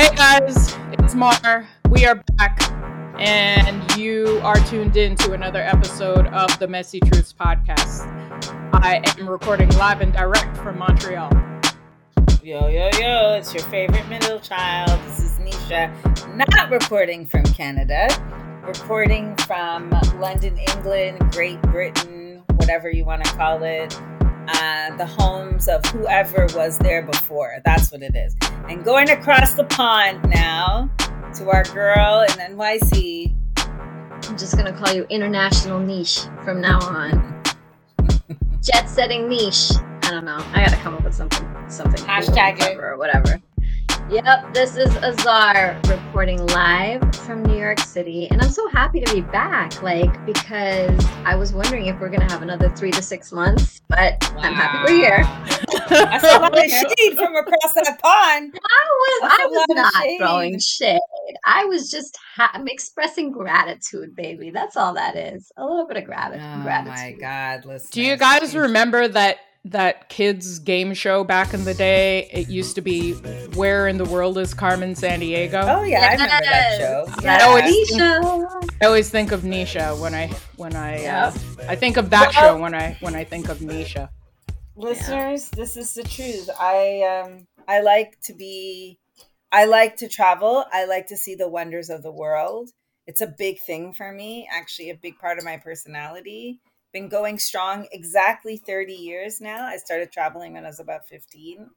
Hey 0.00 0.16
guys, 0.16 0.78
it's 0.92 1.14
Mar. 1.14 1.68
We 1.90 2.06
are 2.06 2.14
back, 2.38 2.72
and 3.20 3.98
you 3.98 4.40
are 4.42 4.56
tuned 4.60 4.96
in 4.96 5.14
to 5.16 5.32
another 5.32 5.60
episode 5.60 6.26
of 6.28 6.58
the 6.58 6.66
Messy 6.66 7.00
Truths 7.00 7.34
podcast. 7.34 8.06
I 8.72 9.02
am 9.18 9.28
recording 9.28 9.68
live 9.76 10.00
and 10.00 10.10
direct 10.10 10.56
from 10.56 10.78
Montreal. 10.78 11.30
Yo, 12.42 12.68
yo, 12.68 12.88
yo, 12.98 13.34
it's 13.34 13.52
your 13.52 13.62
favorite 13.64 14.08
middle 14.08 14.40
child. 14.40 14.98
This 15.04 15.20
is 15.20 15.32
Nesha, 15.32 15.92
not 16.34 16.70
reporting 16.70 17.26
from 17.26 17.42
Canada, 17.44 18.08
reporting 18.66 19.36
from 19.36 19.90
London, 20.18 20.56
England, 20.56 21.18
Great 21.30 21.60
Britain, 21.60 22.42
whatever 22.56 22.88
you 22.88 23.04
want 23.04 23.22
to 23.22 23.30
call 23.32 23.62
it 23.64 24.00
uh, 24.54 24.96
the 24.96 25.06
homes 25.06 25.68
of 25.68 25.84
whoever 25.86 26.46
was 26.54 26.78
there 26.78 27.02
before. 27.02 27.56
That's 27.64 27.90
what 27.92 28.02
it 28.02 28.14
is. 28.14 28.36
And 28.68 28.84
going 28.84 29.10
across 29.10 29.54
the 29.54 29.64
pond 29.64 30.28
now 30.28 30.90
to 31.34 31.50
our 31.50 31.64
girl 31.64 32.22
in 32.22 32.56
NYC. 32.56 33.34
I'm 33.56 34.36
just 34.36 34.56
gonna 34.56 34.72
call 34.72 34.92
you 34.92 35.04
International 35.08 35.78
Niche 35.78 36.20
from 36.44 36.60
now 36.60 36.80
on. 36.80 37.42
Jet 38.62 38.88
setting 38.88 39.28
niche. 39.28 39.72
I 40.02 40.10
don't 40.10 40.24
know. 40.24 40.44
I 40.52 40.64
gotta 40.64 40.76
come 40.76 40.94
up 40.94 41.04
with 41.04 41.14
something, 41.14 41.46
something. 41.68 42.04
Hashtag 42.04 42.58
cool 42.58 42.80
or 42.80 42.96
whatever. 42.98 43.40
Yep, 44.10 44.54
this 44.54 44.76
is 44.76 44.92
Azar 44.96 45.80
reporting 45.86 46.44
live 46.48 47.14
from 47.14 47.44
New 47.44 47.56
York 47.56 47.78
City. 47.78 48.26
And 48.32 48.42
I'm 48.42 48.50
so 48.50 48.68
happy 48.70 49.00
to 49.00 49.14
be 49.14 49.20
back, 49.20 49.80
like, 49.84 50.26
because 50.26 51.06
I 51.24 51.36
was 51.36 51.52
wondering 51.52 51.86
if 51.86 52.00
we're 52.00 52.08
going 52.08 52.26
to 52.26 52.32
have 52.32 52.42
another 52.42 52.70
three 52.70 52.90
to 52.90 53.02
six 53.02 53.30
months, 53.30 53.80
but 53.88 54.16
wow. 54.34 54.40
I'm 54.40 54.54
happy 54.54 54.92
we're 54.92 54.98
here. 54.98 55.22
I 55.22 56.18
saw 56.18 56.38
a 56.38 56.40
lot 56.40 56.58
of 56.58 56.68
shade 56.68 57.14
from 57.14 57.36
across 57.36 57.72
that 57.74 58.00
pond. 58.02 58.58
I 58.64 58.88
was, 58.98 59.30
I 59.32 59.46
was 59.48 59.66
not 59.70 60.04
throwing 60.18 60.58
shade. 60.58 60.98
I 61.46 61.66
was 61.66 61.88
just 61.88 62.18
ha- 62.34 62.50
I'm 62.52 62.66
expressing 62.66 63.30
gratitude, 63.30 64.16
baby. 64.16 64.50
That's 64.50 64.76
all 64.76 64.94
that 64.94 65.14
is. 65.14 65.52
A 65.56 65.64
little 65.64 65.86
bit 65.86 65.98
of 65.98 66.02
oh 66.02 66.06
gratitude. 66.06 66.48
Oh 66.52 66.62
gratitude. 66.64 66.96
my 66.96 67.12
God, 67.20 67.64
listen. 67.64 67.90
Do 67.92 68.02
you 68.02 68.16
guys 68.16 68.56
remember 68.56 69.06
that 69.06 69.36
that 69.64 70.08
kids 70.08 70.58
game 70.58 70.94
show 70.94 71.22
back 71.24 71.52
in 71.52 71.64
the 71.64 71.74
day. 71.74 72.28
It 72.32 72.48
used 72.48 72.74
to 72.76 72.80
be 72.80 73.12
Where 73.54 73.88
in 73.88 73.98
the 73.98 74.04
World 74.04 74.38
is 74.38 74.54
Carmen 74.54 74.94
Sandiego? 74.94 75.62
Oh 75.62 75.82
yeah, 75.82 76.00
yes. 76.00 76.08
I 76.08 76.12
remember 76.12 76.44
that 76.44 76.78
show. 76.78 77.04
Yes. 77.22 77.42
I, 77.42 77.46
always 77.46 77.88
think, 77.90 78.02
I 78.82 78.86
always 78.86 79.10
think 79.10 79.32
of 79.32 79.42
Nesha 79.42 80.00
when 80.00 80.14
I 80.14 80.28
when 80.56 80.74
I 80.74 81.04
uh, 81.04 81.32
I 81.68 81.76
think 81.76 81.96
of 81.96 82.10
that 82.10 82.32
well, 82.34 82.56
show 82.56 82.60
when 82.60 82.74
I 82.74 82.96
when 83.00 83.14
I 83.14 83.24
think 83.24 83.48
of 83.48 83.58
Nesha. 83.58 84.08
Listeners, 84.76 85.50
yeah. 85.52 85.56
this 85.56 85.76
is 85.76 85.92
the 85.94 86.04
truth. 86.04 86.48
I 86.58 87.02
um 87.02 87.46
I 87.68 87.80
like 87.80 88.18
to 88.22 88.34
be 88.34 88.98
I 89.52 89.66
like 89.66 89.96
to 89.96 90.08
travel. 90.08 90.64
I 90.72 90.86
like 90.86 91.08
to 91.08 91.16
see 91.16 91.34
the 91.34 91.48
wonders 91.48 91.90
of 91.90 92.02
the 92.02 92.12
world. 92.12 92.70
It's 93.06 93.20
a 93.20 93.26
big 93.26 93.60
thing 93.60 93.92
for 93.92 94.12
me, 94.12 94.48
actually 94.50 94.90
a 94.90 94.94
big 94.94 95.18
part 95.18 95.38
of 95.38 95.44
my 95.44 95.56
personality 95.56 96.60
been 96.92 97.08
going 97.08 97.38
strong 97.38 97.86
exactly 97.92 98.56
30 98.56 98.92
years 98.92 99.40
now. 99.40 99.66
I 99.66 99.76
started 99.76 100.10
traveling 100.12 100.54
when 100.54 100.64
I 100.64 100.68
was 100.68 100.80
about 100.80 101.08
15. 101.08 101.70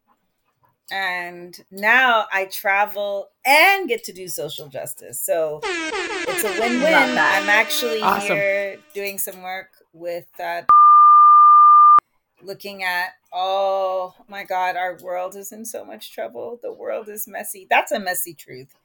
And 0.92 1.58
now 1.72 2.26
I 2.32 2.46
travel 2.46 3.30
and 3.46 3.88
get 3.88 4.04
to 4.06 4.14
do 4.14 4.28
social 4.28 4.68
justice. 4.68 5.20
So 5.20 5.62
it's 5.64 6.44
a 6.44 6.60
win 6.60 6.82
win. 6.82 6.94
I'm 6.94 7.50
actually 7.50 8.02
awesome. 8.02 8.36
here 8.36 8.78
doing 8.94 9.18
some 9.18 9.42
work 9.42 9.70
with 9.94 10.28
uh, 10.44 10.64
looking 12.44 12.84
at, 12.84 13.12
oh 13.34 14.14
my 14.28 14.44
God, 14.44 14.76
our 14.76 14.98
world 15.02 15.36
is 15.36 15.52
in 15.52 15.66
so 15.66 15.86
much 15.86 16.14
trouble. 16.14 16.60
The 16.62 16.74
world 16.74 17.08
is 17.08 17.28
messy. 17.28 17.66
That's 17.70 17.92
a 17.92 18.00
messy 18.00 18.34
truth 18.34 18.76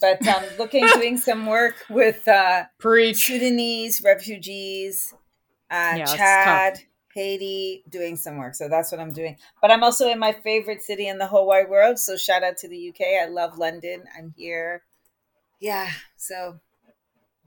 but 0.00 0.26
um, 0.26 0.42
looking 0.58 0.86
doing 0.94 1.18
some 1.18 1.46
work 1.46 1.74
with 1.90 2.26
uh, 2.26 2.64
Sudanese 2.80 4.02
refugees 4.02 5.14
uh, 5.70 5.94
yeah, 5.96 6.04
Chad, 6.04 6.80
Haiti, 7.14 7.84
doing 7.88 8.16
some 8.16 8.38
work. 8.38 8.54
So 8.54 8.68
that's 8.68 8.90
what 8.90 9.00
I'm 9.00 9.12
doing. 9.12 9.36
But 9.60 9.70
I'm 9.70 9.82
also 9.82 10.08
in 10.08 10.18
my 10.18 10.32
favorite 10.32 10.82
city 10.82 11.08
in 11.08 11.18
the 11.18 11.26
whole 11.26 11.46
wide 11.46 11.68
world. 11.68 11.98
So 11.98 12.16
shout 12.16 12.42
out 12.42 12.56
to 12.58 12.68
the 12.68 12.88
UK. 12.88 13.22
I 13.22 13.26
love 13.26 13.58
London. 13.58 14.04
I'm 14.16 14.34
here. 14.36 14.82
Yeah. 15.60 15.90
So 16.16 16.60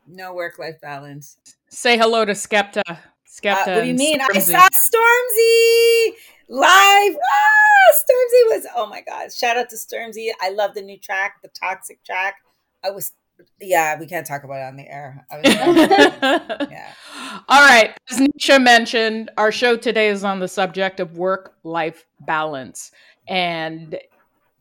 no 0.08 0.34
work 0.34 0.60
life 0.60 0.80
balance. 0.82 1.38
Say 1.70 1.98
hello 1.98 2.26
to 2.26 2.34
Skepta. 2.34 2.82
Skepta. 3.28 3.68
Uh, 3.68 3.72
what 3.76 3.82
do 3.82 3.88
you 3.88 3.96
mean? 3.96 4.20
Stormzy. 4.20 4.36
I 4.36 4.40
saw 4.40 4.70
Stormzy 4.70 6.16
live. 6.50 7.16
Ah, 7.16 7.94
Stormzy 7.96 8.56
was, 8.56 8.68
oh 8.76 8.88
my 8.88 9.02
God. 9.02 9.34
Shout 9.34 9.58
out 9.58 9.70
to 9.70 9.76
Stormzy. 9.76 10.30
I 10.42 10.50
love 10.50 10.76
the 10.76 10.82
new 10.82 10.98
track, 10.98 11.42
the 11.42 11.50
Toxic 11.50 12.04
track. 12.04 12.36
I 12.84 12.92
was 12.92 13.14
yeah, 13.62 14.00
we 14.00 14.06
can't 14.06 14.26
talk 14.26 14.44
about 14.44 14.56
it 14.56 14.66
on 14.66 14.76
the 14.76 14.88
air. 14.88 15.26
Was, 15.32 15.42
yeah. 16.72 16.94
All 17.50 17.62
right. 17.62 17.98
As 18.10 18.20
Nesha 18.20 18.62
mentioned, 18.62 19.32
our 19.38 19.52
show 19.52 19.78
today 19.78 20.10
is 20.10 20.24
on 20.24 20.40
the 20.40 20.48
subject 20.48 21.00
of 21.00 21.18
work 21.18 21.56
life 21.64 22.06
balance. 22.22 22.92
And 23.28 23.98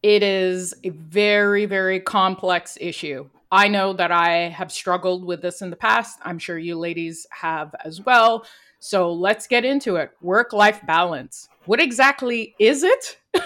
it 0.02 0.22
is 0.22 0.74
a 0.84 0.90
very, 0.90 1.66
very 1.66 2.00
complex 2.00 2.78
issue. 2.80 3.28
I 3.50 3.68
know 3.68 3.92
that 3.92 4.10
I 4.10 4.48
have 4.48 4.72
struggled 4.72 5.24
with 5.24 5.42
this 5.42 5.60
in 5.60 5.70
the 5.70 5.76
past. 5.76 6.18
I'm 6.22 6.38
sure 6.38 6.58
you 6.58 6.78
ladies 6.78 7.26
have 7.30 7.74
as 7.84 8.00
well. 8.00 8.46
So 8.78 9.12
let's 9.12 9.46
get 9.46 9.64
into 9.64 9.96
it. 9.96 10.10
Work 10.22 10.52
life 10.52 10.80
balance. 10.86 11.48
What 11.66 11.80
exactly 11.80 12.54
is 12.58 12.82
it? 12.82 13.18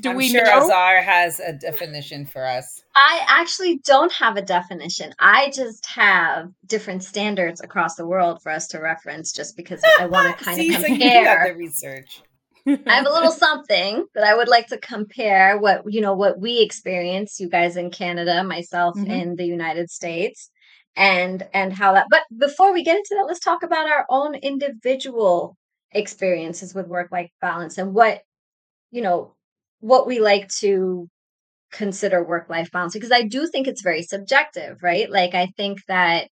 Do 0.00 0.10
I'm 0.10 0.16
we 0.16 0.28
sure 0.28 0.44
know? 0.44 0.64
Azar 0.64 1.02
has 1.02 1.40
a 1.40 1.52
definition 1.52 2.26
for 2.26 2.46
us. 2.46 2.82
I 2.94 3.24
actually 3.28 3.78
don't 3.78 4.12
have 4.12 4.36
a 4.36 4.42
definition. 4.42 5.12
I 5.18 5.50
just 5.54 5.86
have 5.86 6.50
different 6.66 7.04
standards 7.04 7.60
across 7.60 7.94
the 7.94 8.06
world 8.06 8.42
for 8.42 8.50
us 8.50 8.68
to 8.68 8.78
reference 8.78 9.32
just 9.32 9.56
because 9.56 9.82
I 9.98 10.06
want 10.06 10.36
to 10.36 10.44
kind 10.44 10.56
See, 10.56 10.74
of 10.74 10.84
compare. 10.84 11.46
So 11.46 11.52
the 11.52 11.58
research. 11.58 12.22
I 12.66 12.94
have 12.94 13.06
a 13.06 13.12
little 13.12 13.32
something 13.46 14.06
that 14.14 14.24
I 14.24 14.34
would 14.34 14.48
like 14.48 14.68
to 14.68 14.78
compare 14.78 15.58
what 15.58 15.82
you 15.86 16.00
know 16.00 16.14
what 16.14 16.38
we 16.38 16.60
experience, 16.60 17.40
you 17.40 17.48
guys 17.48 17.76
in 17.76 17.90
Canada, 17.90 18.42
myself 18.44 18.96
mm-hmm. 18.96 19.10
in 19.10 19.36
the 19.36 19.46
United 19.46 19.90
States, 19.90 20.50
and 20.96 21.46
and 21.54 21.72
how 21.72 21.94
that. 21.94 22.06
But 22.10 22.22
before 22.36 22.72
we 22.72 22.84
get 22.84 22.96
into 22.96 23.14
that, 23.16 23.26
let's 23.26 23.40
talk 23.40 23.62
about 23.62 23.90
our 23.90 24.06
own 24.08 24.34
individual 24.34 25.56
experiences 25.92 26.74
with 26.74 26.86
work 26.86 27.10
life 27.10 27.30
balance 27.40 27.78
and 27.78 27.94
what 27.94 28.22
you 28.90 29.02
know 29.02 29.34
what 29.80 30.06
we 30.06 30.20
like 30.20 30.48
to 30.60 31.08
consider 31.72 32.24
work 32.24 32.48
life 32.48 32.70
balance 32.70 32.92
because 32.92 33.12
I 33.12 33.22
do 33.22 33.46
think 33.46 33.66
it's 33.66 33.82
very 33.82 34.02
subjective, 34.02 34.82
right? 34.82 35.10
Like 35.10 35.34
I 35.34 35.46
think 35.56 35.84
that 35.86 36.28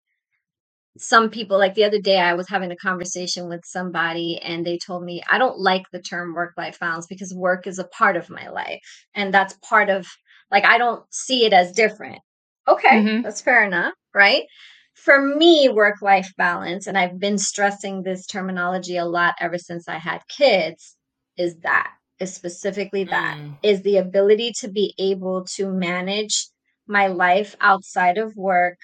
some 0.98 1.30
people 1.30 1.58
like 1.58 1.76
the 1.76 1.84
other 1.84 2.00
day 2.00 2.18
I 2.18 2.36
was 2.36 2.48
having 2.48 2.72
a 2.72 2.78
conversation 2.78 3.50
with 3.50 3.62
somebody 3.66 4.40
and 4.42 4.66
they 4.66 4.78
told 4.78 5.04
me 5.04 5.22
I 5.30 5.38
don't 5.38 5.60
like 5.60 5.84
the 5.92 6.02
term 6.02 6.34
work 6.34 6.54
life 6.58 6.80
balance 6.80 7.06
because 7.06 7.34
work 7.34 7.68
is 7.68 7.80
a 7.80 7.88
part 7.88 8.16
of 8.16 8.30
my 8.30 8.50
life 8.50 9.06
and 9.14 9.34
that's 9.34 9.58
part 9.68 9.90
of 9.90 10.08
like 10.52 10.66
I 10.66 10.78
don't 10.78 11.04
see 11.12 11.46
it 11.46 11.54
as 11.54 11.72
different. 11.72 12.20
Okay, 12.68 13.02
mm-hmm. 13.02 13.22
that's 13.22 13.42
fair 13.42 13.64
enough, 13.64 13.94
right? 14.14 14.44
For 14.94 15.20
me, 15.36 15.68
work 15.68 16.02
life 16.02 16.32
balance, 16.38 16.88
and 16.88 16.98
I've 16.98 17.20
been 17.20 17.38
stressing 17.38 18.02
this 18.02 18.26
terminology 18.26 18.96
a 18.96 19.06
lot 19.06 19.36
ever 19.40 19.58
since 19.58 19.88
I 19.90 19.98
had 19.98 20.22
kids, 20.30 20.96
is 21.38 21.58
that 21.64 21.92
is 22.20 22.34
specifically 22.34 23.04
that 23.06 23.38
mm. 23.38 23.58
is 23.64 23.82
the 23.82 23.98
ability 23.98 24.52
to 24.60 24.68
be 24.68 24.94
able 24.98 25.46
to 25.56 25.70
manage 25.72 26.48
my 26.88 27.08
life 27.08 27.56
outside 27.62 28.18
of 28.18 28.36
work 28.36 28.78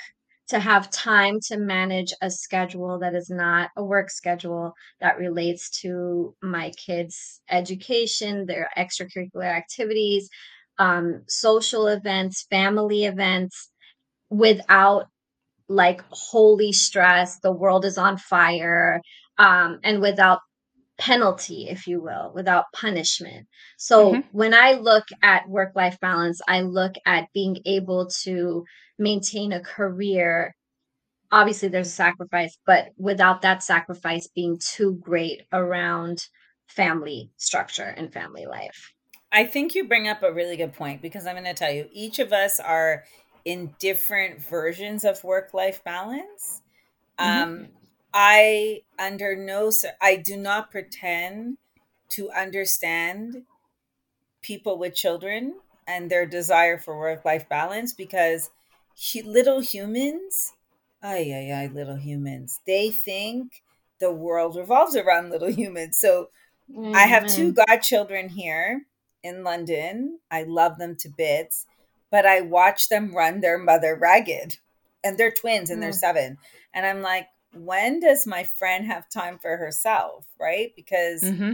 to 0.50 0.60
have 0.60 0.92
time 0.92 1.40
to 1.40 1.58
manage 1.58 2.14
a 2.22 2.30
schedule 2.30 3.00
that 3.00 3.16
is 3.16 3.30
not 3.30 3.70
a 3.78 3.84
work 3.84 4.10
schedule 4.10 4.74
that 5.00 5.18
relates 5.18 5.70
to 5.82 6.36
my 6.42 6.72
kids 6.72 7.42
education 7.50 8.46
their 8.48 8.70
extracurricular 8.78 9.46
activities 9.46 10.30
um, 10.78 11.22
social 11.28 11.88
events 11.88 12.46
family 12.50 13.06
events 13.06 13.70
without 14.30 15.06
like 15.70 16.02
holy 16.10 16.74
stress 16.74 17.40
the 17.40 17.52
world 17.52 17.86
is 17.86 17.98
on 17.98 18.18
fire 18.18 19.02
um, 19.38 19.80
and 19.84 20.02
without 20.02 20.40
penalty, 21.02 21.68
if 21.68 21.88
you 21.88 22.00
will, 22.00 22.32
without 22.36 22.66
punishment. 22.74 23.48
So 23.78 24.14
mm-hmm. 24.14 24.20
when 24.32 24.54
I 24.54 24.74
look 24.74 25.06
at 25.24 25.50
work 25.50 25.72
life 25.76 26.00
balance, 26.00 26.40
I 26.48 26.62
look 26.62 26.94
at 27.08 27.28
being 27.34 27.58
able 27.66 28.08
to 28.22 28.64
maintain 29.00 29.52
a 29.52 29.62
career. 29.62 30.56
Obviously, 31.32 31.70
there's 31.70 31.88
a 31.88 31.92
sacrifice, 31.92 32.56
but 32.68 32.90
without 32.98 33.42
that 33.42 33.64
sacrifice 33.64 34.28
being 34.28 34.60
too 34.60 35.00
great 35.02 35.42
around 35.52 36.20
family 36.68 37.32
structure 37.38 37.96
and 37.98 38.14
family 38.14 38.46
life. 38.46 38.94
I 39.32 39.46
think 39.46 39.74
you 39.74 39.88
bring 39.88 40.08
up 40.08 40.22
a 40.22 40.32
really 40.32 40.56
good 40.56 40.74
point 40.74 41.02
because 41.02 41.26
I'm 41.26 41.34
going 41.34 41.46
to 41.46 41.54
tell 41.56 41.72
you, 41.72 41.88
each 41.92 42.20
of 42.20 42.32
us 42.32 42.60
are 42.60 43.06
in 43.44 43.74
different 43.80 44.40
versions 44.40 45.04
of 45.04 45.24
work 45.24 45.52
life 45.56 45.84
balance. 45.84 46.62
Mm-hmm. 47.20 47.42
Um, 47.42 47.68
I 48.14 48.82
under 49.00 49.36
no 49.36 49.72
I 50.02 50.16
do 50.18 50.38
not 50.38 50.72
pretend 50.72 51.58
to 52.10 52.30
understand 52.32 53.44
people 54.42 54.78
with 54.78 54.96
children 54.96 55.56
and 55.88 56.10
their 56.10 56.26
desire 56.26 56.78
for 56.78 56.98
work 56.98 57.24
life 57.26 57.48
balance 57.48 57.94
because 57.94 58.50
he, 58.96 59.22
little 59.22 59.62
humans, 59.62 60.54
ay, 61.02 61.32
ay, 61.34 61.52
ay, 61.54 61.70
little 61.74 61.96
humans, 61.96 62.60
they 62.66 62.92
think 62.92 63.64
the 64.00 64.12
world 64.12 64.56
revolves 64.56 64.96
around 64.96 65.30
little 65.30 65.52
humans. 65.52 65.98
So 66.00 66.30
mm-hmm. 66.70 66.96
I 66.96 67.04
have 67.04 67.28
two 67.28 67.54
godchildren 67.54 68.30
here 68.30 68.84
in 69.24 69.44
London. 69.44 70.20
I 70.30 70.44
love 70.44 70.78
them 70.78 70.96
to 70.98 71.10
bits, 71.10 71.66
but 72.10 72.26
I 72.26 72.42
watch 72.42 72.90
them 72.90 73.16
run 73.16 73.42
their 73.42 73.58
mother 73.58 73.96
ragged. 73.96 74.58
And 75.04 75.18
they're 75.18 75.32
twins 75.32 75.72
and 75.72 75.80
mm. 75.80 75.82
they're 75.82 75.94
seven. 75.94 76.38
And 76.76 76.86
I'm 76.86 77.02
like, 77.02 77.28
when 77.54 78.00
does 78.00 78.28
my 78.28 78.44
friend 78.44 78.86
have 78.86 79.10
time 79.10 79.38
for 79.40 79.58
herself? 79.58 80.26
Right? 80.40 80.72
Because 80.76 81.22
mm-hmm. 81.22 81.54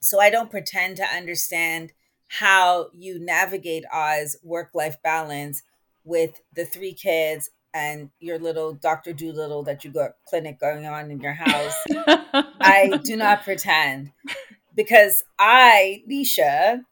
so 0.00 0.20
I 0.20 0.30
don't 0.30 0.50
pretend 0.50 0.96
to 0.96 1.04
understand 1.04 1.92
how 2.28 2.88
you 2.92 3.18
navigate 3.18 3.84
Oz 3.92 4.36
work 4.42 4.70
life 4.74 4.96
balance 5.02 5.62
with 6.04 6.40
the 6.54 6.64
three 6.64 6.94
kids 6.94 7.50
and 7.72 8.10
your 8.20 8.38
little 8.38 8.72
Dr. 8.72 9.12
Dolittle 9.12 9.64
that 9.64 9.84
you 9.84 9.90
got 9.90 10.12
clinic 10.26 10.60
going 10.60 10.86
on 10.86 11.10
in 11.10 11.20
your 11.20 11.32
house. 11.32 11.74
I 12.60 13.00
do 13.02 13.16
not 13.16 13.42
pretend 13.42 14.12
because 14.74 15.24
I, 15.38 16.02
Nesha, 16.08 16.82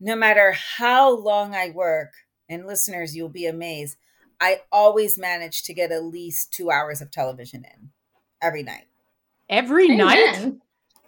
no 0.00 0.16
matter 0.16 0.52
how 0.52 1.14
long 1.14 1.54
I 1.54 1.70
work, 1.70 2.12
and 2.48 2.66
listeners, 2.66 3.16
you'll 3.16 3.28
be 3.28 3.46
amazed, 3.46 3.96
I 4.44 4.60
always 4.70 5.18
manage 5.18 5.62
to 5.62 5.72
get 5.72 5.90
at 5.90 6.04
least 6.04 6.52
two 6.52 6.70
hours 6.70 7.00
of 7.00 7.10
television 7.10 7.64
in 7.64 7.88
every 8.42 8.62
night. 8.62 8.84
Every 9.48 9.86
Amen. 9.86 9.96
night? 9.96 10.52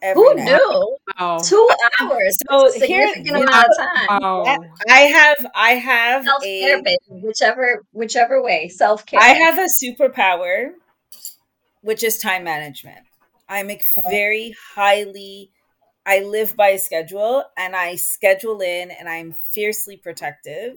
Every 0.00 0.22
Who 0.22 0.34
night. 0.36 0.44
knew? 0.46 0.96
Wow. 1.18 1.38
Two 1.44 1.70
hours. 2.00 2.38
So 2.50 2.68
significant 2.68 3.26
here, 3.26 3.36
amount 3.36 3.66
of 3.68 3.76
time. 3.76 4.22
Wow. 4.22 4.56
I 4.88 5.00
have 5.00 5.36
I 5.54 5.70
have 5.72 6.24
self 6.24 6.42
care, 6.42 6.82
whichever 7.10 7.82
whichever 7.92 8.42
way 8.42 8.68
self 8.68 9.04
care. 9.04 9.20
I 9.20 9.28
have 9.28 9.58
a 9.58 9.68
superpower, 9.84 10.70
which 11.82 12.02
is 12.02 12.16
time 12.16 12.44
management. 12.44 13.00
I'm 13.50 13.70
a 13.70 13.78
very 14.08 14.54
highly 14.74 15.50
I 16.06 16.20
live 16.20 16.56
by 16.56 16.68
a 16.68 16.78
schedule 16.78 17.44
and 17.58 17.76
I 17.76 17.96
schedule 17.96 18.62
in 18.62 18.90
and 18.90 19.10
I'm 19.10 19.34
fiercely 19.52 19.98
protective 19.98 20.76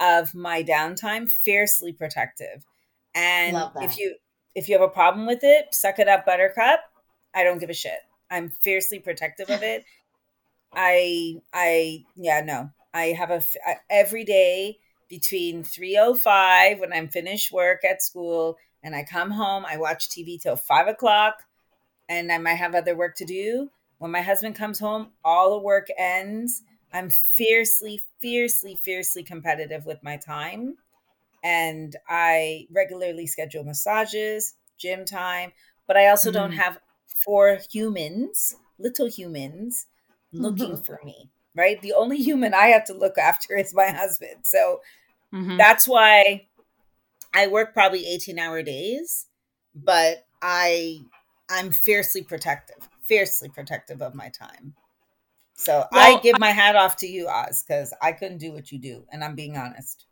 of 0.00 0.34
my 0.34 0.62
downtime, 0.62 1.28
fiercely 1.28 1.92
protective. 1.92 2.64
And 3.14 3.56
if 3.76 3.98
you 3.98 4.16
if 4.54 4.68
you 4.68 4.74
have 4.78 4.88
a 4.88 4.92
problem 4.92 5.26
with 5.26 5.40
it, 5.42 5.74
suck 5.74 5.98
it 5.98 6.08
up 6.08 6.26
buttercup. 6.26 6.80
I 7.34 7.44
don't 7.44 7.58
give 7.58 7.70
a 7.70 7.74
shit. 7.74 7.98
I'm 8.30 8.48
fiercely 8.48 8.98
protective 8.98 9.50
of 9.50 9.62
it. 9.62 9.84
I 10.72 11.40
I 11.52 12.04
yeah, 12.16 12.42
no. 12.42 12.70
I 12.92 13.06
have 13.08 13.30
a 13.30 13.42
every 13.90 14.24
day 14.24 14.78
between 15.08 15.62
305 15.62 16.80
when 16.80 16.92
I'm 16.92 17.08
finished 17.08 17.52
work 17.52 17.84
at 17.84 18.02
school 18.02 18.56
and 18.82 18.94
I 18.94 19.04
come 19.04 19.30
home, 19.30 19.64
I 19.66 19.76
watch 19.76 20.08
TV 20.08 20.40
till 20.40 20.56
five 20.56 20.88
o'clock 20.88 21.42
and 22.08 22.32
I 22.32 22.38
might 22.38 22.54
have 22.54 22.74
other 22.74 22.96
work 22.96 23.16
to 23.16 23.24
do 23.24 23.70
when 23.98 24.10
my 24.10 24.20
husband 24.20 24.54
comes 24.54 24.78
home, 24.78 25.08
all 25.24 25.50
the 25.50 25.64
work 25.64 25.88
ends. 25.96 26.62
I'm 26.92 27.10
fiercely, 27.10 28.00
fiercely, 28.26 28.74
fiercely 28.74 29.22
competitive 29.22 29.86
with 29.86 30.02
my 30.02 30.16
time. 30.16 30.74
And 31.44 31.94
I 32.08 32.66
regularly 32.74 33.28
schedule 33.28 33.62
massages, 33.62 34.54
gym 34.78 35.04
time, 35.04 35.52
but 35.86 35.96
I 35.96 36.08
also 36.08 36.30
mm 36.30 36.34
don't 36.34 36.52
have 36.52 36.80
four 37.24 37.60
humans, 37.70 38.56
little 38.80 39.06
humans, 39.06 39.86
looking 40.32 40.72
mm-hmm. 40.72 40.82
for 40.86 40.98
me, 41.04 41.30
right? 41.54 41.80
The 41.80 41.92
only 41.92 42.16
human 42.16 42.52
I 42.52 42.66
have 42.66 42.84
to 42.86 42.94
look 42.94 43.16
after 43.16 43.56
is 43.56 43.72
my 43.72 43.90
husband. 43.90 44.38
So 44.42 44.80
mm-hmm. 45.32 45.56
that's 45.56 45.86
why 45.86 46.48
I 47.32 47.46
work 47.46 47.74
probably 47.74 48.08
18 48.08 48.40
hour 48.40 48.60
days, 48.64 49.26
but 49.72 50.26
I 50.42 50.98
I'm 51.48 51.70
fiercely 51.70 52.24
protective 52.24 52.88
fiercely 53.04 53.48
protective 53.48 54.02
of 54.02 54.16
my 54.16 54.30
time. 54.30 54.74
So 55.56 55.84
well, 55.90 56.18
I 56.18 56.20
give 56.20 56.38
my 56.38 56.50
hat 56.50 56.76
off 56.76 56.96
to 56.98 57.06
you, 57.06 57.28
Oz, 57.28 57.64
because 57.66 57.92
I 58.00 58.12
couldn't 58.12 58.38
do 58.38 58.52
what 58.52 58.70
you 58.70 58.78
do. 58.78 59.04
And 59.10 59.24
I'm 59.24 59.34
being 59.34 59.56
honest. 59.56 60.06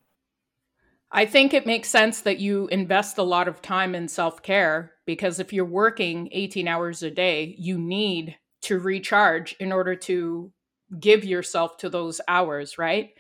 I 1.13 1.27
think 1.27 1.55
it 1.55 1.67
makes 1.67 1.89
sense 1.89 2.23
that 2.23 2.41
you 2.41 2.67
invest 2.69 3.19
a 3.19 3.23
lot 3.23 3.47
of 3.47 3.63
time 3.63 3.95
in 3.95 4.09
self 4.09 4.43
care 4.43 4.93
because 5.07 5.39
if 5.39 5.53
you're 5.53 5.65
working 5.65 6.29
18 6.33 6.67
hours 6.67 7.03
a 7.03 7.11
day, 7.11 7.55
you 7.59 7.79
need 7.79 8.37
to 8.63 8.81
recharge 8.81 9.55
in 9.61 9.71
order 9.71 9.95
to 9.95 10.51
give 10.99 11.25
yourself 11.25 11.77
to 11.79 11.89
those 11.89 12.21
hours, 12.27 12.79
right? 12.79 13.11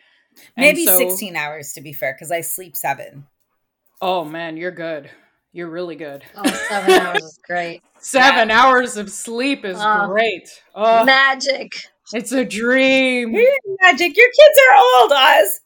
Maybe 0.56 0.84
so, 0.84 0.98
16 0.98 1.36
hours 1.36 1.72
to 1.74 1.80
be 1.80 1.92
fair, 1.92 2.14
because 2.14 2.32
I 2.32 2.40
sleep 2.40 2.76
seven. 2.76 3.26
Oh 4.00 4.24
man, 4.24 4.56
you're 4.56 4.72
good. 4.72 5.10
You're 5.52 5.70
really 5.70 5.94
good. 5.94 6.24
Oh, 6.34 6.50
seven 6.68 7.00
hours 7.00 7.22
is 7.22 7.38
great. 7.46 7.80
Seven 8.00 8.48
yeah. 8.48 8.60
hours 8.60 8.96
of 8.96 9.08
sleep 9.08 9.64
is 9.64 9.78
oh, 9.80 10.08
great. 10.08 10.50
Oh, 10.74 11.04
magic. 11.04 11.70
It's 12.12 12.32
a 12.32 12.44
dream. 12.44 13.32
Magic. 13.32 14.16
Your 14.16 14.28
kids 14.28 14.58
are 14.68 14.76
old, 14.76 15.12
Oz. 15.12 15.60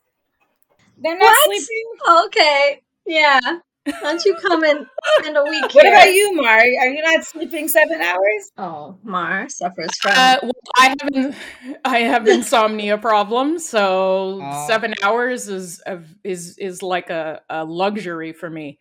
They're 0.98 1.18
not 1.18 1.34
what? 1.46 1.62
sleeping. 1.62 2.26
Okay. 2.26 2.82
Yeah. 3.06 3.40
Why 3.84 4.00
don't 4.02 4.24
you 4.24 4.36
come 4.36 4.64
and 4.64 4.86
spend 5.18 5.36
a 5.36 5.44
week 5.44 5.74
What 5.74 5.86
about 5.86 6.12
you, 6.12 6.34
Mar? 6.34 6.58
Are 6.58 6.88
you 6.88 7.02
not 7.02 7.24
sleeping 7.24 7.68
seven 7.68 8.00
hours? 8.00 8.52
Oh, 8.58 8.98
Mar 9.02 9.48
suffers 9.48 9.90
from. 10.00 10.12
Uh, 10.14 10.36
well, 10.42 10.52
I 10.76 10.96
have 11.00 11.36
I 11.84 11.98
have 12.00 12.28
insomnia 12.28 12.98
problems, 12.98 13.66
so 13.66 14.40
oh. 14.42 14.66
seven 14.66 14.94
hours 15.02 15.48
is 15.48 15.82
is 16.22 16.58
is 16.58 16.82
like 16.82 17.08
a, 17.10 17.40
a 17.48 17.64
luxury 17.64 18.32
for 18.32 18.50
me. 18.50 18.78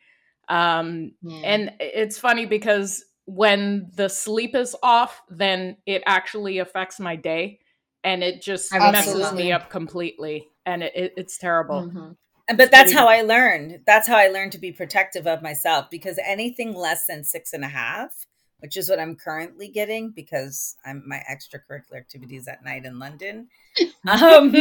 Um, 0.50 1.12
mm. 1.24 1.42
And 1.44 1.74
it's 1.80 2.18
funny 2.18 2.46
because 2.46 3.04
when 3.28 3.92
the 3.94 4.08
sleep 4.08 4.56
is 4.56 4.76
off, 4.82 5.22
then 5.30 5.78
it 5.86 6.02
actually 6.06 6.60
affects 6.60 7.00
my 7.00 7.18
day 7.18 7.60
and 8.04 8.24
it 8.24 8.42
just 8.42 8.74
Absolutely. 8.74 9.22
messes 9.22 9.34
me 9.34 9.52
up 9.52 9.70
completely. 9.70 10.48
And 10.66 10.82
it, 10.82 10.94
it, 10.96 11.14
it's 11.18 11.38
terrible. 11.38 11.84
Mm-hmm. 11.84 12.56
But 12.56 12.72
that's 12.72 12.94
how 12.94 13.08
I 13.08 13.24
learned. 13.24 13.82
That's 13.86 14.08
how 14.08 14.16
I 14.16 14.30
learned 14.30 14.54
to 14.54 14.58
be 14.58 14.72
protective 14.72 15.28
of 15.28 15.42
myself 15.42 15.88
because 15.92 16.18
anything 16.26 16.74
less 16.74 17.06
than 17.06 17.26
six 17.26 17.52
and 17.52 17.66
a 17.66 17.68
half, 17.68 18.26
which 18.60 18.78
is 18.78 18.90
what 18.90 19.00
I'm 19.00 19.18
currently 19.18 19.68
getting 19.68 20.12
because 20.12 20.78
I'm 20.86 21.04
my 21.06 21.22
extracurricular 21.30 21.98
activities 21.98 22.48
at 22.48 22.64
night 22.64 22.86
in 22.86 22.98
London. 23.00 23.50
Um, 24.10 24.56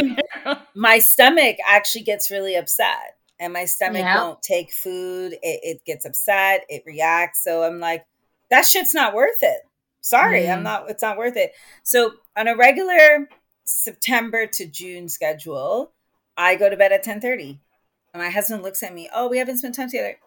my 0.75 0.99
stomach 0.99 1.55
actually 1.65 2.03
gets 2.03 2.29
really 2.29 2.55
upset 2.55 3.15
and 3.39 3.53
my 3.53 3.63
stomach 3.63 4.01
yeah. 4.01 4.21
won't 4.21 4.41
take 4.41 4.73
food. 4.73 5.33
It, 5.41 5.59
it, 5.63 5.85
gets 5.85 6.05
upset. 6.05 6.65
It 6.67 6.83
reacts. 6.85 7.43
So 7.43 7.63
I'm 7.63 7.79
like, 7.79 8.05
that 8.49 8.65
shit's 8.65 8.93
not 8.93 9.13
worth 9.13 9.41
it. 9.41 9.61
Sorry, 10.01 10.43
mm. 10.43 10.53
I'm 10.53 10.63
not. 10.63 10.89
It's 10.89 11.01
not 11.01 11.17
worth 11.17 11.35
it. 11.35 11.51
So 11.83 12.13
on 12.35 12.47
a 12.47 12.55
regular 12.55 13.27
September 13.65 14.47
to 14.47 14.65
June 14.65 15.09
schedule, 15.09 15.91
I 16.37 16.55
go 16.55 16.69
to 16.69 16.77
bed 16.77 16.91
at 16.91 17.03
10:30, 17.03 17.59
and 18.13 18.23
my 18.23 18.29
husband 18.29 18.63
looks 18.63 18.83
at 18.83 18.93
me. 18.93 19.09
Oh, 19.13 19.27
we 19.27 19.37
haven't 19.37 19.57
spent 19.57 19.75
time 19.75 19.89
together. 19.89 20.17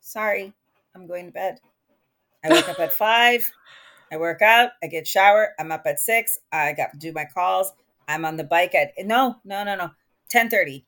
Sorry, 0.00 0.52
I'm 0.94 1.06
going 1.06 1.26
to 1.26 1.32
bed. 1.32 1.60
I 2.44 2.50
wake 2.50 2.68
up 2.68 2.80
at 2.80 2.92
five. 3.06 3.50
I 4.12 4.16
work 4.16 4.42
out. 4.42 4.70
I 4.82 4.88
get 4.88 5.06
shower. 5.06 5.54
I'm 5.58 5.70
up 5.70 5.82
at 5.86 6.00
six. 6.00 6.38
I 6.52 6.72
got 6.72 6.92
to 6.92 6.98
do 6.98 7.12
my 7.12 7.24
calls. 7.24 7.72
I'm 8.08 8.24
on 8.24 8.36
the 8.36 8.44
bike 8.44 8.74
at 8.74 8.92
no, 8.98 9.36
no, 9.44 9.62
no, 9.64 9.76
no, 9.76 9.90
10:30. 10.32 10.84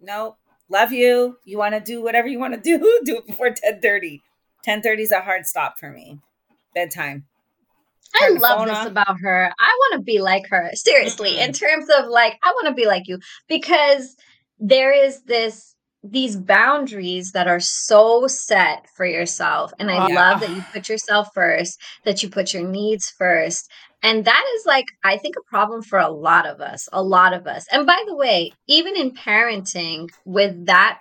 No, 0.00 0.36
love 0.68 0.92
you. 0.92 1.38
You 1.44 1.58
want 1.58 1.74
to 1.74 1.80
do 1.80 2.02
whatever 2.02 2.28
you 2.28 2.38
want 2.38 2.54
to 2.54 2.60
do, 2.60 2.78
do 3.04 3.18
it 3.18 3.26
before 3.26 3.50
10 3.50 3.80
30. 3.80 4.22
10 4.62 4.82
30 4.82 5.02
is 5.02 5.12
a 5.12 5.20
hard 5.20 5.46
stop 5.46 5.78
for 5.78 5.90
me. 5.90 6.20
Bedtime. 6.74 7.24
I 8.14 8.28
love 8.28 8.66
this 8.68 8.86
about 8.86 9.18
her. 9.20 9.52
I 9.58 9.78
want 9.78 10.00
to 10.00 10.04
be 10.04 10.20
like 10.20 10.48
her. 10.48 10.70
Seriously, 10.74 11.32
mm-hmm. 11.32 11.48
in 11.48 11.52
terms 11.52 11.86
of 11.98 12.06
like, 12.06 12.38
I 12.42 12.52
want 12.52 12.68
to 12.68 12.74
be 12.74 12.86
like 12.86 13.08
you 13.08 13.18
because 13.48 14.16
there 14.58 14.92
is 14.92 15.22
this 15.24 15.74
these 16.06 16.36
boundaries 16.36 17.32
that 17.32 17.48
are 17.48 17.60
so 17.60 18.26
set 18.26 18.86
for 18.94 19.06
yourself. 19.06 19.72
And 19.78 19.90
I 19.90 20.06
yeah. 20.06 20.14
love 20.14 20.40
that 20.40 20.50
you 20.50 20.62
put 20.70 20.86
yourself 20.86 21.28
first, 21.34 21.80
that 22.04 22.22
you 22.22 22.28
put 22.28 22.52
your 22.52 22.68
needs 22.68 23.08
first, 23.08 23.70
and 24.04 24.26
that 24.26 24.44
is 24.54 24.66
like, 24.66 24.84
I 25.02 25.16
think, 25.16 25.34
a 25.36 25.48
problem 25.48 25.82
for 25.82 25.98
a 25.98 26.10
lot 26.10 26.46
of 26.46 26.60
us, 26.60 26.90
a 26.92 27.02
lot 27.02 27.32
of 27.32 27.46
us. 27.46 27.66
And 27.72 27.86
by 27.86 28.04
the 28.06 28.14
way, 28.14 28.52
even 28.68 28.96
in 28.96 29.14
parenting 29.14 30.10
with 30.26 30.66
that 30.66 31.00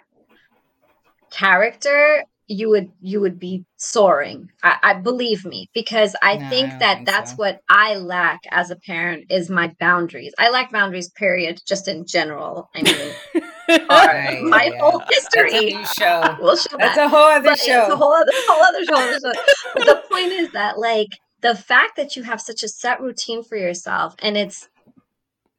character, 1.29 2.23
you 2.47 2.69
would 2.69 2.91
you 3.01 3.21
would 3.21 3.39
be 3.39 3.65
soaring 3.77 4.49
i, 4.63 4.77
I 4.83 4.93
believe 4.95 5.45
me 5.45 5.69
because 5.73 6.15
i 6.21 6.35
no, 6.35 6.49
think 6.49 6.73
I 6.73 6.77
that 6.79 6.95
think 6.95 7.07
that's 7.07 7.31
so. 7.31 7.37
what 7.37 7.61
i 7.69 7.95
lack 7.95 8.41
as 8.51 8.69
a 8.69 8.75
parent 8.75 9.25
is 9.29 9.49
my 9.49 9.73
boundaries 9.79 10.33
i 10.37 10.49
lack 10.49 10.71
boundaries 10.71 11.09
period 11.09 11.61
just 11.65 11.87
in 11.87 12.05
general 12.05 12.69
i 12.75 12.81
mean 12.81 13.47
right, 13.89 14.41
my 14.43 14.71
yeah. 14.73 14.79
whole 14.79 15.01
history 15.09 15.77
show 15.97 16.37
we'll 16.41 16.57
show 16.57 16.77
that's 16.77 16.95
that. 16.95 17.05
a 17.05 17.09
whole 17.09 17.19
other 17.19 17.49
but 17.49 17.59
show 17.59 17.81
it's 17.81 17.93
a 17.93 17.95
whole 17.95 18.13
other 18.13 18.31
whole 18.47 18.63
other 18.63 18.85
show 18.85 19.31
but 19.75 19.85
the 19.85 20.03
point 20.11 20.31
is 20.31 20.51
that 20.51 20.77
like 20.77 21.09
the 21.41 21.55
fact 21.55 21.97
that 21.97 22.15
you 22.15 22.23
have 22.23 22.39
such 22.41 22.63
a 22.63 22.67
set 22.67 23.01
routine 23.01 23.43
for 23.43 23.57
yourself 23.57 24.15
and 24.19 24.37
it's 24.37 24.69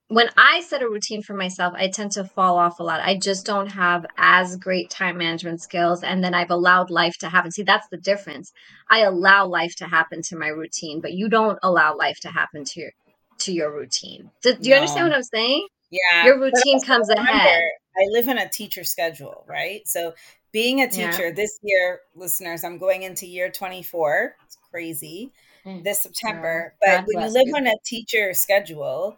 when 0.09 0.29
I 0.37 0.61
set 0.61 0.83
a 0.83 0.89
routine 0.89 1.23
for 1.23 1.35
myself, 1.35 1.73
I 1.77 1.89
tend 1.89 2.13
to 2.13 2.25
fall 2.25 2.59
off 2.59 2.79
a 2.79 2.83
lot. 2.83 3.01
I 3.01 3.17
just 3.17 3.47
don't 3.47 3.69
have 3.69 4.05
as 4.19 4.57
great 4.57 4.91
time 4.91 5.17
management 5.17 5.63
skills. 5.63 6.03
And 6.03 6.23
then 6.23 6.35
I've 6.35 6.51
allowed 6.51 6.91
life 6.91 7.17
to 7.19 7.29
happen. 7.29 7.51
See, 7.51 7.63
that's 7.63 7.89
the 7.89 7.97
difference. 7.97 8.53
I 8.91 9.01
allow 9.01 9.47
life 9.47 9.75
to 9.77 9.87
happen 9.87 10.21
to 10.23 10.37
my 10.37 10.49
routine, 10.49 11.01
but 11.01 11.15
you 11.15 11.29
don't 11.29 11.59
allow 11.63 11.97
life 11.97 12.21
to 12.21 12.29
happen 12.29 12.65
to 12.65 12.81
your 12.81 12.91
to 13.39 13.53
your 13.53 13.75
routine. 13.75 14.31
Do, 14.43 14.55
do 14.55 14.69
you 14.69 14.75
no. 14.75 14.81
understand 14.81 15.09
what 15.09 15.17
I'm 15.17 15.23
saying? 15.23 15.67
Yeah. 15.91 16.27
Your 16.27 16.41
routine 16.41 16.81
comes 16.83 17.09
remember, 17.09 17.31
ahead. 17.31 17.63
I 17.97 18.07
live 18.11 18.29
in 18.29 18.39
a 18.39 18.49
teacher 18.49 18.85
schedule, 18.85 19.45
right? 19.49 19.87
So 19.87 20.15
being 20.53 20.83
a 20.83 20.89
teacher 20.89 21.29
yeah. 21.29 21.35
this 21.35 21.59
year, 21.63 22.01
listeners, 22.15 22.63
I'm 22.63 22.79
going 22.79 23.03
into 23.03 23.27
year 23.27 23.51
24. 23.51 24.37
It's 24.45 24.59
crazy. 24.71 25.33
Mm. 25.67 25.83
This 25.83 26.03
September. 26.03 26.75
Yeah. 26.83 27.01
But 27.01 27.07
God 27.07 27.07
when 27.07 27.25
you 27.27 27.33
live 27.33 27.47
you. 27.47 27.57
on 27.57 27.67
a 27.67 27.75
teacher 27.85 28.35
schedule, 28.35 29.17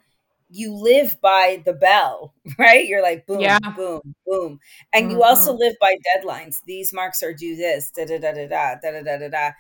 you 0.49 0.75
live 0.75 1.21
by 1.21 1.63
the 1.65 1.73
bell, 1.73 2.35
right? 2.59 2.87
You're 2.87 3.03
like 3.03 3.27
boom, 3.27 3.41
yeah. 3.41 3.59
boom, 3.77 4.15
boom. 4.27 4.61
And 4.93 5.07
mm-hmm. 5.07 5.17
you 5.17 5.23
also 5.23 5.53
mm-hmm. 5.53 5.61
live 5.61 5.75
by 5.81 5.97
deadlines. 6.17 6.59
These 6.67 6.93
marks 6.93 7.23
are 7.23 7.33
due 7.33 7.57
this, 7.57 7.91
da 7.91 8.05
da 8.05 8.19
da 8.19 8.33
da 8.33 8.47
da 8.47 8.75
da 8.83 9.03
da 9.03 9.19
da 9.19 9.29
da. 9.29 9.51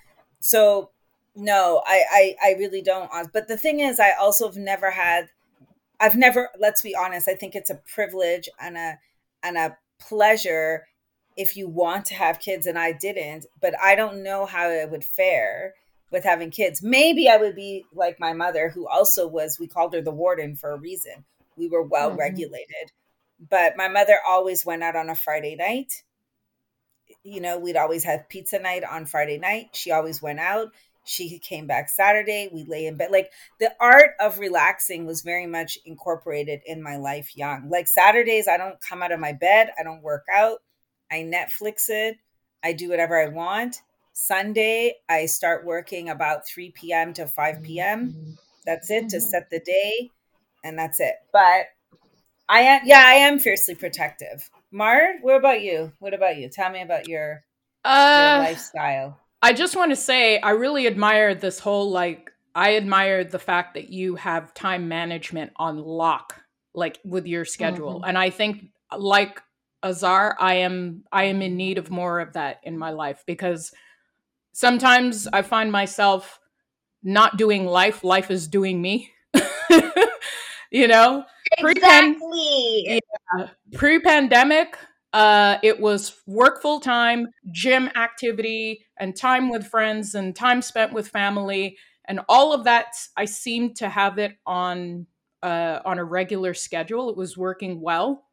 So 0.41 0.91
no, 1.35 1.83
I, 1.87 2.03
I 2.11 2.51
I 2.51 2.55
really 2.59 2.83
don't. 2.83 3.11
But 3.33 3.49
the 3.49 3.59
thing 3.59 3.81
is, 3.81 4.01
I 4.01 4.13
also 4.13 4.47
have 4.47 4.57
never 4.57 4.91
had. 4.91 5.29
I've 6.01 6.17
never. 6.17 6.49
Let's 6.59 6.83
be 6.83 6.97
honest. 6.97 7.29
I 7.29 7.35
think 7.35 7.55
it's 7.55 7.71
a 7.71 7.81
privilege 7.95 8.49
and 8.59 8.77
a 8.77 8.99
and 9.43 9.57
a 9.57 9.77
pleasure 10.01 10.87
if 11.37 11.57
you 11.57 11.69
want 11.69 12.07
to 12.07 12.15
have 12.15 12.39
kids, 12.39 12.67
and 12.67 12.79
I 12.79 12.93
didn't. 12.93 13.47
But 13.61 13.75
I 13.83 13.95
don't 13.95 14.23
know 14.23 14.47
how 14.47 14.71
it 14.71 14.91
would 14.91 15.05
fare 15.05 15.75
with 16.11 16.25
having 16.25 16.51
kids. 16.51 16.83
Maybe 16.83 17.29
I 17.29 17.37
would 17.37 17.55
be 17.55 17.85
like 17.93 18.21
my 18.21 18.33
mother, 18.33 18.69
who 18.69 18.87
also 18.89 19.27
was, 19.27 19.59
we 19.59 19.67
called 19.67 19.95
her 19.95 20.03
the 20.03 20.11
warden 20.11 20.57
for 20.57 20.71
a 20.73 20.79
reason. 20.79 21.25
We 21.57 21.69
were 21.69 21.83
well 21.83 22.11
mm-hmm. 22.11 22.21
regulated. 22.21 22.93
But 23.51 23.77
my 23.77 23.89
mother 23.89 24.19
always 24.27 24.65
went 24.65 24.83
out 24.83 24.97
on 24.97 25.11
a 25.11 25.15
Friday 25.15 25.57
night. 25.57 26.05
You 27.23 27.41
know, 27.41 27.59
we'd 27.59 27.77
always 27.77 28.05
have 28.05 28.29
pizza 28.29 28.59
night 28.59 28.85
on 28.85 29.05
Friday 29.05 29.39
night. 29.39 29.71
She 29.73 29.91
always 29.91 30.23
went 30.23 30.41
out. 30.41 30.69
She 31.05 31.39
came 31.39 31.67
back 31.67 31.89
Saturday. 31.89 32.49
We 32.53 32.65
lay 32.65 32.87
in 32.87 32.97
bed. 32.97 33.11
Like 33.13 33.31
the 33.61 33.73
art 33.81 34.13
of 34.21 34.39
relaxing 34.39 35.07
was 35.07 35.23
very 35.23 35.47
much 35.47 35.79
incorporated 35.85 36.61
in 36.67 36.83
my 36.83 36.97
life 36.97 37.37
young. 37.37 37.69
Like 37.69 37.89
Saturdays, 37.89 38.49
I 38.49 38.57
don't 38.57 38.81
come 38.81 39.03
out 39.03 39.13
of 39.13 39.21
my 39.21 39.33
bed. 39.33 39.71
I 39.79 39.83
don't 39.83 40.03
work 40.03 40.25
out. 40.33 40.59
I 41.11 41.19
Netflix 41.19 41.89
it. 41.89 42.17
I 42.65 42.73
do 42.73 42.89
whatever 42.89 43.21
I 43.21 43.29
want. 43.29 43.83
Sunday, 44.19 44.95
I 45.11 45.27
start 45.27 45.67
working 45.67 46.09
about 46.09 46.49
3 46.49 46.71
p.m. 46.71 47.13
to 47.13 47.27
5 47.27 47.63
p.m. 47.63 48.09
Mm-hmm. 48.09 48.31
That's 48.65 48.91
it 48.91 49.11
to 49.11 49.19
mm-hmm. 49.19 49.27
set 49.27 49.51
the 49.51 49.61
day, 49.61 50.11
and 50.65 50.79
that's 50.79 51.01
it. 51.01 51.17
But 51.35 51.67
I 52.49 52.61
am, 52.61 52.81
yeah, 52.87 53.03
I 53.05 53.13
am 53.13 53.39
fiercely 53.39 53.75
protective. 53.75 54.49
Mard, 54.73 55.17
what 55.21 55.37
about 55.37 55.61
you? 55.61 55.93
What 55.99 56.15
about 56.15 56.39
you? 56.39 56.49
Tell 56.49 56.71
me 56.71 56.81
about 56.81 57.07
your, 57.07 57.45
uh, 57.85 58.39
your 58.39 58.49
lifestyle. 58.49 59.21
I 59.43 59.53
just 59.53 59.77
want 59.77 59.91
to 59.91 59.97
say, 59.97 60.39
I 60.41 60.53
really 60.53 60.87
admire 60.87 61.35
this 61.35 61.59
whole 61.59 61.91
like, 61.91 62.31
I 62.55 62.77
admire 62.77 63.23
the 63.23 63.39
fact 63.39 63.75
that 63.75 63.91
you 63.91 64.15
have 64.15 64.55
time 64.55 64.89
management 64.89 65.53
on 65.57 65.77
lock, 65.77 66.41
like 66.75 66.99
with 67.05 67.27
your 67.27 67.45
schedule. 67.45 67.97
Mm-hmm. 67.97 68.09
And 68.09 68.17
I 68.17 68.31
think, 68.31 68.71
like 68.97 69.43
Azar, 69.85 70.39
I 70.41 70.55
am, 70.55 71.05
I 71.13 71.25
am 71.25 71.43
in 71.43 71.59
need 71.59 71.77
of 71.77 71.91
more 71.91 72.21
of 72.21 72.33
that 72.33 72.61
in 72.63 72.79
my 72.79 72.93
life 72.93 73.23
because 73.27 73.73
sometimes 74.57 75.29
I 75.35 75.43
find 75.43 75.71
myself 75.71 76.41
not 77.03 77.37
doing 77.37 77.67
life, 77.67 78.03
life 78.03 78.31
is 78.31 78.49
doing 78.49 78.81
me. 78.81 79.13
you 80.71 80.89
know? 80.89 81.25
Exactly. 81.59 83.01
Yeah. 83.37 83.49
Pre-pandemic, 83.75 84.79
uh, 85.13 85.59
it 85.63 85.79
was 85.79 86.17
work 86.27 86.63
full 86.63 86.81
time, 86.81 87.29
gym 87.53 87.91
activity, 87.97 88.87
and 88.99 89.15
time 89.15 89.51
with 89.51 89.67
friends 89.67 90.15
and 90.15 90.35
time 90.35 90.63
spent 90.63 90.95
with 90.95 91.09
family, 91.09 91.77
and 92.07 92.21
all 92.27 92.55
of 92.55 92.65
that. 92.65 92.95
I 93.15 93.27
seemed 93.27 93.77
to 93.77 93.91
have 93.91 94.19
it 94.19 94.37
on 94.47 95.07
uh, 95.43 95.81
on 95.85 95.99
a 95.99 96.05
regular 96.05 96.55
schedule. 96.55 97.11
It 97.11 97.17
was 97.17 97.37
working 97.37 97.81
well, 97.83 98.25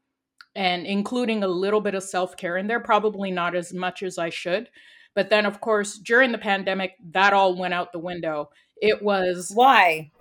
and 0.55 0.85
including 0.87 1.43
a 1.43 1.47
little 1.47 1.81
bit 1.81 1.95
of 1.95 2.03
self 2.03 2.37
care 2.37 2.57
in 2.57 2.67
there. 2.67 2.79
Probably 2.79 3.29
not 3.29 3.55
as 3.55 3.73
much 3.73 4.03
as 4.03 4.17
I 4.17 4.29
should, 4.29 4.69
but 5.15 5.29
then, 5.29 5.45
of 5.45 5.61
course, 5.61 5.97
during 5.97 6.31
the 6.31 6.37
pandemic, 6.37 6.95
that 7.11 7.33
all 7.33 7.55
went 7.55 7.73
out 7.73 7.91
the 7.91 7.99
window. 7.99 8.49
It 8.81 9.01
was 9.01 9.51
why? 9.53 10.11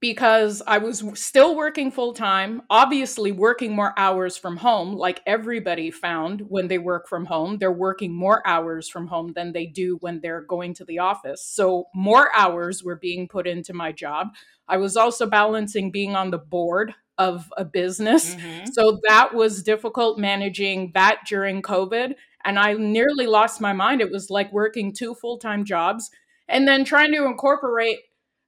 Because 0.00 0.62
I 0.66 0.78
was 0.78 1.04
still 1.14 1.56
working 1.56 1.90
full 1.90 2.14
time, 2.14 2.62
obviously 2.70 3.32
working 3.32 3.74
more 3.74 3.92
hours 3.96 4.36
from 4.36 4.56
home, 4.56 4.94
like 4.94 5.20
everybody 5.26 5.90
found 5.90 6.42
when 6.48 6.68
they 6.68 6.78
work 6.78 7.08
from 7.08 7.24
home. 7.26 7.58
They're 7.58 7.72
working 7.72 8.14
more 8.14 8.46
hours 8.46 8.88
from 8.88 9.08
home 9.08 9.32
than 9.34 9.52
they 9.52 9.66
do 9.66 9.96
when 10.00 10.20
they're 10.20 10.42
going 10.42 10.74
to 10.74 10.84
the 10.84 11.00
office. 11.00 11.44
So, 11.44 11.88
more 11.94 12.30
hours 12.34 12.84
were 12.84 12.96
being 12.96 13.26
put 13.26 13.46
into 13.46 13.74
my 13.74 13.90
job. 13.90 14.28
I 14.68 14.76
was 14.76 14.96
also 14.96 15.26
balancing 15.26 15.90
being 15.90 16.14
on 16.14 16.30
the 16.30 16.38
board 16.38 16.94
of 17.18 17.52
a 17.56 17.64
business. 17.64 18.34
Mm-hmm. 18.34 18.66
So 18.70 19.00
that 19.08 19.34
was 19.34 19.62
difficult 19.62 20.18
managing 20.18 20.92
that 20.94 21.22
during 21.26 21.62
COVID 21.62 22.14
and 22.48 22.58
I 22.58 22.72
nearly 22.72 23.26
lost 23.26 23.60
my 23.60 23.74
mind. 23.74 24.00
It 24.00 24.10
was 24.10 24.30
like 24.30 24.50
working 24.54 24.94
two 24.94 25.14
full 25.14 25.36
time 25.38 25.66
jobs 25.66 26.08
and 26.48 26.66
then 26.66 26.82
trying 26.82 27.12
to 27.12 27.26
incorporate, 27.26 27.98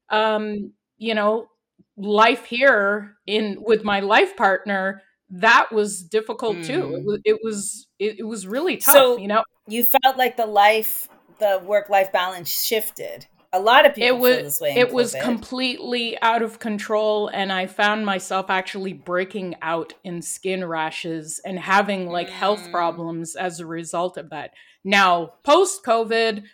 um, 0.09 0.73
you 0.97 1.15
know, 1.15 1.49
life 1.99 2.47
here 2.47 3.17
in 3.27 3.59
with 3.61 3.85
my 3.85 4.01
life 4.01 4.39
partner. 4.39 5.03
That 5.29 5.71
was 5.71 6.03
difficult 6.03 6.57
mm. 6.57 6.67
too. 6.67 6.95
It 6.95 7.03
mm. 7.03 7.05
was, 7.05 7.21
it 7.25 7.39
was 7.45 7.87
it, 7.99 8.21
it 8.21 8.25
was 8.25 8.47
really 8.47 8.79
tough. 8.79 8.95
So 8.95 9.19
you 9.19 9.29
know, 9.29 9.45
you 9.69 9.85
felt 9.85 10.17
like 10.17 10.39
the 10.39 10.47
life, 10.47 11.07
the 11.39 11.61
work 11.63 11.91
life 11.91 12.11
balance 12.11 12.51
shifted 12.51 13.27
a 13.53 13.61
lot 13.61 13.85
of 13.85 13.95
people 13.95 14.09
it 14.09 14.21
was 14.21 14.63
it 14.63 14.93
was 14.93 15.15
completely 15.15 16.21
out 16.23 16.43
of 16.43 16.59
control 16.59 17.29
and 17.29 17.53
i 17.53 17.67
found 17.67 18.07
myself 18.07 18.49
actually 18.49 18.93
breaking 18.93 19.57
out 19.61 19.93
in 20.05 20.23
skin 20.23 20.65
rashes 20.65 21.41
and 21.45 21.59
having 21.59 22.09
like 22.09 22.29
mm. 22.29 22.33
health 22.33 22.71
problems 22.71 23.35
as 23.35 23.61
a 23.61 23.67
result 23.67 24.17
of 24.17 24.31
that. 24.31 24.53
Now 24.85 25.35
post 25.43 25.85
covid 25.85 26.45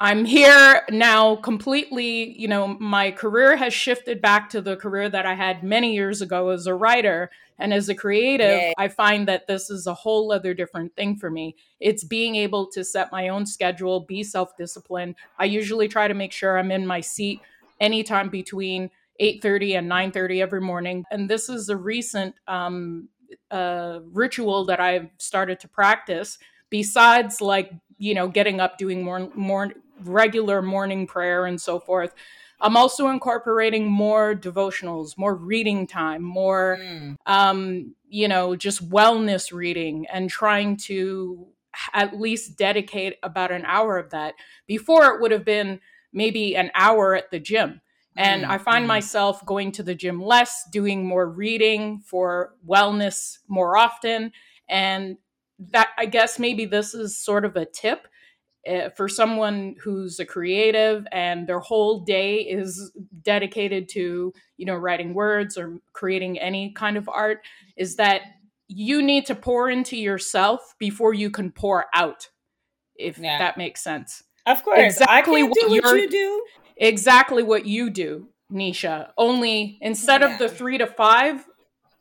i'm 0.00 0.24
here 0.24 0.82
now 0.90 1.36
completely 1.36 2.38
you 2.38 2.48
know 2.48 2.66
my 2.66 3.10
career 3.10 3.56
has 3.56 3.72
shifted 3.72 4.20
back 4.20 4.50
to 4.50 4.60
the 4.60 4.76
career 4.76 5.08
that 5.08 5.26
i 5.26 5.34
had 5.34 5.64
many 5.64 5.94
years 5.94 6.20
ago 6.20 6.50
as 6.50 6.66
a 6.66 6.74
writer 6.74 7.30
and 7.58 7.74
as 7.74 7.88
a 7.88 7.94
creative, 7.94 8.60
yeah. 8.60 8.72
I 8.78 8.88
find 8.88 9.26
that 9.28 9.46
this 9.46 9.70
is 9.70 9.86
a 9.86 9.94
whole 9.94 10.32
other 10.32 10.54
different 10.54 10.94
thing 10.94 11.16
for 11.16 11.30
me. 11.30 11.56
It's 11.80 12.04
being 12.04 12.36
able 12.36 12.66
to 12.68 12.84
set 12.84 13.10
my 13.10 13.28
own 13.28 13.46
schedule, 13.46 14.00
be 14.00 14.22
self 14.22 14.56
disciplined. 14.56 15.16
I 15.38 15.46
usually 15.46 15.88
try 15.88 16.08
to 16.08 16.14
make 16.14 16.32
sure 16.32 16.58
I'm 16.58 16.70
in 16.70 16.86
my 16.86 17.00
seat 17.00 17.40
anytime 17.80 18.28
between 18.28 18.90
8.30 19.20 19.78
and 19.78 19.90
9.30 19.90 20.40
every 20.40 20.60
morning 20.60 21.04
and 21.10 21.28
this 21.28 21.48
is 21.48 21.68
a 21.68 21.76
recent 21.76 22.34
um, 22.46 23.08
uh, 23.50 24.00
ritual 24.12 24.64
that 24.66 24.80
i've 24.80 25.08
started 25.18 25.58
to 25.60 25.68
practice 25.68 26.38
besides 26.70 27.40
like 27.40 27.72
you 27.98 28.14
know 28.14 28.28
getting 28.28 28.60
up 28.60 28.78
doing 28.78 29.02
more 29.02 29.28
more 29.34 29.72
regular 30.04 30.62
morning 30.62 31.06
prayer 31.06 31.46
and 31.46 31.60
so 31.60 31.80
forth 31.80 32.14
I'm 32.60 32.76
also 32.76 33.08
incorporating 33.08 33.86
more 33.86 34.34
devotionals, 34.34 35.16
more 35.16 35.34
reading 35.34 35.86
time, 35.86 36.22
more, 36.22 36.78
mm. 36.80 37.16
um, 37.26 37.94
you 38.08 38.26
know, 38.26 38.56
just 38.56 38.88
wellness 38.88 39.52
reading 39.52 40.06
and 40.12 40.28
trying 40.28 40.76
to 40.76 41.46
at 41.92 42.18
least 42.18 42.58
dedicate 42.58 43.16
about 43.22 43.52
an 43.52 43.64
hour 43.64 43.96
of 43.98 44.10
that. 44.10 44.34
Before 44.66 45.14
it 45.14 45.20
would 45.20 45.30
have 45.30 45.44
been 45.44 45.80
maybe 46.12 46.56
an 46.56 46.70
hour 46.74 47.14
at 47.14 47.30
the 47.30 47.38
gym. 47.38 47.80
And 48.16 48.44
mm, 48.44 48.48
I 48.48 48.58
find 48.58 48.84
mm. 48.84 48.88
myself 48.88 49.44
going 49.46 49.70
to 49.72 49.82
the 49.82 49.94
gym 49.94 50.20
less, 50.20 50.64
doing 50.72 51.06
more 51.06 51.28
reading 51.28 52.00
for 52.00 52.54
wellness 52.66 53.38
more 53.46 53.76
often. 53.76 54.32
And 54.68 55.18
that, 55.58 55.90
I 55.96 56.06
guess, 56.06 56.38
maybe 56.38 56.64
this 56.64 56.94
is 56.94 57.16
sort 57.16 57.44
of 57.44 57.56
a 57.56 57.64
tip 57.64 58.08
uh, 58.68 58.90
for 58.90 59.08
someone 59.08 59.74
who's 59.82 60.20
a 60.20 60.26
creative 60.26 61.06
and 61.12 61.46
their 61.46 61.60
whole 61.60 62.00
day 62.00 62.36
is 62.36 62.92
dedicated 63.22 63.88
to 63.88 64.32
you 64.56 64.66
know 64.66 64.74
writing 64.74 65.14
words 65.14 65.56
or 65.56 65.78
creating 65.92 66.38
any 66.38 66.72
kind 66.72 66.96
of 66.96 67.08
art 67.08 67.40
is 67.76 67.96
that 67.96 68.22
you 68.68 69.00
need 69.00 69.26
to 69.26 69.34
pour 69.34 69.70
into 69.70 69.96
yourself 69.96 70.74
before 70.78 71.14
you 71.14 71.30
can 71.30 71.50
pour 71.50 71.86
out 71.94 72.28
if 72.96 73.18
yeah. 73.18 73.38
that 73.38 73.56
makes 73.56 73.82
sense 73.82 74.22
of 74.46 74.62
course 74.62 74.78
exactly 74.78 75.42
what, 75.42 75.56
what 75.70 75.96
you 75.96 76.08
do 76.08 76.44
exactly 76.76 77.42
what 77.42 77.64
you 77.64 77.90
do 77.90 78.28
Nesha 78.52 79.10
only 79.16 79.78
instead 79.80 80.20
yeah. 80.20 80.32
of 80.32 80.38
the 80.38 80.48
three 80.48 80.78
to 80.78 80.86
five 80.86 81.44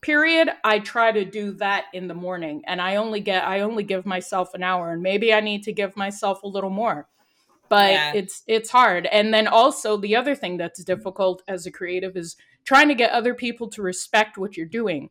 period 0.08 0.50
i 0.64 0.80
try 0.80 1.12
to 1.12 1.26
do 1.26 1.52
that 1.52 1.86
in 1.94 2.08
the 2.08 2.14
morning 2.14 2.64
and 2.66 2.82
i 2.82 2.96
only 2.96 3.20
get 3.20 3.46
i 3.46 3.60
only 3.60 3.84
give 3.84 4.06
myself 4.06 4.54
an 4.54 4.64
hour 4.64 4.92
and 4.94 5.02
maybe 5.02 5.34
i 5.34 5.40
need 5.40 5.64
to 5.64 5.74
give 5.74 5.96
myself 5.96 6.44
a 6.44 6.48
little 6.48 6.70
more 6.70 7.08
but 7.70 7.92
yeah. 7.92 8.14
it's 8.14 8.44
it's 8.48 8.70
hard. 8.70 9.06
And 9.08 9.34
then 9.34 9.48
also 9.48 9.98
the 9.98 10.16
other 10.16 10.36
thing 10.36 10.58
that's 10.58 10.84
difficult 10.84 11.44
as 11.48 11.66
a 11.66 11.72
creative 11.72 12.16
is 12.16 12.36
trying 12.66 12.88
to 12.88 12.96
get 12.96 13.12
other 13.12 13.34
people 13.34 13.68
to 13.70 13.82
respect 13.82 14.38
what 14.38 14.56
you're 14.56 14.66
doing. 14.66 15.10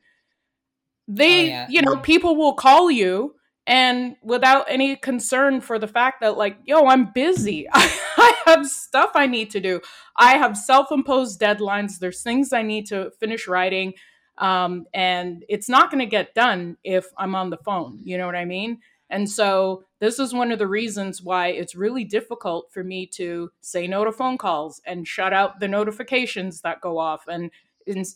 They 1.09 1.45
oh, 1.45 1.47
yeah. 1.47 1.67
you 1.69 1.83
know 1.83 1.93
mm-hmm. 1.93 2.03
people 2.03 2.37
will 2.37 2.55
call 2.55 2.91
you 2.91 3.35
and 3.67 4.17
without 4.23 4.67
any 4.69 4.95
concern 4.97 5.61
for 5.61 5.79
the 5.79 5.89
fact 5.89 6.21
that 6.21 6.37
like 6.37 6.59
yo 6.65 6.87
i'm 6.87 7.13
busy. 7.13 7.67
I 8.19 8.35
have 8.47 8.67
stuff 8.67 9.11
i 9.15 9.27
need 9.27 9.51
to 9.51 9.61
do. 9.61 9.81
I 10.17 10.39
have 10.39 10.57
self-imposed 10.57 11.41
deadlines. 11.41 11.99
There's 11.99 12.23
things 12.23 12.53
i 12.53 12.63
need 12.63 12.87
to 12.87 13.11
finish 13.21 13.47
writing 13.47 13.95
um, 14.39 14.87
and 14.93 15.45
it's 15.49 15.69
not 15.69 15.91
going 15.91 16.01
to 16.05 16.11
get 16.11 16.35
done 16.35 16.77
if 16.85 17.07
i'm 17.19 17.35
on 17.35 17.51
the 17.51 17.57
phone 17.59 18.01
you 18.05 18.19
know 18.19 18.27
what 18.27 18.37
i 18.37 18.45
mean 18.45 18.79
and 19.09 19.29
so 19.31 19.85
this 20.01 20.19
is 20.19 20.35
one 20.35 20.51
of 20.51 20.59
the 20.59 20.67
reasons 20.67 21.23
why 21.23 21.49
it's 21.49 21.75
really 21.75 22.05
difficult 22.05 22.71
for 22.73 22.83
me 22.83 23.07
to 23.07 23.51
say 23.61 23.87
no 23.87 24.05
to 24.05 24.13
phone 24.13 24.37
calls 24.37 24.81
and 24.85 25.07
shut 25.07 25.33
out 25.33 25.61
the 25.61 25.69
notifications 25.69 26.61
that 26.61 26.81
go 26.81 26.99
off 26.99 27.27
and 27.29 27.51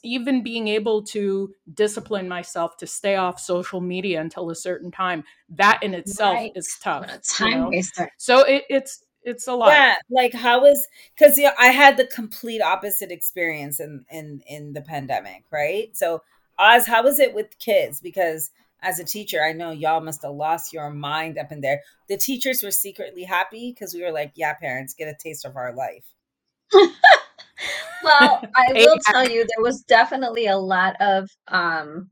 even 0.02 0.42
being 0.42 0.66
able 0.66 1.00
to 1.00 1.54
discipline 1.74 2.28
myself 2.28 2.76
to 2.76 2.86
stay 2.88 3.14
off 3.14 3.38
social 3.38 3.80
media 3.80 4.20
until 4.20 4.50
a 4.50 4.54
certain 4.54 4.90
time 4.90 5.22
that 5.48 5.80
in 5.82 5.94
itself 5.94 6.34
right. 6.34 6.52
is 6.56 6.76
tough 6.82 7.06
time 7.22 7.50
you 7.50 7.56
know? 7.56 7.68
waster 7.70 8.10
so 8.16 8.40
it, 8.40 8.64
it's 8.68 9.04
it's 9.22 9.46
a 9.46 9.54
lot 9.54 9.68
yeah 9.68 9.94
like 10.10 10.32
how 10.32 10.62
was 10.62 10.86
because 11.14 11.36
you 11.36 11.44
know, 11.44 11.52
i 11.58 11.68
had 11.68 11.96
the 11.96 12.06
complete 12.06 12.62
opposite 12.62 13.10
experience 13.10 13.80
in 13.80 14.04
in 14.10 14.42
in 14.46 14.72
the 14.72 14.80
pandemic 14.80 15.42
right 15.50 15.96
so 15.96 16.22
oz 16.58 16.86
how 16.86 17.02
was 17.02 17.18
it 17.18 17.34
with 17.34 17.58
kids 17.58 18.00
because 18.00 18.50
as 18.82 18.98
a 18.98 19.04
teacher, 19.04 19.42
I 19.42 19.52
know 19.52 19.70
y'all 19.70 20.00
must 20.00 20.22
have 20.22 20.32
lost 20.32 20.72
your 20.72 20.90
mind 20.90 21.38
up 21.38 21.52
in 21.52 21.60
there. 21.60 21.82
The 22.08 22.16
teachers 22.16 22.62
were 22.62 22.70
secretly 22.70 23.24
happy 23.24 23.72
because 23.72 23.94
we 23.94 24.02
were 24.02 24.12
like, 24.12 24.32
yeah, 24.36 24.54
parents, 24.54 24.94
get 24.94 25.08
a 25.08 25.14
taste 25.14 25.44
of 25.44 25.56
our 25.56 25.74
life. 25.74 26.04
well, 26.72 28.42
I 28.56 28.72
will 28.72 28.98
tell 29.06 29.28
you, 29.28 29.40
there 29.40 29.62
was 29.62 29.82
definitely 29.82 30.46
a 30.46 30.56
lot 30.56 30.96
of 31.00 31.28
um, 31.48 32.10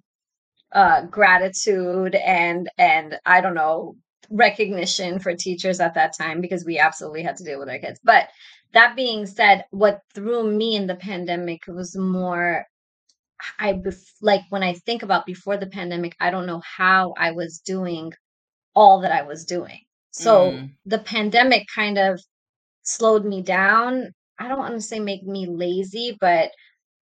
uh, 0.72 1.02
gratitude 1.06 2.14
and 2.14 2.68
and 2.76 3.18
I 3.24 3.40
don't 3.40 3.54
know 3.54 3.96
recognition 4.30 5.18
for 5.18 5.34
teachers 5.34 5.80
at 5.80 5.94
that 5.94 6.16
time 6.16 6.40
because 6.40 6.64
we 6.64 6.78
absolutely 6.78 7.22
had 7.22 7.36
to 7.36 7.44
deal 7.44 7.58
with 7.58 7.68
our 7.68 7.78
kids. 7.78 8.00
But 8.02 8.28
that 8.74 8.96
being 8.96 9.26
said, 9.26 9.64
what 9.70 10.00
threw 10.14 10.50
me 10.50 10.76
in 10.76 10.86
the 10.86 10.96
pandemic 10.96 11.62
was 11.66 11.96
more 11.96 12.66
I 13.58 13.74
bef- 13.74 14.14
like 14.20 14.42
when 14.50 14.62
I 14.62 14.74
think 14.74 15.02
about 15.02 15.26
before 15.26 15.56
the 15.56 15.66
pandemic, 15.66 16.16
I 16.20 16.30
don't 16.30 16.46
know 16.46 16.60
how 16.64 17.14
I 17.16 17.30
was 17.32 17.60
doing 17.60 18.12
all 18.74 19.00
that 19.00 19.12
I 19.12 19.22
was 19.22 19.44
doing. 19.44 19.80
So 20.10 20.52
mm. 20.52 20.70
the 20.86 20.98
pandemic 20.98 21.66
kind 21.72 21.98
of 21.98 22.20
slowed 22.82 23.24
me 23.24 23.42
down. 23.42 24.12
I 24.38 24.48
don't 24.48 24.58
want 24.58 24.74
to 24.74 24.80
say 24.80 24.98
make 24.98 25.22
me 25.22 25.46
lazy, 25.46 26.16
but 26.20 26.50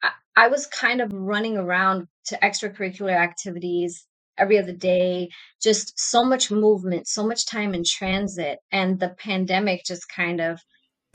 I, 0.02 0.12
I 0.36 0.48
was 0.48 0.68
kind 0.68 1.02
of 1.02 1.12
running 1.14 1.58
around 1.58 2.08
to 2.26 2.40
extracurricular 2.40 3.16
activities 3.16 4.06
every 4.38 4.58
other 4.58 4.74
day, 4.74 5.30
just 5.62 6.00
so 6.00 6.24
much 6.24 6.52
movement, 6.52 7.08
so 7.08 7.26
much 7.26 7.46
time 7.46 7.74
in 7.74 7.84
transit. 7.86 8.60
And 8.72 9.00
the 9.00 9.16
pandemic 9.18 9.86
just 9.86 10.08
kind 10.10 10.42
of 10.42 10.60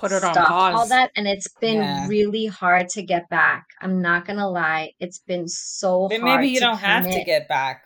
put 0.00 0.12
it 0.12 0.24
on 0.24 0.34
pause. 0.34 0.74
All 0.74 0.88
that, 0.88 1.10
and 1.14 1.28
it's 1.28 1.48
been 1.60 1.76
yeah. 1.76 2.08
really 2.08 2.46
hard 2.46 2.88
to 2.90 3.02
get 3.02 3.28
back. 3.28 3.66
I'm 3.80 4.00
not 4.00 4.26
gonna 4.26 4.48
lie, 4.48 4.92
it's 4.98 5.18
been 5.18 5.46
so. 5.46 6.08
But 6.08 6.22
maybe 6.22 6.48
you 6.48 6.60
don't 6.60 6.78
have 6.78 7.04
to 7.04 7.24
get 7.24 7.48
back. 7.48 7.84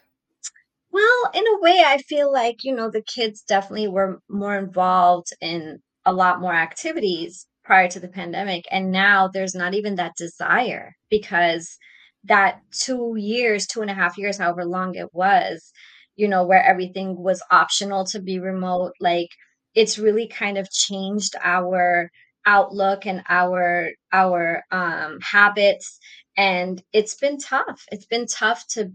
Well, 0.91 1.31
in 1.35 1.45
a 1.45 1.61
way, 1.61 1.83
I 1.85 1.99
feel 1.99 2.33
like 2.33 2.63
you 2.63 2.75
know 2.75 2.89
the 2.91 3.03
kids 3.03 3.43
definitely 3.43 3.89
were 3.89 4.21
more 4.29 4.57
involved 4.57 5.33
in 5.41 5.81
a 6.07 6.13
lot 6.13 6.41
more 6.41 6.55
activities 6.55 7.47
prior 7.65 7.89
to 7.89 8.01
the 8.01 8.09
pandemic, 8.09 8.65
and 8.71 8.93
now 8.93 9.29
there's 9.29 9.55
not 9.55 9.75
even 9.75 9.97
that 9.97 10.17
desire 10.17 10.95
because 11.11 11.77
that 12.25 12.61
two 12.73 13.15
years, 13.19 13.67
two 13.67 13.83
and 13.83 13.91
a 13.91 13.95
half 13.95 14.19
years, 14.19 14.39
however 14.39 14.65
long 14.65 14.95
it 14.95 15.09
was, 15.13 15.73
you 16.17 16.29
know, 16.29 16.45
where 16.47 16.63
everything 16.63 17.17
was 17.23 17.43
optional 17.51 18.05
to 18.07 18.21
be 18.21 18.39
remote, 18.39 18.93
like 19.01 19.29
it's 19.75 19.99
really 19.99 20.29
kind 20.29 20.59
of 20.59 20.71
changed 20.71 21.35
our 21.43 22.11
outlook 22.47 23.07
and 23.07 23.23
our 23.29 23.91
our 24.13 24.63
um, 24.71 25.19
habits. 25.21 25.99
And 26.37 26.83
it's 26.93 27.15
been 27.17 27.39
tough. 27.39 27.85
It's 27.91 28.07
been 28.07 28.27
tough 28.27 28.67
to 28.71 28.91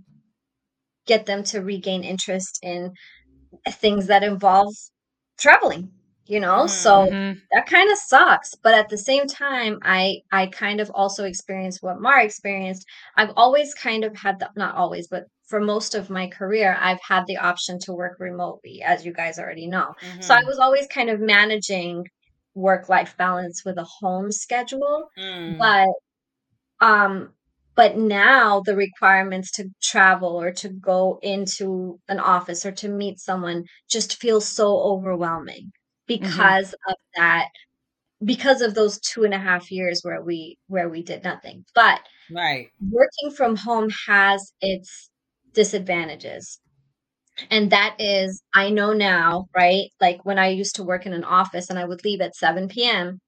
get 1.06 1.26
them 1.26 1.44
to 1.44 1.62
regain 1.62 2.04
interest 2.04 2.60
in 2.62 2.94
things 3.68 4.08
that 4.08 4.24
involve 4.24 4.74
traveling 5.40 5.92
you 6.30 6.40
know 6.40 6.66
mm-hmm. 6.66 6.68
so 6.68 7.06
that 7.52 7.66
kind 7.66 7.92
of 7.92 7.98
sucks 7.98 8.56
but 8.56 8.74
at 8.74 8.88
the 8.90 8.98
same 8.98 9.28
time 9.28 9.80
i 9.82 10.18
i 10.32 10.46
kind 10.48 10.80
of 10.80 10.90
also 10.94 11.26
experienced 11.26 11.82
what 11.82 12.00
mar 12.00 12.22
experienced 12.22 12.86
i've 13.18 13.32
always 13.36 13.74
kind 13.74 14.04
of 14.04 14.16
had 14.16 14.40
the 14.40 14.50
not 14.56 14.76
always 14.76 15.08
but 15.08 15.26
for 15.50 15.60
most 15.60 15.96
of 15.96 16.12
my 16.12 16.28
career, 16.28 16.78
I've 16.80 17.02
had 17.02 17.26
the 17.26 17.38
option 17.38 17.80
to 17.80 17.94
work 17.94 18.18
remotely, 18.20 18.84
as 18.84 19.04
you 19.04 19.12
guys 19.12 19.40
already 19.40 19.66
know. 19.66 19.96
Mm-hmm. 20.00 20.22
So 20.22 20.36
I 20.36 20.38
mm-hmm. 20.42 20.48
was 20.48 20.60
always 20.60 20.86
kind 20.86 21.10
of 21.10 21.20
managing 21.20 22.06
work 22.54 22.88
life 22.88 23.16
balance 23.18 23.64
with 23.66 23.78
a 23.78 23.84
home 23.84 24.32
schedule. 24.32 25.10
Mm. 25.18 25.58
But 25.58 26.86
um 26.86 27.34
but 27.76 27.98
now 27.98 28.62
the 28.66 28.76
requirements 28.76 29.52
to 29.52 29.70
travel 29.82 30.42
or 30.42 30.52
to 30.52 30.70
go 30.70 31.18
into 31.22 32.00
an 32.10 32.20
office 32.20 32.66
or 32.66 32.74
to 32.74 32.90
meet 32.90 33.20
someone 33.20 33.64
just 33.90 34.20
feels 34.20 34.48
so 34.48 34.78
overwhelming. 34.82 35.72
Because 36.10 36.68
mm-hmm. 36.68 36.92
of 36.92 36.98
that 37.16 37.48
because 38.26 38.60
of 38.60 38.76
those 38.76 39.00
two 39.00 39.24
and 39.24 39.34
a 39.34 39.40
half 39.40 39.72
years 39.72 40.02
where 40.04 40.22
we 40.22 40.58
where 40.68 40.90
we 40.90 41.02
did 41.02 41.24
nothing 41.24 41.64
but 41.74 42.02
right 42.30 42.68
working 42.82 43.32
from 43.34 43.56
home 43.56 43.90
has 44.08 44.52
its 44.60 45.10
disadvantages. 45.54 46.60
And 47.50 47.72
that 47.72 47.96
is, 48.00 48.42
I 48.54 48.70
know 48.70 48.94
now, 48.94 49.48
right? 49.56 49.90
Like 50.02 50.26
when 50.26 50.38
I 50.38 50.50
used 50.50 50.76
to 50.76 50.84
work 50.84 51.06
in 51.06 51.14
an 51.14 51.24
office 51.24 51.70
and 51.70 51.80
I 51.80 51.86
would 51.86 52.04
leave 52.04 52.22
at 52.22 52.36
7 52.36 52.68
p.m., 52.68 53.20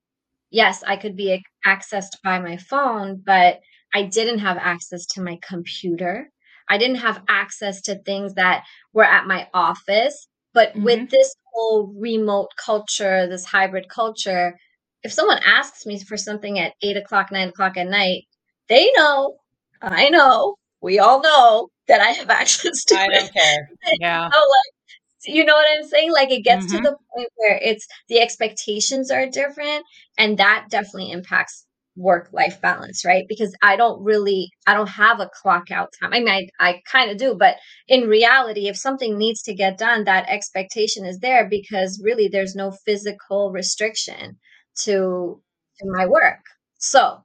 yes, 0.49 0.83
I 0.85 0.97
could 0.97 1.15
be 1.15 1.41
accessed 1.65 2.21
by 2.23 2.39
my 2.39 2.57
phone, 2.57 3.21
but 3.25 3.59
I 3.93 4.03
didn't 4.03 4.39
have 4.39 4.57
access 4.57 5.05
to 5.13 5.21
my 5.21 5.39
computer. 5.41 6.29
I 6.69 6.77
didn't 6.77 6.97
have 6.97 7.23
access 7.29 7.81
to 7.83 8.01
things 8.03 8.33
that 8.35 8.63
were 8.93 9.05
at 9.05 9.27
my 9.27 9.47
office. 9.53 10.27
But 10.53 10.69
mm-hmm. 10.69 10.83
with 10.83 11.09
this 11.09 11.33
whole 11.51 11.93
remote 11.97 12.49
culture, 12.57 13.27
this 13.27 13.45
hybrid 13.45 13.89
culture, 13.89 14.57
if 15.03 15.11
someone 15.11 15.39
asks 15.45 15.85
me 15.85 15.99
for 15.99 16.17
something 16.17 16.59
at 16.59 16.73
eight 16.81 16.97
o'clock, 16.97 17.31
nine 17.31 17.49
o'clock 17.49 17.77
at 17.77 17.87
night, 17.87 18.23
they 18.67 18.91
know, 18.95 19.37
I 19.81 20.09
know, 20.09 20.55
we 20.81 20.99
all 20.99 21.21
know 21.21 21.69
that 21.87 22.01
I 22.01 22.11
have 22.11 22.29
access 22.41 22.83
to. 22.85 22.95
I 22.95 23.05
it. 23.05 23.09
don't 23.11 23.33
care. 23.33 23.69
Yeah. 23.99 24.29
So 24.29 24.37
like, 24.37 25.35
you 25.35 25.45
know 25.45 25.53
what 25.53 25.67
I'm 25.77 25.87
saying? 25.87 26.11
Like 26.11 26.31
it 26.31 26.43
gets 26.43 26.65
mm-hmm. 26.65 26.77
to 26.77 26.89
the 26.89 26.97
point 27.13 27.29
where 27.35 27.59
it's 27.61 27.87
the 28.09 28.19
expectations 28.19 29.11
are 29.11 29.27
different, 29.27 29.85
and 30.17 30.37
that 30.37 30.67
definitely 30.69 31.11
impacts 31.11 31.65
work 31.95 32.29
life 32.31 32.61
balance, 32.61 33.03
right? 33.05 33.25
Because 33.27 33.53
I 33.61 33.75
don't 33.75 34.03
really, 34.03 34.49
I 34.65 34.73
don't 34.73 34.89
have 34.89 35.19
a 35.19 35.29
clock 35.41 35.71
out 35.71 35.93
time. 36.01 36.13
I 36.13 36.19
mean, 36.19 36.29
I, 36.29 36.47
I 36.59 36.81
kind 36.89 37.11
of 37.11 37.17
do, 37.17 37.35
but 37.37 37.57
in 37.87 38.07
reality, 38.07 38.67
if 38.67 38.77
something 38.77 39.17
needs 39.17 39.41
to 39.43 39.53
get 39.53 39.77
done, 39.77 40.05
that 40.05 40.29
expectation 40.29 41.05
is 41.05 41.19
there 41.19 41.47
because 41.49 42.01
really 42.03 42.27
there's 42.27 42.55
no 42.55 42.71
physical 42.85 43.51
restriction 43.51 44.37
to 44.83 45.41
to 45.79 45.91
my 45.91 46.05
work. 46.05 46.39
So 46.77 47.23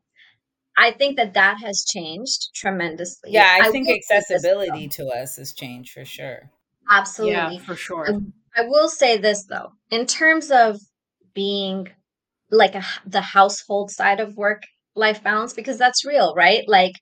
I 0.76 0.90
think 0.90 1.16
that 1.16 1.34
that 1.34 1.58
has 1.62 1.84
changed 1.84 2.50
tremendously. 2.54 3.30
Yeah, 3.32 3.58
I, 3.62 3.68
I 3.68 3.70
think 3.70 3.88
accessibility 3.88 4.88
to 4.88 5.06
us 5.08 5.36
has 5.36 5.52
changed 5.52 5.92
for 5.92 6.04
sure. 6.04 6.50
Absolutely. 6.90 7.56
Yeah, 7.56 7.58
for 7.60 7.76
sure. 7.76 8.08
I, 8.08 8.62
I 8.62 8.68
will 8.68 8.88
say 8.88 9.16
this 9.16 9.44
though, 9.44 9.72
in 9.90 10.06
terms 10.06 10.50
of 10.50 10.78
being 11.34 11.88
like 12.50 12.74
a, 12.74 12.84
the 13.06 13.20
household 13.20 13.90
side 13.90 14.20
of 14.20 14.36
work 14.36 14.62
life 14.94 15.22
balance, 15.22 15.52
because 15.52 15.78
that's 15.78 16.04
real, 16.04 16.34
right? 16.34 16.64
Like 16.66 16.94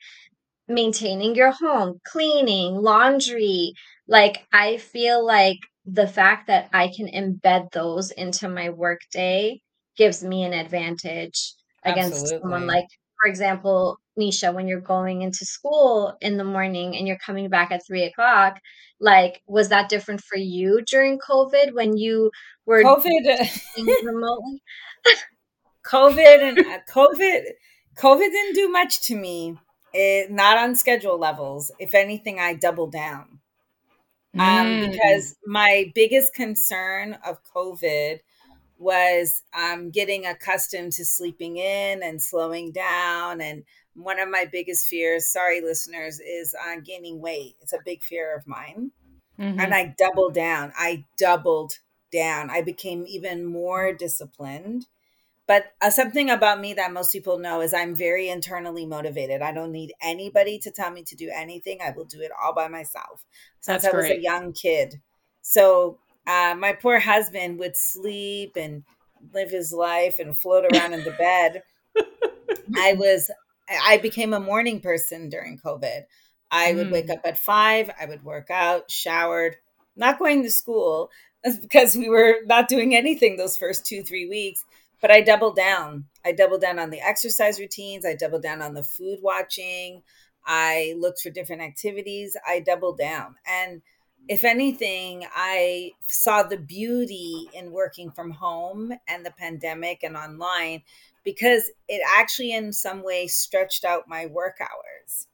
maintaining 0.68 1.34
your 1.34 1.52
home, 1.52 2.00
cleaning, 2.06 2.74
laundry. 2.76 3.72
Like 4.08 4.46
I 4.52 4.78
feel 4.78 5.24
like 5.24 5.58
the 5.86 6.06
fact 6.06 6.46
that 6.46 6.68
I 6.72 6.90
can 6.94 7.08
embed 7.08 7.70
those 7.72 8.10
into 8.10 8.48
my 8.48 8.70
work 8.70 9.00
day 9.12 9.60
gives 9.96 10.24
me 10.24 10.44
an 10.44 10.52
advantage 10.52 11.54
against 11.84 12.22
Absolutely. 12.22 12.40
someone 12.40 12.66
like 12.66 12.86
for 13.22 13.28
example, 13.28 13.98
Nesha, 14.18 14.52
when 14.54 14.68
you're 14.68 14.80
going 14.80 15.22
into 15.22 15.44
school 15.44 16.14
in 16.20 16.36
the 16.36 16.44
morning 16.44 16.96
and 16.96 17.06
you're 17.06 17.18
coming 17.24 17.48
back 17.48 17.70
at 17.70 17.80
three 17.86 18.04
o'clock, 18.04 18.58
like 19.00 19.40
was 19.46 19.68
that 19.70 19.88
different 19.88 20.20
for 20.20 20.36
you 20.36 20.82
during 20.90 21.18
COVID 21.18 21.74
when 21.74 21.96
you 21.96 22.30
were 22.66 22.82
COVID 22.82 23.48
remotely? 24.04 24.62
COVID 25.86 26.42
and 26.42 26.58
uh, 26.58 26.78
COVID, 26.88 27.42
COVID 27.96 28.30
didn't 28.30 28.54
do 28.54 28.68
much 28.68 29.02
to 29.02 29.16
me. 29.16 29.58
It, 29.92 30.30
not 30.30 30.58
on 30.58 30.74
schedule 30.74 31.18
levels. 31.18 31.70
If 31.78 31.94
anything, 31.94 32.40
I 32.40 32.54
doubled 32.54 32.92
down. 32.92 33.40
Um, 34.36 34.66
mm. 34.66 34.90
because 34.90 35.36
my 35.46 35.92
biggest 35.94 36.34
concern 36.34 37.16
of 37.24 37.38
COVID 37.54 38.18
was 38.78 39.42
um, 39.56 39.90
getting 39.90 40.26
accustomed 40.26 40.92
to 40.94 41.04
sleeping 41.04 41.56
in 41.56 42.02
and 42.02 42.20
slowing 42.20 42.72
down. 42.72 43.40
And 43.40 43.62
one 43.94 44.18
of 44.18 44.28
my 44.28 44.46
biggest 44.50 44.88
fears, 44.88 45.28
sorry, 45.28 45.60
listeners, 45.60 46.18
is 46.18 46.54
uh, 46.54 46.80
gaining 46.84 47.20
weight. 47.20 47.54
It's 47.60 47.72
a 47.72 47.78
big 47.84 48.02
fear 48.02 48.36
of 48.36 48.46
mine. 48.46 48.90
Mm-hmm. 49.38 49.60
And 49.60 49.72
I 49.72 49.94
doubled 49.96 50.34
down. 50.34 50.72
I 50.76 51.04
doubled 51.16 51.78
down. 52.12 52.50
I 52.50 52.62
became 52.62 53.04
even 53.06 53.44
more 53.44 53.92
disciplined. 53.92 54.86
But 55.46 55.72
uh, 55.82 55.90
something 55.90 56.30
about 56.30 56.60
me 56.60 56.72
that 56.74 56.92
most 56.92 57.12
people 57.12 57.38
know 57.38 57.60
is 57.60 57.74
I'm 57.74 57.94
very 57.94 58.28
internally 58.28 58.86
motivated. 58.86 59.42
I 59.42 59.52
don't 59.52 59.72
need 59.72 59.92
anybody 60.02 60.58
to 60.60 60.70
tell 60.70 60.90
me 60.90 61.02
to 61.04 61.16
do 61.16 61.30
anything. 61.34 61.80
I 61.84 61.90
will 61.90 62.06
do 62.06 62.20
it 62.20 62.30
all 62.42 62.54
by 62.54 62.68
myself 62.68 63.24
since 63.60 63.82
That's 63.82 63.94
I 63.94 63.96
was 63.96 64.06
great. 64.06 64.20
a 64.20 64.22
young 64.22 64.52
kid. 64.52 65.00
So 65.42 65.98
uh, 66.26 66.54
my 66.58 66.72
poor 66.72 66.98
husband 66.98 67.58
would 67.58 67.76
sleep 67.76 68.56
and 68.56 68.84
live 69.34 69.50
his 69.50 69.72
life 69.72 70.18
and 70.18 70.36
float 70.36 70.64
around 70.72 70.94
in 70.94 71.04
the 71.04 71.10
bed. 71.10 71.62
I 72.76 72.94
was, 72.94 73.30
I 73.68 73.98
became 73.98 74.32
a 74.32 74.40
morning 74.40 74.80
person 74.80 75.28
during 75.28 75.58
COVID. 75.58 76.04
I 76.50 76.72
would 76.72 76.88
mm. 76.88 76.92
wake 76.92 77.10
up 77.10 77.20
at 77.24 77.36
five, 77.38 77.90
I 78.00 78.06
would 78.06 78.24
work 78.24 78.50
out, 78.50 78.90
showered, 78.90 79.56
not 79.96 80.18
going 80.18 80.42
to 80.42 80.50
school 80.50 81.10
because 81.62 81.96
we 81.96 82.08
were 82.08 82.36
not 82.46 82.68
doing 82.68 82.94
anything 82.94 83.36
those 83.36 83.56
first 83.56 83.84
two, 83.84 84.02
three 84.02 84.28
weeks. 84.28 84.64
But 85.04 85.10
I 85.10 85.20
doubled 85.20 85.54
down. 85.54 86.06
I 86.24 86.32
doubled 86.32 86.62
down 86.62 86.78
on 86.78 86.88
the 86.88 87.02
exercise 87.02 87.60
routines. 87.60 88.06
I 88.06 88.14
doubled 88.14 88.40
down 88.40 88.62
on 88.62 88.72
the 88.72 88.82
food 88.82 89.18
watching. 89.20 90.02
I 90.46 90.94
looked 90.96 91.20
for 91.20 91.28
different 91.28 91.60
activities. 91.60 92.38
I 92.48 92.60
doubled 92.60 92.96
down. 92.96 93.34
And 93.46 93.82
if 94.28 94.44
anything, 94.44 95.26
I 95.36 95.90
saw 96.04 96.42
the 96.42 96.56
beauty 96.56 97.50
in 97.52 97.70
working 97.70 98.12
from 98.12 98.30
home 98.30 98.94
and 99.06 99.26
the 99.26 99.30
pandemic 99.32 100.02
and 100.02 100.16
online 100.16 100.80
because 101.22 101.70
it 101.86 102.00
actually, 102.16 102.54
in 102.54 102.72
some 102.72 103.04
way, 103.04 103.26
stretched 103.26 103.84
out 103.84 104.08
my 104.08 104.24
work 104.24 104.56
hours. 104.58 105.28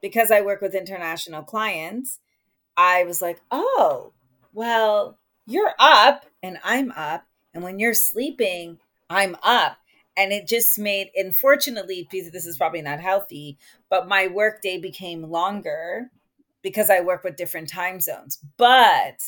Because 0.00 0.30
I 0.30 0.42
work 0.42 0.60
with 0.60 0.76
international 0.76 1.42
clients, 1.42 2.20
I 2.76 3.02
was 3.02 3.20
like, 3.20 3.40
oh, 3.50 4.12
well, 4.52 5.18
you're 5.48 5.74
up 5.80 6.26
and 6.44 6.58
I'm 6.62 6.92
up. 6.92 7.24
And 7.52 7.64
when 7.64 7.80
you're 7.80 7.92
sleeping, 7.92 8.78
I'm 9.08 9.36
up. 9.42 9.78
And 10.16 10.32
it 10.32 10.48
just 10.48 10.78
made, 10.78 11.10
unfortunately, 11.14 12.08
this 12.10 12.46
is 12.46 12.56
probably 12.56 12.80
not 12.80 13.00
healthy, 13.00 13.58
but 13.90 14.08
my 14.08 14.28
workday 14.28 14.78
became 14.78 15.30
longer 15.30 16.10
because 16.62 16.88
I 16.88 17.00
work 17.00 17.22
with 17.22 17.36
different 17.36 17.68
time 17.68 18.00
zones. 18.00 18.38
But 18.56 19.20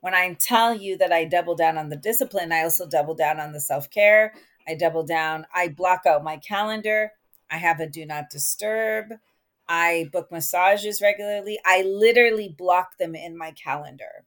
when 0.00 0.14
I 0.14 0.36
tell 0.40 0.74
you 0.74 0.96
that 0.98 1.12
I 1.12 1.24
double 1.24 1.56
down 1.56 1.76
on 1.76 1.88
the 1.88 1.96
discipline, 1.96 2.52
I 2.52 2.62
also 2.62 2.88
double 2.88 3.14
down 3.14 3.40
on 3.40 3.52
the 3.52 3.60
self 3.60 3.90
care. 3.90 4.34
I 4.68 4.74
double 4.74 5.04
down. 5.04 5.46
I 5.54 5.68
block 5.68 6.02
out 6.06 6.22
my 6.22 6.36
calendar. 6.36 7.12
I 7.50 7.56
have 7.56 7.80
a 7.80 7.88
do 7.88 8.06
not 8.06 8.30
disturb. 8.30 9.06
I 9.68 10.08
book 10.12 10.30
massages 10.30 11.00
regularly. 11.00 11.58
I 11.64 11.82
literally 11.82 12.54
block 12.56 12.98
them 12.98 13.14
in 13.14 13.36
my 13.36 13.50
calendar. 13.52 14.24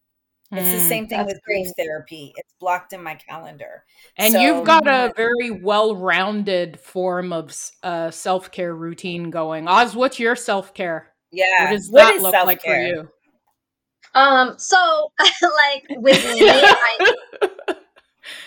It's 0.57 0.71
the 0.71 0.85
mm, 0.85 0.89
same 0.89 1.07
thing 1.07 1.25
with 1.25 1.41
grief 1.43 1.67
therapy. 1.77 2.33
It's 2.35 2.53
blocked 2.59 2.93
in 2.93 3.01
my 3.01 3.15
calendar. 3.15 3.83
And 4.17 4.33
so, 4.33 4.39
you've 4.39 4.65
got 4.65 4.87
a 4.87 5.11
very 5.15 5.51
well-rounded 5.51 6.79
form 6.79 7.33
of 7.33 7.55
uh, 7.81 8.11
self-care 8.11 8.75
routine 8.75 9.31
going. 9.31 9.67
Oz, 9.67 9.95
what's 9.95 10.19
your 10.19 10.35
self-care? 10.35 11.11
Yeah. 11.31 11.65
What 11.65 11.71
does 11.71 11.89
what 11.89 11.99
that 11.99 12.21
look 12.21 12.33
self-care? 12.33 12.45
like 12.45 12.61
for 12.61 12.75
you? 12.75 13.09
Um, 14.13 14.55
so 14.57 15.11
like 15.41 15.85
with 15.89 16.23
me, 16.33 16.47
I, 16.49 17.15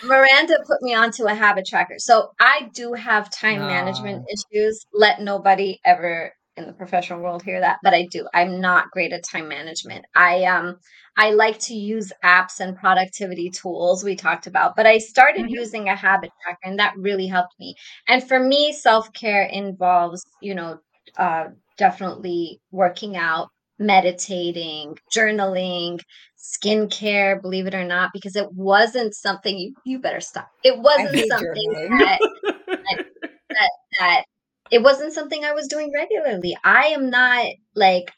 Miranda 0.03 0.59
put 0.65 0.81
me 0.81 0.93
onto 0.93 1.25
a 1.25 1.33
habit 1.33 1.65
tracker. 1.67 1.95
So 1.97 2.31
I 2.39 2.69
do 2.73 2.93
have 2.93 3.29
time 3.29 3.59
management 3.59 4.25
issues. 4.29 4.85
Let 4.93 5.21
nobody 5.21 5.79
ever 5.85 6.33
in 6.57 6.65
the 6.65 6.73
professional 6.73 7.21
world 7.21 7.43
hear 7.43 7.59
that, 7.59 7.77
but 7.83 7.93
I 7.93 8.07
do. 8.11 8.27
I'm 8.33 8.59
not 8.59 8.91
great 8.91 9.13
at 9.13 9.23
time 9.23 9.47
management. 9.47 10.05
I 10.15 10.43
um 10.45 10.77
I 11.15 11.31
like 11.31 11.59
to 11.59 11.73
use 11.73 12.11
apps 12.23 12.59
and 12.59 12.77
productivity 12.77 13.49
tools 13.49 14.03
we 14.03 14.15
talked 14.15 14.47
about, 14.47 14.75
but 14.75 14.85
I 14.85 14.97
started 14.97 15.45
mm-hmm. 15.45 15.55
using 15.55 15.89
a 15.89 15.95
habit 15.95 16.31
tracker 16.43 16.59
and 16.63 16.79
that 16.79 16.93
really 16.97 17.27
helped 17.27 17.53
me. 17.59 17.75
And 18.07 18.27
for 18.27 18.39
me, 18.39 18.73
self-care 18.73 19.43
involves, 19.43 20.23
you 20.41 20.55
know, 20.55 20.79
uh 21.17 21.45
definitely 21.77 22.59
working 22.71 23.15
out, 23.15 23.49
meditating, 23.77 24.97
journaling, 25.15 25.99
skincare, 26.37 27.39
believe 27.41 27.67
it 27.67 27.75
or 27.75 27.83
not, 27.83 28.09
because 28.13 28.35
it 28.35 28.51
wasn't 28.53 29.13
something 29.13 29.57
you, 29.57 29.73
you 29.85 29.99
better 29.99 30.21
stop. 30.21 30.49
It 30.63 30.79
wasn't 30.79 31.17
something 31.29 31.71
that, 31.99 32.19
that, 32.67 33.05
that, 33.49 33.71
that 33.99 34.23
it 34.71 34.83
wasn't 34.83 35.13
something 35.13 35.43
I 35.43 35.53
was 35.53 35.67
doing 35.67 35.91
regularly. 35.93 36.57
I 36.63 36.87
am 36.87 37.09
not 37.09 37.47
like 37.75 38.11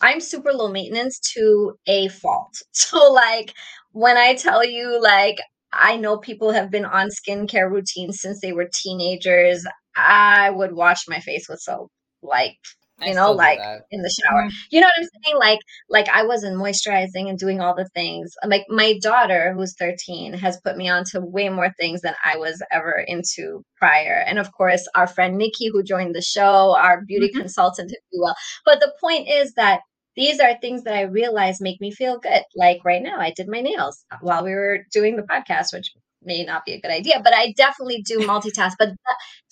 I'm 0.00 0.20
super 0.20 0.52
low 0.52 0.68
maintenance 0.68 1.18
to 1.34 1.74
a 1.86 2.08
fault. 2.08 2.54
So 2.72 3.12
like 3.12 3.52
when 3.92 4.16
I 4.16 4.34
tell 4.34 4.64
you 4.64 5.00
like 5.02 5.36
I 5.72 5.96
know 5.96 6.18
people 6.18 6.52
have 6.52 6.70
been 6.70 6.84
on 6.84 7.08
skincare 7.08 7.70
routines 7.70 8.20
since 8.20 8.40
they 8.40 8.52
were 8.52 8.68
teenagers. 8.72 9.64
I 9.96 10.50
would 10.50 10.72
wash 10.74 11.06
my 11.08 11.20
face 11.20 11.46
with 11.48 11.60
soap 11.60 11.90
like 12.22 12.56
you 13.00 13.10
I 13.12 13.14
know 13.14 13.32
like 13.32 13.60
in 13.90 14.02
the 14.02 14.10
shower 14.10 14.42
mm-hmm. 14.42 14.56
you 14.70 14.80
know 14.80 14.86
what 14.86 14.94
i'm 14.98 15.08
saying 15.24 15.38
like 15.38 15.60
like 15.88 16.08
i 16.08 16.24
wasn't 16.24 16.56
moisturizing 16.56 17.28
and 17.28 17.38
doing 17.38 17.60
all 17.60 17.74
the 17.74 17.88
things 17.94 18.32
like 18.44 18.64
my 18.68 18.98
daughter 19.00 19.54
who's 19.54 19.74
13 19.78 20.34
has 20.34 20.60
put 20.64 20.76
me 20.76 20.88
on 20.88 21.04
to 21.12 21.20
way 21.20 21.48
more 21.48 21.72
things 21.78 22.00
than 22.00 22.14
i 22.24 22.36
was 22.36 22.62
ever 22.70 23.04
into 23.06 23.62
prior 23.76 24.24
and 24.26 24.38
of 24.38 24.52
course 24.52 24.86
our 24.94 25.06
friend 25.06 25.36
nikki 25.36 25.68
who 25.72 25.82
joined 25.82 26.14
the 26.14 26.22
show 26.22 26.76
our 26.76 27.04
beauty 27.04 27.28
mm-hmm. 27.28 27.40
consultant 27.40 27.92
if 27.92 28.02
you 28.12 28.20
will 28.20 28.34
but 28.64 28.80
the 28.80 28.92
point 29.00 29.28
is 29.28 29.54
that 29.54 29.80
these 30.16 30.40
are 30.40 30.58
things 30.58 30.82
that 30.82 30.94
I 30.94 31.02
realize 31.02 31.60
make 31.60 31.80
me 31.80 31.92
feel 31.92 32.18
good. 32.18 32.42
Like 32.56 32.84
right 32.84 33.00
now, 33.00 33.20
I 33.20 33.32
did 33.36 33.46
my 33.46 33.60
nails 33.60 34.04
while 34.20 34.44
we 34.44 34.50
were 34.50 34.80
doing 34.92 35.14
the 35.14 35.22
podcast, 35.22 35.72
which 35.72 35.92
may 36.22 36.44
not 36.44 36.64
be 36.64 36.72
a 36.72 36.80
good 36.80 36.90
idea, 36.90 37.20
but 37.22 37.32
I 37.32 37.52
definitely 37.56 38.02
do 38.02 38.18
multitask. 38.18 38.72
But 38.78 38.90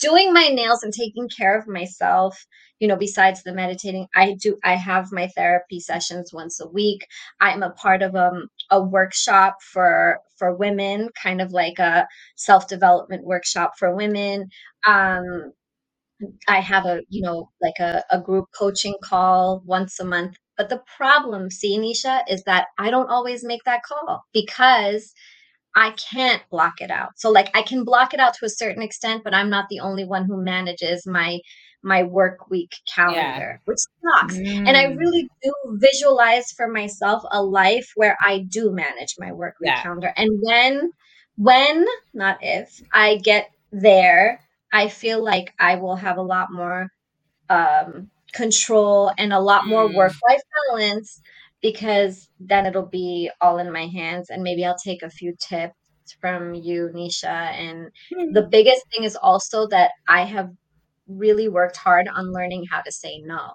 doing 0.00 0.32
my 0.32 0.48
nails 0.48 0.82
and 0.82 0.92
taking 0.92 1.28
care 1.28 1.56
of 1.56 1.68
myself, 1.68 2.36
you 2.80 2.88
know, 2.88 2.96
besides 2.96 3.42
the 3.42 3.54
meditating, 3.54 4.06
I 4.14 4.36
do, 4.40 4.58
I 4.64 4.74
have 4.74 5.12
my 5.12 5.28
therapy 5.28 5.80
sessions 5.80 6.32
once 6.32 6.60
a 6.60 6.68
week. 6.68 7.06
I'm 7.40 7.62
a 7.62 7.70
part 7.70 8.02
of 8.02 8.14
um, 8.14 8.48
a 8.70 8.82
workshop 8.82 9.56
for, 9.62 10.18
for 10.38 10.54
women, 10.54 11.08
kind 11.22 11.40
of 11.40 11.52
like 11.52 11.78
a 11.78 12.06
self 12.36 12.68
development 12.68 13.24
workshop 13.24 13.72
for 13.78 13.94
women. 13.96 14.48
Um, 14.86 15.52
I 16.48 16.60
have 16.60 16.86
a, 16.86 17.02
you 17.08 17.22
know, 17.22 17.50
like 17.60 17.78
a, 17.80 18.04
a 18.10 18.20
group 18.20 18.46
coaching 18.58 18.96
call 19.02 19.62
once 19.64 20.00
a 20.00 20.04
month. 20.04 20.36
But 20.56 20.70
the 20.70 20.82
problem, 20.96 21.50
see, 21.50 21.78
Nesha, 21.78 22.22
is 22.28 22.42
that 22.44 22.68
I 22.78 22.90
don't 22.90 23.10
always 23.10 23.44
make 23.44 23.62
that 23.64 23.82
call 23.82 24.24
because 24.32 25.12
I 25.76 25.90
can't 25.92 26.42
block 26.50 26.74
it 26.80 26.90
out. 26.90 27.10
So 27.16 27.30
like 27.30 27.50
I 27.54 27.62
can 27.62 27.84
block 27.84 28.14
it 28.14 28.20
out 28.20 28.34
to 28.34 28.46
a 28.46 28.50
certain 28.50 28.82
extent, 28.82 29.24
but 29.24 29.34
I'm 29.34 29.50
not 29.50 29.66
the 29.68 29.80
only 29.80 30.04
one 30.06 30.24
who 30.24 30.42
manages 30.42 31.06
my 31.06 31.40
my 31.86 32.02
work 32.02 32.50
week 32.50 32.74
calendar, 32.92 33.20
yeah. 33.20 33.56
which 33.64 33.78
sucks. 34.02 34.36
Mm. 34.36 34.66
And 34.66 34.76
I 34.76 34.86
mm. 34.86 34.98
really 34.98 35.30
do 35.40 35.52
visualize 35.74 36.50
for 36.50 36.66
myself 36.66 37.22
a 37.30 37.40
life 37.40 37.92
where 37.94 38.18
I 38.20 38.40
do 38.40 38.72
manage 38.72 39.14
my 39.18 39.30
work 39.32 39.54
week 39.60 39.68
yeah. 39.68 39.82
calendar. 39.82 40.12
And 40.16 40.30
when 40.42 40.90
when, 41.38 41.86
not 42.12 42.38
if, 42.40 42.82
I 42.92 43.16
get 43.16 43.50
there, 43.70 44.40
I 44.72 44.88
feel 44.88 45.22
like 45.22 45.54
I 45.60 45.76
will 45.76 45.96
have 45.96 46.16
a 46.16 46.22
lot 46.22 46.48
more 46.52 46.88
um 47.48 48.10
control 48.32 49.12
and 49.16 49.32
a 49.32 49.38
lot 49.38 49.66
more 49.66 49.88
mm. 49.88 49.94
work 49.94 50.12
life 50.28 50.42
balance 50.68 51.22
because 51.62 52.28
then 52.40 52.66
it'll 52.66 52.86
be 52.86 53.30
all 53.40 53.58
in 53.58 53.72
my 53.72 53.86
hands 53.86 54.28
and 54.28 54.42
maybe 54.42 54.64
I'll 54.64 54.76
take 54.76 55.02
a 55.02 55.10
few 55.10 55.34
tips 55.38 55.74
from 56.20 56.54
you, 56.54 56.90
Nesha. 56.92 57.26
And 57.26 57.86
mm-hmm. 58.12 58.32
the 58.32 58.42
biggest 58.42 58.82
thing 58.92 59.04
is 59.04 59.16
also 59.16 59.68
that 59.68 59.92
I 60.08 60.24
have 60.24 60.50
really 61.08 61.48
worked 61.48 61.76
hard 61.76 62.08
on 62.08 62.32
learning 62.32 62.64
how 62.70 62.80
to 62.80 62.92
say 62.92 63.20
no 63.24 63.52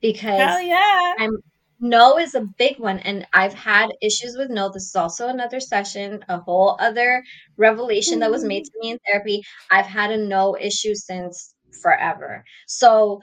because 0.00 0.38
Hell 0.38 0.60
yeah. 0.60 1.14
I'm 1.18 1.36
no 1.80 2.18
is 2.18 2.34
a 2.34 2.46
big 2.58 2.78
one 2.78 2.98
and 3.00 3.26
I've 3.32 3.54
had 3.54 3.88
issues 4.02 4.36
with 4.36 4.50
no. 4.50 4.70
This 4.70 4.88
is 4.88 4.96
also 4.96 5.28
another 5.28 5.60
session, 5.60 6.22
a 6.28 6.38
whole 6.38 6.76
other 6.78 7.22
revelation 7.56 8.14
mm-hmm. 8.14 8.20
that 8.20 8.30
was 8.30 8.44
made 8.44 8.64
mm-hmm. 8.64 8.80
to 8.80 8.86
me 8.86 8.90
in 8.92 8.98
therapy. 9.06 9.42
I've 9.70 9.86
had 9.86 10.10
a 10.10 10.16
no 10.16 10.56
issue 10.60 10.94
since 10.94 11.54
forever. 11.82 12.44
So 12.66 13.20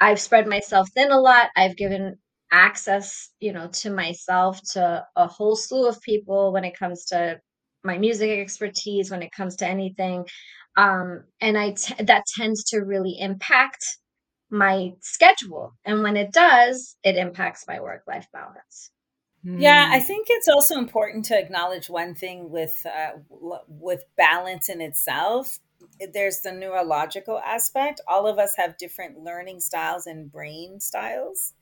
I've 0.00 0.20
spread 0.20 0.48
myself 0.48 0.88
thin 0.92 1.12
a 1.12 1.20
lot. 1.20 1.50
I've 1.56 1.76
given 1.76 2.18
access, 2.50 3.30
you 3.40 3.52
know, 3.52 3.68
to 3.68 3.90
myself 3.90 4.60
to 4.72 5.04
a 5.16 5.26
whole 5.26 5.56
slew 5.56 5.88
of 5.88 6.00
people 6.02 6.52
when 6.52 6.64
it 6.64 6.76
comes 6.76 7.04
to 7.06 7.40
my 7.84 7.98
music 7.98 8.40
expertise, 8.40 9.10
when 9.10 9.22
it 9.22 9.32
comes 9.32 9.56
to 9.56 9.68
anything. 9.68 10.24
Um, 10.76 11.24
and 11.40 11.56
I 11.56 11.72
t- 11.72 12.02
that 12.02 12.24
tends 12.36 12.64
to 12.70 12.78
really 12.78 13.16
impact 13.18 13.84
my 14.50 14.92
schedule. 15.00 15.74
And 15.84 16.02
when 16.02 16.16
it 16.16 16.32
does, 16.32 16.96
it 17.02 17.16
impacts 17.16 17.64
my 17.66 17.80
work 17.80 18.02
life 18.06 18.26
balance. 18.32 18.90
Yeah, 19.44 19.90
I 19.92 19.98
hmm. 19.98 20.06
think 20.06 20.26
it's 20.30 20.48
also 20.48 20.78
important 20.78 21.26
to 21.26 21.38
acknowledge 21.38 21.90
one 21.90 22.14
thing 22.14 22.50
with 22.50 22.74
uh, 22.86 23.18
with 23.68 24.04
balance 24.16 24.70
in 24.70 24.80
itself. 24.80 25.58
There's 26.14 26.40
the 26.40 26.52
neurological 26.52 27.38
aspect. 27.40 28.00
All 28.08 28.26
of 28.26 28.38
us 28.38 28.54
have 28.56 28.78
different 28.78 29.18
learning 29.18 29.60
styles 29.60 30.06
and 30.06 30.32
brain 30.32 30.80
styles. 30.80 31.52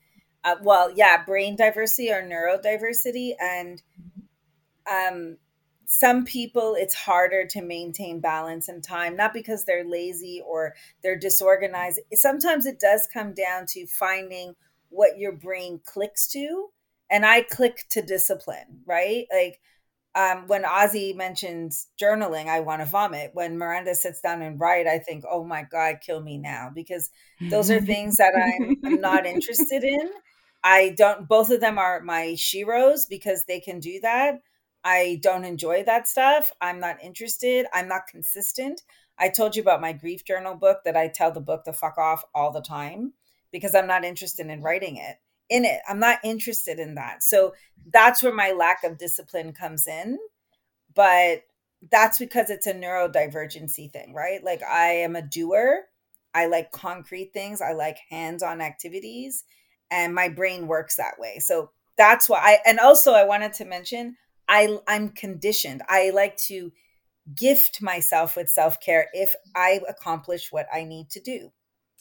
Uh, 0.44 0.56
well, 0.62 0.92
yeah, 0.94 1.24
brain 1.24 1.56
diversity 1.56 2.12
or 2.12 2.22
neurodiversity, 2.22 3.32
and 3.40 3.82
um, 4.88 5.38
some 5.92 6.24
people 6.24 6.74
it's 6.74 6.94
harder 6.94 7.44
to 7.44 7.60
maintain 7.60 8.18
balance 8.18 8.66
and 8.66 8.82
time, 8.82 9.14
not 9.14 9.34
because 9.34 9.66
they're 9.66 9.84
lazy 9.84 10.42
or 10.42 10.74
they're 11.02 11.18
disorganized. 11.18 12.00
Sometimes 12.14 12.64
it 12.64 12.80
does 12.80 13.06
come 13.12 13.34
down 13.34 13.66
to 13.66 13.86
finding 13.86 14.54
what 14.88 15.18
your 15.18 15.32
brain 15.32 15.80
clicks 15.84 16.26
to 16.28 16.70
and 17.10 17.26
I 17.26 17.42
click 17.42 17.84
to 17.90 18.00
discipline, 18.00 18.80
right? 18.86 19.26
Like 19.30 19.60
um, 20.14 20.46
when 20.46 20.62
Ozzy 20.62 21.14
mentions 21.14 21.88
journaling, 22.00 22.46
I 22.46 22.60
want 22.60 22.80
to 22.80 22.86
vomit. 22.86 23.32
When 23.34 23.58
Miranda 23.58 23.94
sits 23.94 24.22
down 24.22 24.40
and 24.40 24.58
write, 24.58 24.86
I 24.86 24.98
think, 24.98 25.24
oh 25.30 25.44
my 25.44 25.62
God, 25.62 25.98
kill 26.00 26.22
me 26.22 26.38
now, 26.38 26.70
because 26.74 27.10
those 27.50 27.70
are 27.70 27.80
things 27.82 28.16
that 28.16 28.32
I'm, 28.34 28.76
I'm 28.82 29.00
not 29.02 29.26
interested 29.26 29.84
in. 29.84 30.10
I 30.64 30.94
don't, 30.96 31.28
both 31.28 31.50
of 31.50 31.60
them 31.60 31.76
are 31.76 32.00
my 32.00 32.28
sheroes 32.28 33.06
because 33.06 33.44
they 33.44 33.60
can 33.60 33.78
do 33.78 34.00
that. 34.00 34.40
I 34.84 35.20
don't 35.22 35.44
enjoy 35.44 35.84
that 35.84 36.08
stuff. 36.08 36.52
I'm 36.60 36.80
not 36.80 37.02
interested. 37.02 37.66
I'm 37.72 37.88
not 37.88 38.06
consistent. 38.08 38.82
I 39.18 39.28
told 39.28 39.54
you 39.54 39.62
about 39.62 39.80
my 39.80 39.92
grief 39.92 40.24
journal 40.24 40.54
book 40.54 40.78
that 40.84 40.96
I 40.96 41.08
tell 41.08 41.30
the 41.30 41.40
book 41.40 41.64
to 41.64 41.72
fuck 41.72 41.98
off 41.98 42.24
all 42.34 42.50
the 42.50 42.62
time 42.62 43.12
because 43.52 43.74
I'm 43.74 43.86
not 43.86 44.04
interested 44.04 44.46
in 44.46 44.56
mm-hmm. 44.56 44.64
writing 44.64 44.96
it 44.96 45.16
in 45.48 45.64
it. 45.64 45.80
I'm 45.86 45.98
not 45.98 46.18
interested 46.24 46.78
in 46.78 46.94
that. 46.94 47.22
So 47.22 47.54
that's 47.92 48.22
where 48.22 48.34
my 48.34 48.52
lack 48.52 48.84
of 48.84 48.98
discipline 48.98 49.52
comes 49.52 49.86
in. 49.86 50.18
But 50.94 51.42
that's 51.90 52.18
because 52.18 52.48
it's 52.48 52.66
a 52.66 52.74
neurodivergency 52.74 53.92
thing, 53.92 54.14
right? 54.14 54.42
Like 54.42 54.62
I 54.62 54.88
am 54.88 55.14
a 55.14 55.22
doer. 55.22 55.82
I 56.34 56.46
like 56.46 56.72
concrete 56.72 57.32
things. 57.34 57.60
I 57.60 57.72
like 57.72 57.98
hands-on 58.08 58.60
activities 58.60 59.44
and 59.90 60.14
my 60.14 60.28
brain 60.28 60.66
works 60.66 60.96
that 60.96 61.18
way. 61.18 61.38
So 61.38 61.70
that's 61.98 62.28
why 62.28 62.38
I 62.40 62.58
and 62.64 62.78
also 62.78 63.12
I 63.12 63.24
wanted 63.24 63.52
to 63.54 63.66
mention 63.66 64.16
I 64.52 64.78
I'm 64.86 65.08
conditioned. 65.08 65.82
I 65.88 66.10
like 66.10 66.36
to 66.48 66.72
gift 67.34 67.80
myself 67.80 68.36
with 68.36 68.48
self-care 68.50 69.08
if 69.12 69.34
I 69.54 69.80
accomplish 69.88 70.52
what 70.52 70.66
I 70.72 70.84
need 70.84 71.08
to 71.10 71.20
do. 71.20 71.52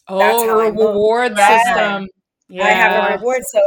Oh, 0.07 0.17
that's 0.17 0.43
how 0.43 0.59
reward 0.59 1.37
system. 1.37 2.09
Yeah. 2.49 2.65
I 2.65 2.71
have 2.71 3.11
a 3.11 3.13
reward. 3.15 3.43
So. 3.47 3.61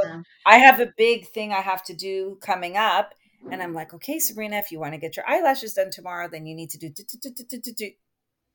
I 0.44 0.58
have 0.58 0.80
a 0.80 0.92
big 0.96 1.28
thing 1.28 1.52
I 1.52 1.60
have 1.60 1.82
to 1.84 1.94
do 1.94 2.38
coming 2.42 2.76
up. 2.76 3.14
And 3.50 3.62
I'm 3.62 3.72
like, 3.72 3.94
okay, 3.94 4.18
Sabrina, 4.18 4.56
if 4.56 4.72
you 4.72 4.80
want 4.80 4.94
to 4.94 5.00
get 5.00 5.16
your 5.16 5.28
eyelashes 5.28 5.74
done 5.74 5.90
tomorrow, 5.90 6.28
then 6.30 6.44
you 6.44 6.54
need 6.54 6.70
to 6.70 6.78
do. 6.78 6.88
do, 6.90 7.02
do, 7.22 7.30
do, 7.30 7.60
do, 7.60 7.72
do. 7.72 7.90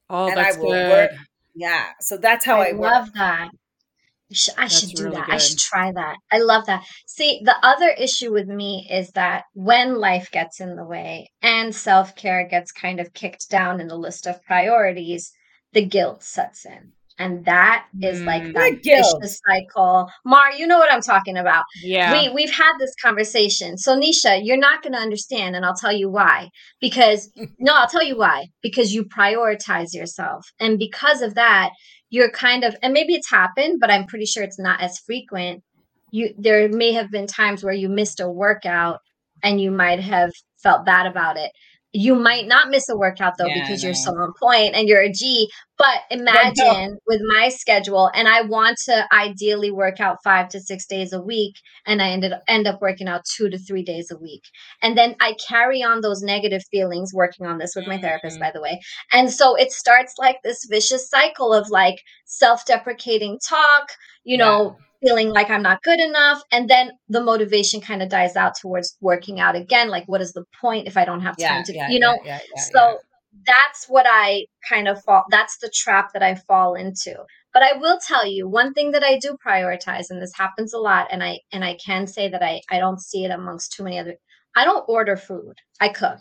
Oh, 0.09 0.27
and 0.27 0.37
that's 0.37 0.57
I 0.57 0.59
will 0.59 0.69
good. 0.69 0.89
Work. 0.89 1.11
Yeah. 1.55 1.85
So 2.01 2.17
that's 2.17 2.45
how 2.45 2.59
I, 2.59 2.67
I 2.67 2.71
love 2.71 3.13
that. 3.13 3.49
I 4.57 4.67
should 4.67 4.89
do 4.89 5.05
really 5.05 5.15
that. 5.15 5.25
Good. 5.25 5.35
I 5.35 5.37
should 5.37 5.57
try 5.57 5.91
that. 5.91 6.17
I 6.31 6.39
love 6.39 6.67
that. 6.67 6.83
See, 7.07 7.41
the 7.43 7.55
other 7.63 7.89
issue 7.89 8.31
with 8.31 8.47
me 8.47 8.87
is 8.89 9.09
that 9.11 9.45
when 9.53 9.95
life 9.95 10.29
gets 10.31 10.59
in 10.59 10.75
the 10.75 10.85
way 10.85 11.31
and 11.41 11.73
self 11.73 12.15
care 12.15 12.47
gets 12.47 12.71
kind 12.71 12.99
of 12.99 13.13
kicked 13.13 13.49
down 13.49 13.81
in 13.81 13.87
the 13.87 13.97
list 13.97 14.27
of 14.27 14.43
priorities, 14.43 15.31
the 15.73 15.85
guilt 15.85 16.23
sets 16.23 16.65
in. 16.65 16.93
And 17.19 17.43
that 17.45 17.85
is 18.01 18.21
like 18.21 18.43
mm. 18.43 18.53
that 18.53 18.79
vicious 18.81 19.41
cycle. 19.45 20.09
Mar, 20.25 20.53
you 20.53 20.65
know 20.65 20.77
what 20.77 20.91
I'm 20.91 21.01
talking 21.01 21.35
about. 21.35 21.65
Yeah. 21.83 22.13
We 22.13 22.29
we've 22.29 22.51
had 22.51 22.77
this 22.79 22.95
conversation. 23.03 23.77
So 23.77 23.99
Nesha, 23.99 24.39
you're 24.41 24.57
not 24.57 24.81
gonna 24.81 24.99
understand, 24.99 25.57
and 25.57 25.65
I'll 25.65 25.75
tell 25.75 25.91
you 25.91 26.09
why. 26.09 26.49
Because 26.79 27.29
no, 27.59 27.73
I'll 27.75 27.89
tell 27.89 28.05
you 28.05 28.17
why. 28.17 28.47
Because 28.63 28.93
you 28.93 29.03
prioritize 29.03 29.93
yourself. 29.93 30.47
And 30.61 30.79
because 30.79 31.21
of 31.21 31.35
that, 31.35 31.71
you're 32.09 32.31
kind 32.31 32.63
of 32.63 32.75
and 32.81 32.93
maybe 32.93 33.13
it's 33.13 33.29
happened, 33.29 33.79
but 33.79 33.91
I'm 33.91 34.05
pretty 34.05 34.25
sure 34.25 34.43
it's 34.43 34.59
not 34.59 34.81
as 34.81 34.99
frequent. 34.99 35.63
You 36.11 36.33
there 36.37 36.69
may 36.69 36.93
have 36.93 37.11
been 37.11 37.27
times 37.27 37.63
where 37.63 37.73
you 37.73 37.89
missed 37.89 38.19
a 38.19 38.29
workout 38.29 38.99
and 39.43 39.61
you 39.61 39.71
might 39.71 39.99
have 39.99 40.31
felt 40.61 40.85
bad 40.85 41.05
about 41.05 41.37
it 41.37 41.51
you 41.91 42.13
might 42.15 42.47
not 42.47 42.69
miss 42.69 42.87
a 42.89 42.95
workout 42.95 43.33
though 43.37 43.47
yeah, 43.47 43.61
because 43.61 43.83
you're 43.83 43.95
so 43.95 44.11
on 44.11 44.33
point 44.39 44.75
and 44.75 44.87
you're 44.87 45.01
a 45.01 45.11
G. 45.11 45.49
But 45.77 46.01
imagine 46.11 46.97
with 47.07 47.21
my 47.25 47.47
schedule, 47.47 48.11
and 48.13 48.27
I 48.27 48.41
want 48.41 48.77
to 48.85 49.07
ideally 49.13 49.71
work 49.71 50.01
out 50.01 50.17
five 50.23 50.49
to 50.49 50.59
six 50.59 50.85
days 50.85 51.13
a 51.13 51.21
week, 51.21 51.55
and 51.85 52.01
I 52.01 52.09
ended 52.09 52.33
up 52.33 52.43
end 52.47 52.67
up 52.67 52.81
working 52.81 53.07
out 53.07 53.21
two 53.23 53.49
to 53.49 53.57
three 53.57 53.83
days 53.83 54.11
a 54.11 54.17
week, 54.17 54.43
and 54.83 54.97
then 54.97 55.15
I 55.21 55.35
carry 55.47 55.81
on 55.81 56.01
those 56.01 56.21
negative 56.21 56.63
feelings. 56.69 57.13
Working 57.13 57.47
on 57.47 57.59
this 57.59 57.73
with 57.75 57.87
my 57.87 57.95
mm-hmm. 57.95 58.03
therapist, 58.03 58.39
by 58.39 58.51
the 58.53 58.61
way, 58.61 58.81
and 59.13 59.31
so 59.31 59.55
it 59.55 59.71
starts 59.71 60.15
like 60.19 60.37
this 60.43 60.65
vicious 60.69 61.09
cycle 61.09 61.53
of 61.53 61.69
like 61.69 62.01
self-deprecating 62.25 63.39
talk, 63.47 63.91
you 64.25 64.37
yeah. 64.37 64.45
know 64.45 64.77
feeling 65.01 65.29
like 65.29 65.49
I'm 65.49 65.61
not 65.61 65.81
good 65.83 65.99
enough. 65.99 66.41
And 66.51 66.69
then 66.69 66.91
the 67.07 67.23
motivation 67.23 67.81
kind 67.81 68.01
of 68.01 68.09
dies 68.09 68.35
out 68.35 68.53
towards 68.59 68.97
working 69.01 69.39
out 69.39 69.55
again. 69.55 69.89
Like, 69.89 70.05
what 70.07 70.21
is 70.21 70.33
the 70.33 70.45
point 70.59 70.87
if 70.87 70.97
I 70.97 71.05
don't 71.05 71.21
have 71.21 71.37
time 71.37 71.57
yeah, 71.57 71.63
to, 71.63 71.73
yeah, 71.73 71.89
you 71.89 71.99
know? 71.99 72.17
Yeah, 72.23 72.39
so 72.71 72.99
that's 73.45 73.87
what 73.87 74.05
I 74.09 74.45
kind 74.67 74.87
of 74.87 75.01
fall, 75.03 75.23
that's 75.29 75.57
the 75.59 75.71
trap 75.73 76.11
that 76.13 76.23
I 76.23 76.35
fall 76.35 76.75
into. 76.75 77.15
But 77.53 77.63
I 77.63 77.77
will 77.77 77.99
tell 78.05 78.27
you 78.27 78.47
one 78.47 78.73
thing 78.73 78.91
that 78.91 79.03
I 79.03 79.17
do 79.17 79.35
prioritize, 79.45 80.05
and 80.09 80.21
this 80.21 80.33
happens 80.35 80.73
a 80.73 80.77
lot, 80.77 81.07
and 81.11 81.23
I 81.23 81.39
and 81.51 81.63
I 81.65 81.77
can 81.83 82.05
say 82.05 82.29
that 82.29 82.43
I 82.43 82.61
I 82.69 82.77
don't 82.77 83.01
see 83.01 83.25
it 83.25 83.31
amongst 83.31 83.73
too 83.73 83.83
many 83.83 83.97
other. 83.97 84.15
I 84.55 84.65
don't 84.65 84.85
order 84.87 85.17
food. 85.17 85.55
I 85.81 85.89
cook. 85.89 86.19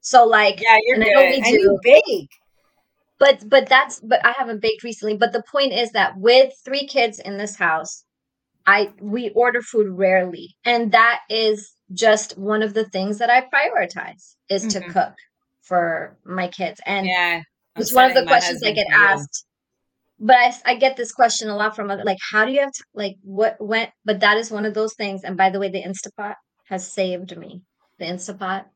So 0.00 0.24
like, 0.24 0.60
yeah, 0.60 0.76
you're 0.82 0.98
good. 0.98 1.16
I, 1.16 1.50
do, 1.50 1.50
you 1.50 1.78
bake 1.82 2.30
but 3.18 3.48
but 3.48 3.68
that's 3.68 4.00
but 4.00 4.24
i 4.24 4.32
haven't 4.36 4.62
baked 4.62 4.82
recently 4.82 5.16
but 5.16 5.32
the 5.32 5.42
point 5.50 5.72
is 5.72 5.92
that 5.92 6.16
with 6.16 6.52
three 6.64 6.86
kids 6.86 7.18
in 7.18 7.36
this 7.36 7.56
house 7.56 8.04
i 8.68 8.90
we 9.00 9.30
order 9.30 9.62
food 9.62 9.88
rarely. 9.88 10.56
And 10.64 10.92
that 10.92 11.20
is 11.30 11.74
just 11.92 12.36
one 12.38 12.62
of 12.62 12.74
the 12.74 12.84
things 12.84 13.18
that 13.18 13.30
i 13.30 13.40
prioritize 13.40 14.36
is 14.48 14.66
mm-hmm. 14.66 14.86
to 14.86 14.92
cook 14.92 15.14
for 15.62 16.16
my 16.24 16.48
kids. 16.48 16.80
And 16.86 17.06
yeah. 17.06 17.42
It's 17.76 17.94
one 17.94 18.10
of 18.10 18.14
the 18.14 18.26
questions 18.26 18.62
i 18.62 18.72
get 18.72 18.88
asked. 18.92 19.44
But 20.20 20.36
I, 20.36 20.52
I 20.64 20.74
get 20.74 20.96
this 20.96 21.12
question 21.12 21.48
a 21.48 21.56
lot 21.56 21.76
from 21.76 21.90
other 21.90 22.04
like 22.04 22.18
how 22.30 22.44
do 22.44 22.52
you 22.52 22.60
have 22.60 22.72
to, 22.72 22.84
like 22.94 23.16
what 23.22 23.56
went? 23.58 23.90
but 24.04 24.20
that 24.20 24.36
is 24.36 24.50
one 24.50 24.66
of 24.66 24.74
those 24.74 24.94
things 24.94 25.22
and 25.24 25.36
by 25.36 25.50
the 25.50 25.60
way 25.60 25.70
the 25.70 25.82
instapot 25.82 26.34
has 26.68 26.92
saved 26.92 27.36
me. 27.36 27.62
The 27.98 28.04
instapot 28.04 28.66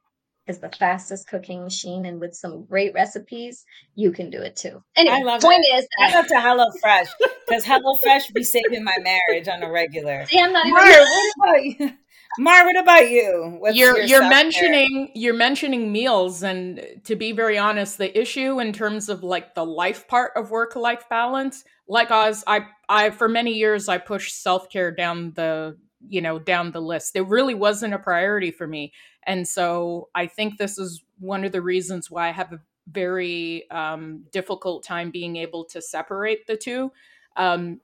is 0.46 0.58
the 0.58 0.70
fastest 0.70 1.28
cooking 1.28 1.62
machine, 1.62 2.04
and 2.04 2.20
with 2.20 2.34
some 2.34 2.64
great 2.64 2.92
recipes, 2.94 3.64
you 3.94 4.10
can 4.10 4.30
do 4.30 4.40
it 4.40 4.56
too. 4.56 4.82
Anyway, 4.96 5.16
I 5.16 5.22
love 5.22 5.40
point 5.40 5.64
that. 5.70 5.78
is 5.78 5.88
that 5.98 6.10
I 6.10 6.16
love 6.16 6.26
to 6.28 6.34
HelloFresh 6.34 7.08
because 7.46 7.64
HelloFresh 7.64 8.34
be 8.34 8.42
saving 8.42 8.82
my 8.82 8.96
marriage 9.02 9.48
on 9.48 9.62
a 9.62 9.70
regular. 9.70 10.26
See, 10.26 10.40
I'm 10.40 10.52
not 10.52 10.66
Mar, 10.66 10.88
even. 10.88 11.00
what 11.00 11.34
about 11.36 11.64
you? 11.64 11.92
Mar, 12.38 12.64
what 12.64 12.80
about 12.80 13.10
you? 13.10 13.56
What's 13.58 13.76
you're 13.76 14.00
you're 14.00 14.28
mentioning 14.28 15.10
you're 15.14 15.34
mentioning 15.34 15.92
meals, 15.92 16.42
and 16.42 16.84
to 17.04 17.14
be 17.14 17.32
very 17.32 17.58
honest, 17.58 17.98
the 17.98 18.18
issue 18.18 18.58
in 18.58 18.72
terms 18.72 19.08
of 19.08 19.22
like 19.22 19.54
the 19.54 19.64
life 19.64 20.08
part 20.08 20.32
of 20.34 20.50
work 20.50 20.74
life 20.74 21.04
balance, 21.08 21.62
like 21.86 22.10
Oz, 22.10 22.42
I 22.46 22.66
I 22.88 23.10
for 23.10 23.28
many 23.28 23.52
years 23.52 23.88
I 23.88 23.98
pushed 23.98 24.42
self 24.42 24.70
care 24.70 24.90
down 24.90 25.34
the 25.34 25.76
you 26.08 26.20
know 26.20 26.38
down 26.38 26.72
the 26.72 26.80
list. 26.80 27.16
It 27.16 27.26
really 27.26 27.54
wasn't 27.54 27.94
a 27.94 27.98
priority 27.98 28.50
for 28.50 28.66
me 28.66 28.92
and 29.24 29.46
so 29.46 30.08
I 30.14 30.26
think 30.26 30.58
this 30.58 30.78
is 30.78 31.02
one 31.18 31.44
of 31.44 31.52
the 31.52 31.62
reasons 31.62 32.10
why 32.10 32.28
I 32.28 32.32
have 32.32 32.52
a 32.52 32.60
very 32.88 33.70
um, 33.70 34.24
difficult 34.32 34.82
time 34.82 35.10
being 35.10 35.36
able 35.36 35.64
to 35.66 35.80
separate 35.80 36.46
the 36.46 36.56
two. 36.56 36.90
Um, 37.36 37.80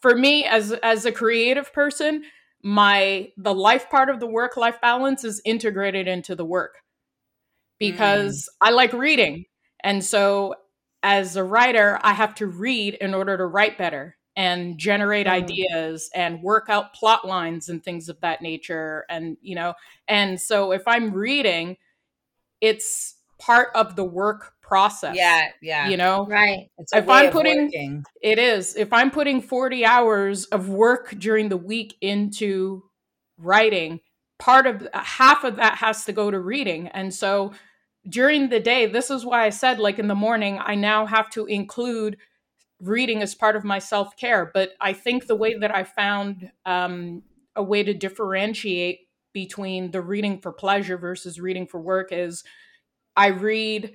for 0.00 0.14
me, 0.14 0.44
as 0.44 0.72
as 0.72 1.06
a 1.06 1.12
creative 1.12 1.72
person, 1.72 2.24
my 2.62 3.30
the 3.36 3.54
life 3.54 3.88
part 3.88 4.10
of 4.10 4.20
the 4.20 4.26
work 4.26 4.56
life 4.56 4.80
balance 4.80 5.24
is 5.24 5.40
integrated 5.44 6.08
into 6.08 6.34
the 6.34 6.44
work 6.44 6.78
because 7.78 8.44
mm. 8.44 8.66
I 8.66 8.70
like 8.70 8.92
reading, 8.92 9.46
and 9.82 10.04
so 10.04 10.56
as 11.02 11.36
a 11.36 11.44
writer, 11.44 11.98
I 12.02 12.12
have 12.12 12.34
to 12.36 12.46
read 12.46 12.94
in 12.94 13.14
order 13.14 13.38
to 13.38 13.46
write 13.46 13.78
better 13.78 14.16
and 14.40 14.78
generate 14.78 15.26
mm. 15.26 15.32
ideas 15.32 16.08
and 16.14 16.42
work 16.42 16.70
out 16.70 16.94
plot 16.94 17.28
lines 17.28 17.68
and 17.68 17.84
things 17.84 18.08
of 18.08 18.18
that 18.22 18.40
nature 18.40 19.04
and 19.10 19.36
you 19.42 19.54
know 19.54 19.74
and 20.08 20.40
so 20.40 20.72
if 20.72 20.82
i'm 20.86 21.12
reading 21.12 21.76
it's 22.62 23.16
part 23.38 23.68
of 23.74 23.96
the 23.96 24.04
work 24.04 24.54
process 24.62 25.14
yeah 25.14 25.48
yeah. 25.60 25.88
you 25.88 25.96
know? 25.98 26.26
Right. 26.26 26.70
If 26.78 27.08
i'm 27.08 27.30
putting 27.30 27.64
working. 27.64 28.04
it 28.22 28.38
is. 28.38 28.76
If 28.76 28.94
i'm 28.94 29.10
putting 29.10 29.42
40 29.42 29.84
hours 29.84 30.46
of 30.46 30.70
work 30.70 31.14
during 31.18 31.50
the 31.50 31.58
week 31.58 31.96
into 32.00 32.84
writing 33.36 34.00
part 34.38 34.66
of 34.66 34.88
half 34.94 35.44
of 35.44 35.56
that 35.56 35.76
has 35.76 36.06
to 36.06 36.12
go 36.12 36.30
to 36.30 36.40
reading. 36.40 36.88
And 36.88 37.12
so 37.12 37.52
during 38.08 38.48
the 38.48 38.60
day 38.60 38.86
this 38.86 39.10
is 39.10 39.26
why 39.26 39.44
i 39.44 39.50
said 39.50 39.78
like 39.78 39.98
in 39.98 40.08
the 40.08 40.14
morning 40.14 40.58
i 40.64 40.74
now 40.74 41.04
have 41.04 41.28
to 41.28 41.44
include 41.44 42.16
reading 42.80 43.22
as 43.22 43.34
part 43.34 43.56
of 43.56 43.64
my 43.64 43.78
self 43.78 44.16
care. 44.16 44.50
But 44.52 44.72
I 44.80 44.92
think 44.92 45.26
the 45.26 45.36
way 45.36 45.54
that 45.58 45.74
I 45.74 45.84
found 45.84 46.50
um, 46.66 47.22
a 47.56 47.62
way 47.62 47.82
to 47.82 47.94
differentiate 47.94 49.00
between 49.32 49.90
the 49.90 50.00
reading 50.00 50.40
for 50.40 50.52
pleasure 50.52 50.98
versus 50.98 51.40
reading 51.40 51.66
for 51.66 51.80
work 51.80 52.08
is 52.10 52.42
I 53.16 53.28
read 53.28 53.92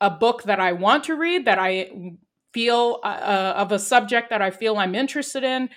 a 0.00 0.10
book 0.10 0.44
that 0.44 0.60
I 0.60 0.72
want 0.72 1.04
to 1.04 1.14
read 1.14 1.44
that 1.44 1.58
I 1.58 1.90
feel 2.52 3.00
uh, 3.04 3.06
uh, 3.06 3.54
of 3.56 3.72
a 3.72 3.78
subject 3.78 4.30
that 4.30 4.42
I 4.42 4.50
feel 4.50 4.76
I'm 4.76 4.94
interested 4.94 5.44
in 5.44 5.68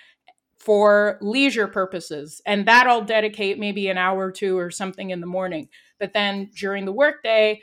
for 0.58 1.18
leisure 1.20 1.68
purposes 1.68 2.40
and 2.46 2.66
that 2.66 2.86
I'll 2.86 3.04
dedicate 3.04 3.58
maybe 3.58 3.88
an 3.88 3.98
hour 3.98 4.26
or 4.26 4.32
two 4.32 4.56
or 4.56 4.70
something 4.70 5.10
in 5.10 5.20
the 5.20 5.26
morning 5.26 5.68
but 6.00 6.12
then 6.14 6.50
during 6.56 6.84
the 6.84 6.92
workday 6.92 7.60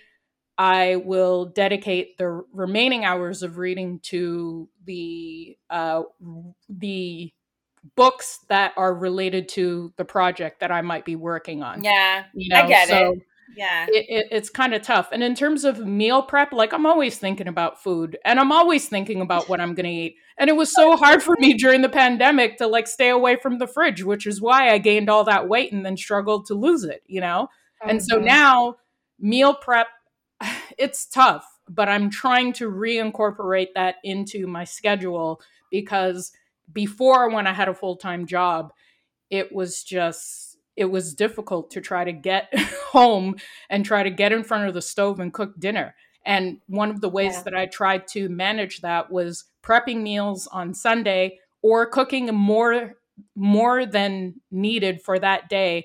I 0.61 0.97
will 0.97 1.45
dedicate 1.45 2.19
the 2.19 2.43
remaining 2.53 3.03
hours 3.03 3.41
of 3.41 3.57
reading 3.57 3.99
to 4.03 4.69
the 4.85 5.57
uh, 5.71 6.03
the 6.69 7.33
books 7.95 8.37
that 8.47 8.73
are 8.77 8.93
related 8.93 9.49
to 9.49 9.91
the 9.97 10.05
project 10.05 10.59
that 10.59 10.71
I 10.71 10.83
might 10.83 11.03
be 11.03 11.15
working 11.15 11.63
on. 11.63 11.83
Yeah, 11.83 12.25
you 12.35 12.49
know, 12.49 12.61
I 12.61 12.67
get 12.67 12.89
so 12.89 13.13
it. 13.13 13.21
Yeah, 13.57 13.87
it, 13.89 14.05
it, 14.07 14.27
it's 14.29 14.51
kind 14.51 14.75
of 14.75 14.83
tough. 14.83 15.09
And 15.11 15.23
in 15.23 15.33
terms 15.33 15.65
of 15.65 15.79
meal 15.79 16.21
prep, 16.21 16.53
like 16.53 16.73
I'm 16.73 16.85
always 16.85 17.17
thinking 17.17 17.47
about 17.47 17.81
food, 17.81 18.19
and 18.23 18.39
I'm 18.39 18.51
always 18.51 18.87
thinking 18.87 19.21
about 19.21 19.49
what 19.49 19.59
I'm 19.59 19.73
going 19.73 19.87
to 19.87 19.91
eat. 19.91 20.17
And 20.37 20.47
it 20.47 20.55
was 20.55 20.71
so 20.71 20.95
hard 21.03 21.23
for 21.23 21.35
me 21.39 21.55
during 21.55 21.81
the 21.81 21.89
pandemic 21.89 22.59
to 22.59 22.67
like 22.67 22.85
stay 22.85 23.09
away 23.09 23.35
from 23.41 23.57
the 23.57 23.65
fridge, 23.65 24.03
which 24.03 24.27
is 24.27 24.39
why 24.39 24.69
I 24.69 24.77
gained 24.77 25.09
all 25.09 25.23
that 25.23 25.49
weight 25.49 25.73
and 25.73 25.83
then 25.83 25.97
struggled 25.97 26.45
to 26.45 26.53
lose 26.53 26.83
it. 26.83 27.01
You 27.07 27.21
know, 27.21 27.47
and 27.83 27.99
so 28.03 28.17
mm-hmm. 28.17 28.25
now 28.25 28.75
meal 29.19 29.55
prep, 29.55 29.87
it's 30.77 31.05
tough, 31.05 31.45
but 31.69 31.89
I'm 31.89 32.09
trying 32.09 32.53
to 32.53 32.69
reincorporate 32.69 33.73
that 33.75 33.95
into 34.03 34.47
my 34.47 34.63
schedule 34.63 35.41
because 35.69 36.31
before 36.71 37.29
when 37.29 37.47
I 37.47 37.53
had 37.53 37.69
a 37.69 37.73
full 37.73 37.95
time 37.95 38.25
job, 38.25 38.73
it 39.29 39.51
was 39.53 39.83
just 39.83 40.57
it 40.75 40.85
was 40.85 41.13
difficult 41.13 41.69
to 41.71 41.81
try 41.81 42.03
to 42.03 42.13
get 42.13 42.53
home 42.91 43.35
and 43.69 43.85
try 43.85 44.03
to 44.03 44.09
get 44.09 44.31
in 44.31 44.43
front 44.43 44.67
of 44.67 44.73
the 44.73 44.81
stove 44.81 45.19
and 45.19 45.33
cook 45.33 45.59
dinner. 45.59 45.95
And 46.25 46.59
one 46.67 46.89
of 46.89 47.01
the 47.01 47.09
ways 47.09 47.33
yeah. 47.33 47.43
that 47.43 47.55
I 47.55 47.65
tried 47.65 48.07
to 48.09 48.29
manage 48.29 48.81
that 48.81 49.11
was 49.11 49.45
prepping 49.63 50.01
meals 50.01 50.47
on 50.47 50.73
Sunday 50.73 51.39
or 51.61 51.85
cooking 51.85 52.27
more 52.27 52.95
more 53.35 53.85
than 53.85 54.35
needed 54.49 55.01
for 55.01 55.19
that 55.19 55.49
day 55.49 55.83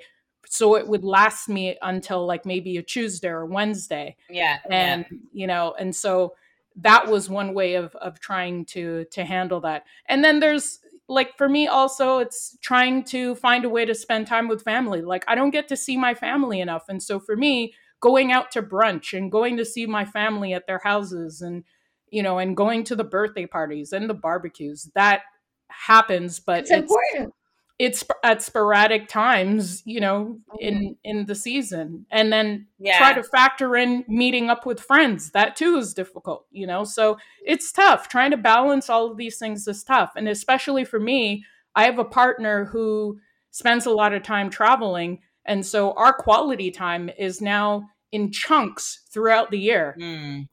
so 0.48 0.76
it 0.76 0.86
would 0.86 1.04
last 1.04 1.48
me 1.48 1.76
until 1.82 2.26
like 2.26 2.46
maybe 2.46 2.76
a 2.76 2.82
Tuesday 2.82 3.28
or 3.28 3.46
Wednesday. 3.46 4.16
Yeah. 4.30 4.58
And 4.70 5.06
yeah. 5.10 5.18
you 5.32 5.46
know, 5.46 5.74
and 5.78 5.94
so 5.94 6.34
that 6.76 7.08
was 7.08 7.28
one 7.28 7.54
way 7.54 7.74
of 7.74 7.94
of 7.96 8.20
trying 8.20 8.64
to 8.64 9.04
to 9.10 9.24
handle 9.24 9.60
that 9.60 9.84
and 10.08 10.22
then 10.22 10.40
there's 10.40 10.80
like 11.08 11.36
for 11.36 11.48
me 11.48 11.66
also 11.66 12.18
it's 12.18 12.56
trying 12.60 13.02
to 13.02 13.34
find 13.36 13.64
a 13.64 13.68
way 13.68 13.84
to 13.84 13.94
spend 13.94 14.26
time 14.26 14.48
with 14.48 14.62
family 14.62 15.00
like 15.00 15.24
i 15.28 15.34
don't 15.34 15.50
get 15.50 15.68
to 15.68 15.76
see 15.76 15.96
my 15.96 16.14
family 16.14 16.60
enough 16.60 16.84
and 16.88 17.02
so 17.02 17.18
for 17.18 17.36
me 17.36 17.72
going 18.00 18.30
out 18.30 18.50
to 18.50 18.62
brunch 18.62 19.16
and 19.16 19.32
going 19.32 19.56
to 19.56 19.64
see 19.64 19.86
my 19.86 20.04
family 20.04 20.52
at 20.52 20.66
their 20.66 20.80
houses 20.82 21.40
and 21.40 21.64
you 22.10 22.22
know 22.22 22.38
and 22.38 22.56
going 22.56 22.84
to 22.84 22.94
the 22.94 23.04
birthday 23.04 23.46
parties 23.46 23.92
and 23.92 24.10
the 24.10 24.14
barbecues 24.14 24.90
that 24.94 25.22
happens 25.68 26.38
but 26.38 26.60
it's, 26.60 26.70
it's 26.70 26.80
important 26.80 27.32
it's 27.78 28.02
at 28.22 28.42
sporadic 28.42 29.06
times 29.06 29.82
you 29.84 30.00
know 30.00 30.38
in 30.60 30.74
mm-hmm. 30.74 30.92
in 31.04 31.26
the 31.26 31.34
season 31.34 32.06
and 32.10 32.32
then 32.32 32.66
yeah. 32.78 32.96
try 32.96 33.12
to 33.12 33.22
factor 33.22 33.76
in 33.76 34.04
meeting 34.08 34.48
up 34.48 34.64
with 34.64 34.80
friends 34.80 35.30
that 35.32 35.56
too 35.56 35.76
is 35.76 35.92
difficult 35.92 36.46
you 36.50 36.66
know 36.66 36.84
so 36.84 37.18
it's 37.44 37.72
tough 37.72 38.08
trying 38.08 38.30
to 38.30 38.36
balance 38.36 38.88
all 38.88 39.10
of 39.10 39.16
these 39.16 39.38
things 39.38 39.66
is 39.68 39.84
tough 39.84 40.12
and 40.16 40.28
especially 40.28 40.84
for 40.84 40.98
me 40.98 41.44
i 41.74 41.84
have 41.84 41.98
a 41.98 42.04
partner 42.04 42.64
who 42.64 43.18
spends 43.50 43.84
a 43.84 43.90
lot 43.90 44.14
of 44.14 44.22
time 44.22 44.48
traveling 44.48 45.18
and 45.44 45.64
so 45.64 45.92
our 45.92 46.12
quality 46.12 46.70
time 46.70 47.10
is 47.18 47.40
now 47.40 47.88
in 48.10 48.32
chunks 48.32 49.02
throughout 49.10 49.50
the 49.50 49.58
year 49.58 49.94
mm. 50.00 50.48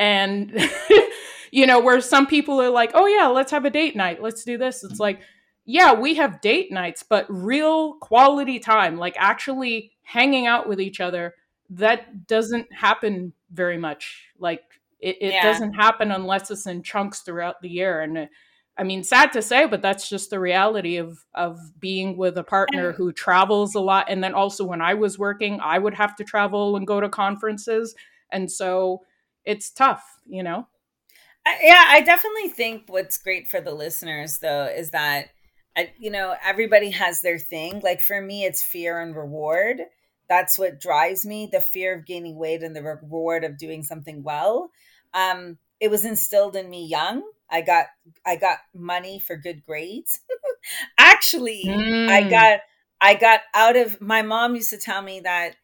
and 0.00 0.68
you 1.52 1.64
know 1.64 1.78
where 1.78 2.00
some 2.00 2.26
people 2.26 2.60
are 2.60 2.70
like 2.70 2.90
oh 2.94 3.06
yeah 3.06 3.28
let's 3.28 3.52
have 3.52 3.64
a 3.64 3.70
date 3.70 3.94
night 3.94 4.20
let's 4.20 4.42
do 4.42 4.58
this 4.58 4.82
it's 4.82 4.98
like 4.98 5.20
yeah, 5.70 5.92
we 5.92 6.14
have 6.14 6.40
date 6.40 6.72
nights, 6.72 7.04
but 7.08 7.26
real 7.28 7.94
quality 7.94 8.58
time, 8.58 8.98
like 8.98 9.14
actually 9.16 9.92
hanging 10.02 10.46
out 10.46 10.68
with 10.68 10.80
each 10.80 11.00
other, 11.00 11.34
that 11.70 12.26
doesn't 12.26 12.72
happen 12.72 13.32
very 13.52 13.78
much. 13.78 14.26
Like 14.38 14.62
it, 14.98 15.18
it 15.20 15.32
yeah. 15.32 15.44
doesn't 15.44 15.74
happen 15.74 16.10
unless 16.10 16.50
it's 16.50 16.66
in 16.66 16.82
chunks 16.82 17.20
throughout 17.20 17.62
the 17.62 17.68
year. 17.68 18.00
And 18.00 18.18
uh, 18.18 18.26
I 18.76 18.82
mean, 18.82 19.04
sad 19.04 19.32
to 19.32 19.42
say, 19.42 19.66
but 19.66 19.80
that's 19.80 20.08
just 20.08 20.30
the 20.30 20.40
reality 20.40 20.96
of 20.96 21.24
of 21.36 21.58
being 21.78 22.16
with 22.16 22.36
a 22.36 22.44
partner 22.44 22.90
who 22.90 23.12
travels 23.12 23.76
a 23.76 23.80
lot. 23.80 24.06
And 24.08 24.24
then 24.24 24.34
also 24.34 24.64
when 24.64 24.80
I 24.80 24.94
was 24.94 25.20
working, 25.20 25.60
I 25.62 25.78
would 25.78 25.94
have 25.94 26.16
to 26.16 26.24
travel 26.24 26.74
and 26.74 26.86
go 26.86 27.00
to 27.00 27.08
conferences. 27.08 27.94
And 28.32 28.50
so 28.50 29.02
it's 29.44 29.70
tough, 29.70 30.04
you 30.26 30.42
know? 30.42 30.66
Yeah, 31.62 31.84
I 31.86 32.00
definitely 32.00 32.48
think 32.48 32.84
what's 32.88 33.18
great 33.18 33.48
for 33.48 33.60
the 33.60 33.72
listeners 33.72 34.38
though 34.38 34.66
is 34.66 34.90
that 34.90 35.30
I, 35.76 35.92
you 35.98 36.10
know, 36.10 36.34
everybody 36.44 36.90
has 36.90 37.20
their 37.20 37.38
thing. 37.38 37.80
Like 37.82 38.00
for 38.00 38.20
me, 38.20 38.44
it's 38.44 38.62
fear 38.62 39.00
and 39.00 39.14
reward. 39.14 39.82
That's 40.28 40.58
what 40.58 40.80
drives 40.80 41.26
me 41.26 41.48
the 41.50 41.60
fear 41.60 41.94
of 41.96 42.06
gaining 42.06 42.36
weight 42.36 42.62
and 42.62 42.74
the 42.74 42.82
reward 42.82 43.44
of 43.44 43.58
doing 43.58 43.82
something 43.82 44.22
well. 44.22 44.70
Um, 45.12 45.58
it 45.80 45.90
was 45.90 46.04
instilled 46.04 46.56
in 46.56 46.70
me 46.70 46.86
young. 46.86 47.22
I 47.50 47.62
got 47.62 47.86
I 48.24 48.36
got 48.36 48.58
money 48.74 49.18
for 49.18 49.36
good 49.36 49.64
grades. 49.64 50.20
Actually, 50.98 51.64
mm. 51.66 52.08
I 52.08 52.28
got 52.28 52.60
I 53.00 53.14
got 53.14 53.40
out 53.54 53.76
of 53.76 54.00
my 54.00 54.22
mom 54.22 54.54
used 54.54 54.70
to 54.70 54.78
tell 54.78 55.02
me 55.02 55.20
that 55.20 55.56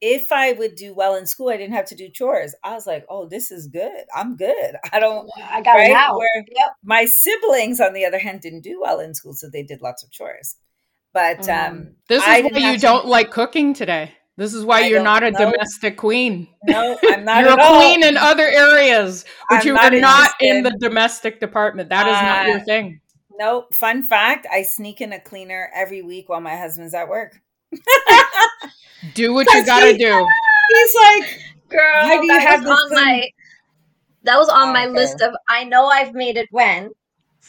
if 0.00 0.30
I 0.30 0.52
would 0.52 0.74
do 0.74 0.94
well 0.94 1.16
in 1.16 1.26
school, 1.26 1.48
I 1.48 1.56
didn't 1.56 1.74
have 1.74 1.86
to 1.86 1.94
do 1.94 2.08
chores. 2.08 2.54
I 2.62 2.74
was 2.74 2.86
like, 2.86 3.06
oh, 3.08 3.26
this 3.26 3.50
is 3.50 3.66
good. 3.66 4.04
I'm 4.14 4.36
good. 4.36 4.76
I 4.92 5.00
don't, 5.00 5.28
I 5.42 5.62
got 5.62 5.74
right? 5.74 5.90
it 5.90 5.96
out. 5.96 6.18
Where 6.18 6.44
yep. 6.54 6.74
my 6.84 7.06
siblings, 7.06 7.80
on 7.80 7.92
the 7.92 8.04
other 8.04 8.18
hand, 8.18 8.40
didn't 8.40 8.62
do 8.62 8.80
well 8.80 9.00
in 9.00 9.14
school, 9.14 9.32
so 9.32 9.48
they 9.50 9.62
did 9.62 9.80
lots 9.82 10.04
of 10.04 10.10
chores. 10.10 10.56
But 11.12 11.40
mm. 11.40 11.68
um, 11.68 11.94
this 12.08 12.22
is 12.22 12.28
I 12.28 12.42
why 12.42 12.72
you 12.72 12.78
don't 12.78 13.02
to... 13.02 13.08
like 13.08 13.30
cooking 13.30 13.72
today. 13.72 14.12
This 14.36 14.52
is 14.52 14.66
why 14.66 14.82
I 14.82 14.86
you're 14.88 15.02
not 15.02 15.22
a 15.22 15.30
know. 15.30 15.50
domestic 15.50 15.96
queen. 15.96 16.46
No, 16.64 16.98
I'm 17.02 17.24
not. 17.24 17.42
you're 17.42 17.58
a 17.58 17.62
all. 17.62 17.80
queen 17.80 18.04
in 18.04 18.18
other 18.18 18.46
areas, 18.46 19.24
but 19.48 19.60
I'm 19.60 19.66
you 19.66 19.76
are 19.78 19.90
not 19.90 20.32
in 20.40 20.62
the 20.62 20.76
domestic 20.78 21.40
department. 21.40 21.88
That 21.88 22.06
is 22.06 22.16
uh, 22.16 22.22
not 22.22 22.46
your 22.48 22.58
uh, 22.58 22.64
thing. 22.64 23.00
No, 23.38 23.64
Fun 23.72 24.02
fact: 24.02 24.46
I 24.52 24.62
sneak 24.62 25.00
in 25.00 25.14
a 25.14 25.20
cleaner 25.20 25.70
every 25.74 26.02
week 26.02 26.28
while 26.28 26.42
my 26.42 26.54
husband's 26.54 26.92
at 26.92 27.08
work. 27.08 27.40
do 29.14 29.34
what 29.34 29.46
you 29.52 29.64
gotta 29.64 29.92
he, 29.92 29.98
do. 29.98 30.28
He's 30.68 30.94
like, 30.94 31.40
girl, 31.68 32.06
how 32.06 32.20
do 32.20 32.26
you 32.26 32.38
have 32.38 32.66
on 32.66 32.88
thing? 32.88 32.98
my 32.98 33.30
that 34.24 34.36
was 34.36 34.48
on 34.48 34.68
oh, 34.68 34.72
my 34.72 34.86
okay. 34.86 34.94
list 34.94 35.20
of 35.20 35.34
I 35.48 35.64
know 35.64 35.86
I've 35.86 36.14
made 36.14 36.36
it 36.36 36.48
when 36.50 36.90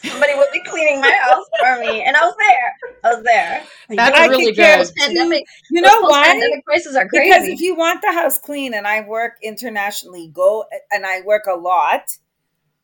somebody 0.02 0.34
would 0.34 0.48
be 0.52 0.62
cleaning 0.64 1.00
my 1.00 1.10
house 1.10 1.44
for 1.58 1.80
me, 1.80 2.02
and 2.02 2.16
I 2.16 2.20
was 2.20 2.34
there. 2.38 2.74
I 3.04 3.14
was 3.14 3.24
there. 3.24 3.62
That's 3.90 4.16
I 4.16 4.26
really 4.26 4.52
good. 4.52 4.88
Pandemic, 4.96 5.44
you 5.70 5.80
know 5.80 6.00
why? 6.02 6.24
Pandemic 6.24 6.64
prices 6.64 6.94
are 6.96 7.08
crazy. 7.08 7.30
Because 7.30 7.48
if 7.48 7.60
you 7.60 7.74
want 7.74 8.00
the 8.02 8.12
house 8.12 8.38
clean, 8.38 8.74
and 8.74 8.86
I 8.86 9.06
work 9.06 9.38
internationally, 9.42 10.28
go 10.32 10.64
and 10.90 11.04
I 11.04 11.22
work 11.22 11.44
a 11.48 11.56
lot. 11.56 12.02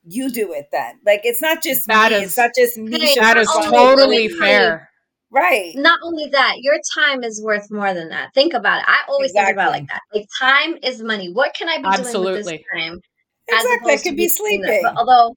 You 0.07 0.31
do 0.31 0.53
it 0.53 0.69
then. 0.71 0.99
Like 1.07 1.21
it's 1.25 1.41
not 1.41 1.63
just 1.63 1.87
that 1.87 2.13
me. 2.13 2.19
Is, 2.19 2.25
it's 2.25 2.39
not 2.39 2.51
just 2.57 2.77
me. 2.77 3.15
That 3.17 3.39
is 3.39 3.49
totally 3.49 4.29
fair. 4.29 4.91
Right. 5.35 5.73
Not 5.75 5.99
only 6.05 6.29
that, 6.29 6.59
your 6.61 6.77
time 6.97 7.25
is 7.25 7.43
worth 7.43 7.69
more 7.69 7.93
than 7.93 8.11
that. 8.11 8.33
Think 8.35 8.55
about 8.55 8.79
it. 8.79 8.85
I 8.87 9.01
always 9.09 9.33
exactly. 9.33 9.49
think 9.49 9.57
about 9.57 9.73
like 9.73 9.89
that. 9.89 10.01
Like 10.15 10.27
time 10.41 10.79
is 10.81 11.03
money. 11.03 11.33
What 11.33 11.55
can 11.55 11.69
I 11.69 11.79
be 11.79 11.87
Absolutely. 11.87 12.23
doing 12.23 12.35
with 12.35 12.47
this 12.47 12.61
time? 12.73 13.01
Exactly. 13.49 13.93
I 13.93 13.97
could 13.97 14.17
be 14.17 14.29
sleeping. 14.29 14.81
But 14.83 14.97
although 14.97 15.35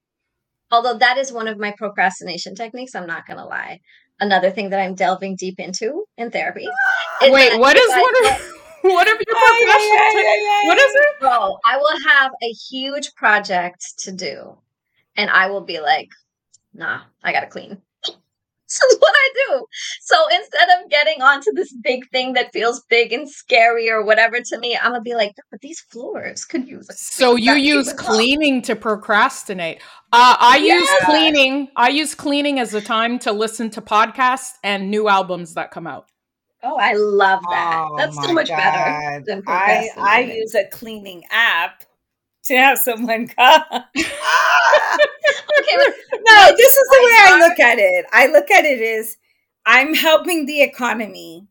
although 0.70 0.98
that 0.98 1.18
is 1.18 1.32
one 1.32 1.48
of 1.48 1.58
my 1.58 1.74
procrastination 1.76 2.54
techniques, 2.54 2.94
I'm 2.94 3.08
not 3.08 3.26
gonna 3.26 3.44
lie. 3.44 3.80
Another 4.20 4.50
thing 4.50 4.70
that 4.70 4.80
I'm 4.80 4.94
delving 4.94 5.34
deep 5.34 5.58
into 5.58 6.04
in 6.16 6.30
therapy. 6.30 6.68
Wait, 7.22 7.58
what 7.58 7.76
is 7.76 7.90
one 7.90 8.26
of 8.26 8.54
what 8.82 9.08
of 9.08 9.14
your 9.14 9.36
oh, 9.36 9.66
yeah, 9.66 10.22
yeah, 10.22 10.42
yeah, 10.42 10.68
What 10.68 10.78
is 10.78 10.94
it? 10.94 11.06
So 11.20 11.58
I 11.66 11.76
will 11.76 12.08
have 12.08 12.30
a 12.40 12.52
huge 12.70 13.12
project 13.16 13.98
to 13.98 14.12
do, 14.12 14.58
and 15.16 15.28
I 15.28 15.48
will 15.50 15.62
be 15.62 15.80
like, 15.80 16.08
"Nah, 16.72 17.00
I 17.24 17.32
gotta 17.32 17.48
clean." 17.48 17.82
this 18.80 18.80
is 18.82 18.98
what 18.98 19.14
I 19.14 19.30
do. 19.48 19.66
So 20.02 20.16
instead 20.28 20.68
of 20.78 20.90
getting 20.90 21.22
onto 21.22 21.52
this 21.52 21.74
big 21.82 22.08
thing 22.10 22.34
that 22.34 22.52
feels 22.52 22.82
big 22.90 23.12
and 23.12 23.28
scary 23.28 23.90
or 23.90 24.04
whatever 24.04 24.40
to 24.40 24.58
me, 24.58 24.76
I'm 24.76 24.92
gonna 24.92 25.00
be 25.00 25.14
like, 25.14 25.34
but 25.50 25.60
these 25.60 25.80
floors 25.80 26.44
could 26.44 26.68
use. 26.68 26.86
So 27.00 27.36
you 27.36 27.54
use 27.54 27.92
cleaning 27.94 28.60
to 28.62 28.76
procrastinate. 28.76 29.78
Uh, 30.12 30.36
I 30.38 30.58
yeah. 30.58 30.74
use 30.74 30.90
cleaning. 31.04 31.68
I 31.76 31.88
use 31.88 32.14
cleaning 32.14 32.58
as 32.58 32.74
a 32.74 32.80
time 32.80 33.18
to 33.20 33.32
listen 33.32 33.70
to 33.70 33.80
podcasts 33.80 34.54
and 34.62 34.90
new 34.90 35.08
albums 35.08 35.54
that 35.54 35.70
come 35.70 35.86
out. 35.86 36.08
Oh, 36.62 36.76
I 36.76 36.94
love 36.94 37.40
that. 37.50 37.86
Oh, 37.88 37.96
That's 37.96 38.16
so 38.16 38.32
much 38.32 38.48
God. 38.48 38.56
better 38.56 39.24
than 39.24 39.42
I 39.46 39.88
I 39.96 40.20
use 40.20 40.54
a 40.54 40.64
cleaning 40.66 41.22
app 41.30 41.84
to 42.48 42.56
have 42.56 42.78
someone 42.78 43.28
come. 43.28 43.62
okay, 43.72 43.84
no, 43.96 44.04
this 46.56 46.76
is 46.76 46.88
the 46.90 47.00
way 47.04 47.12
I 47.22 47.38
look 47.48 47.60
at 47.60 47.78
it. 47.78 48.06
I 48.12 48.26
look 48.26 48.50
at 48.50 48.64
it 48.64 48.80
as 48.80 49.16
I'm 49.64 49.94
helping 49.94 50.46
the 50.46 50.62
economy 50.62 51.46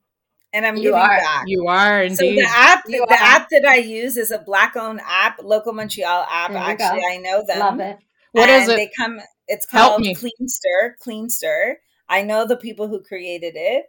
and 0.54 0.66
I'm 0.66 0.78
You 0.78 0.84
giving 0.92 1.00
are. 1.02 1.18
back. 1.18 1.44
You 1.48 1.68
are 1.68 2.04
So 2.04 2.08
indeed. 2.24 2.40
the 2.40 2.48
app, 2.50 2.84
You 2.88 3.06
the 3.08 3.14
are. 3.14 3.20
app 3.20 3.48
that 3.52 3.66
I 3.68 3.78
use 3.78 4.18
is 4.18 4.32
a 4.32 4.40
black-owned 4.40 5.02
app, 5.06 5.40
local 5.44 5.74
Montreal 5.74 6.26
app. 6.30 6.52
Actually, 6.52 7.02
go. 7.02 7.08
I 7.08 7.18
know 7.18 7.44
them. 7.48 7.60
Love 7.60 7.80
it. 7.80 7.98
what 8.32 8.50
is 8.50 8.64
and 8.64 8.72
it? 8.74 8.76
They 8.78 8.90
come. 8.98 9.20
It's 9.48 9.66
called 9.66 10.02
me. 10.02 10.16
Cleanster. 10.16 10.98
Cleanster. 11.00 11.80
I 12.10 12.24
know 12.24 12.46
the 12.48 12.58
people 12.58 12.88
who 12.88 13.04
created 13.04 13.54
it. 13.56 13.86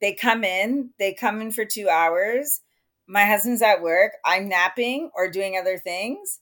They 0.00 0.14
come 0.14 0.44
in. 0.44 0.90
They 0.98 1.14
come 1.14 1.40
in 1.40 1.52
for 1.52 1.64
two 1.64 1.88
hours. 1.88 2.60
My 3.06 3.24
husband's 3.24 3.62
at 3.62 3.82
work. 3.82 4.12
I'm 4.24 4.48
napping 4.48 5.10
or 5.14 5.30
doing 5.30 5.56
other 5.56 5.78
things. 5.78 6.40